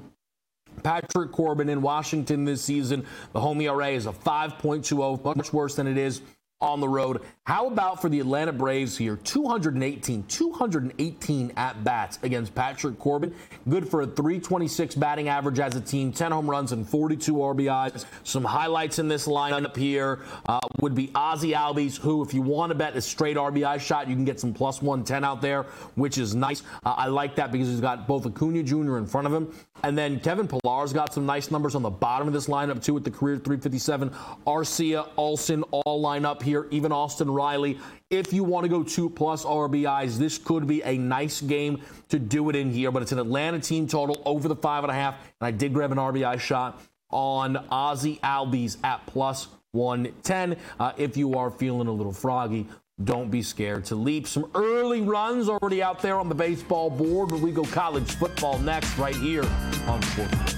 Patrick 0.78 1.32
Corbin 1.32 1.68
in 1.68 1.82
Washington 1.82 2.44
this 2.44 2.62
season. 2.62 3.06
The 3.32 3.40
home 3.40 3.60
ERA 3.60 3.88
is 3.88 4.06
a 4.06 4.12
5.20, 4.12 5.36
much 5.36 5.52
worse 5.52 5.74
than 5.74 5.86
it 5.86 5.98
is 5.98 6.20
on 6.60 6.80
the 6.80 6.88
road. 6.88 7.22
How 7.44 7.68
about 7.68 8.02
for 8.02 8.08
the 8.08 8.18
Atlanta 8.18 8.52
Braves 8.52 8.96
here? 8.96 9.16
218, 9.16 10.24
218 10.24 11.52
at 11.56 11.84
bats 11.84 12.18
against 12.22 12.54
Patrick 12.54 12.98
Corbin. 12.98 13.32
Good 13.68 13.88
for 13.88 14.02
a 14.02 14.06
326 14.06 14.96
batting 14.96 15.28
average 15.28 15.60
as 15.60 15.76
a 15.76 15.80
team, 15.80 16.12
10 16.12 16.32
home 16.32 16.50
runs 16.50 16.72
and 16.72 16.86
42 16.86 17.34
RBIs. 17.34 18.04
Some 18.24 18.44
highlights 18.44 18.98
in 18.98 19.06
this 19.06 19.26
lineup 19.28 19.76
here 19.76 20.20
uh, 20.48 20.58
would 20.80 20.94
be 20.94 21.10
Ozzie 21.14 21.52
Albies, 21.52 21.96
who, 21.96 22.22
if 22.22 22.34
you 22.34 22.42
want 22.42 22.70
to 22.70 22.74
bet 22.74 22.96
a 22.96 23.00
straight 23.00 23.36
RBI 23.36 23.80
shot, 23.80 24.08
you 24.08 24.16
can 24.16 24.24
get 24.24 24.40
some 24.40 24.52
plus 24.52 24.82
110 24.82 25.24
out 25.24 25.40
there, 25.40 25.62
which 25.94 26.18
is 26.18 26.34
nice. 26.34 26.62
Uh, 26.84 26.94
I 26.96 27.06
like 27.06 27.36
that 27.36 27.52
because 27.52 27.68
he's 27.68 27.80
got 27.80 28.08
both 28.08 28.26
Acuna 28.26 28.64
Jr. 28.64 28.98
in 28.98 29.06
front 29.06 29.26
of 29.26 29.32
him. 29.32 29.54
And 29.84 29.96
then 29.96 30.18
Kevin 30.18 30.48
Pillar's 30.48 30.92
got 30.92 31.14
some 31.14 31.24
nice 31.24 31.50
numbers 31.50 31.76
on 31.76 31.82
the 31.82 31.90
bottom 31.90 32.26
of 32.26 32.34
this 32.34 32.46
lineup, 32.46 32.82
too, 32.82 32.94
with 32.94 33.04
the 33.04 33.10
career 33.10 33.36
357. 33.36 34.10
Arcia, 34.46 35.08
Olson 35.16 35.62
all 35.70 36.00
line 36.00 36.24
up 36.24 36.42
here, 36.42 36.47
even 36.70 36.92
Austin 36.92 37.30
Riley. 37.30 37.78
If 38.10 38.32
you 38.32 38.44
want 38.44 38.64
to 38.64 38.68
go 38.68 38.82
two 38.82 39.10
plus 39.10 39.44
RBIs, 39.44 40.16
this 40.16 40.38
could 40.38 40.66
be 40.66 40.82
a 40.82 40.96
nice 40.96 41.40
game 41.40 41.82
to 42.08 42.18
do 42.18 42.48
it 42.50 42.56
in 42.56 42.70
here, 42.70 42.90
but 42.90 43.02
it's 43.02 43.12
an 43.12 43.18
Atlanta 43.18 43.60
team 43.60 43.86
total 43.86 44.22
over 44.24 44.48
the 44.48 44.56
five 44.56 44.84
and 44.84 44.90
a 44.90 44.94
half. 44.94 45.14
And 45.40 45.46
I 45.46 45.50
did 45.50 45.74
grab 45.74 45.92
an 45.92 45.98
RBI 45.98 46.40
shot 46.40 46.80
on 47.10 47.56
Ozzie 47.70 48.18
Albies 48.22 48.76
at 48.84 49.04
plus 49.06 49.48
110. 49.72 50.56
Uh, 50.78 50.92
if 50.96 51.16
you 51.16 51.34
are 51.34 51.50
feeling 51.50 51.88
a 51.88 51.92
little 51.92 52.12
froggy, 52.12 52.66
don't 53.04 53.30
be 53.30 53.42
scared 53.42 53.84
to 53.86 53.94
leap. 53.94 54.26
Some 54.26 54.50
early 54.54 55.02
runs 55.02 55.48
already 55.48 55.82
out 55.82 56.02
there 56.02 56.16
on 56.16 56.28
the 56.28 56.34
baseball 56.34 56.90
board, 56.90 57.28
but 57.28 57.40
we 57.40 57.52
go 57.52 57.64
college 57.64 58.10
football 58.16 58.58
next 58.58 58.98
right 58.98 59.16
here 59.16 59.44
on 59.86 60.02
Sports. 60.02 60.57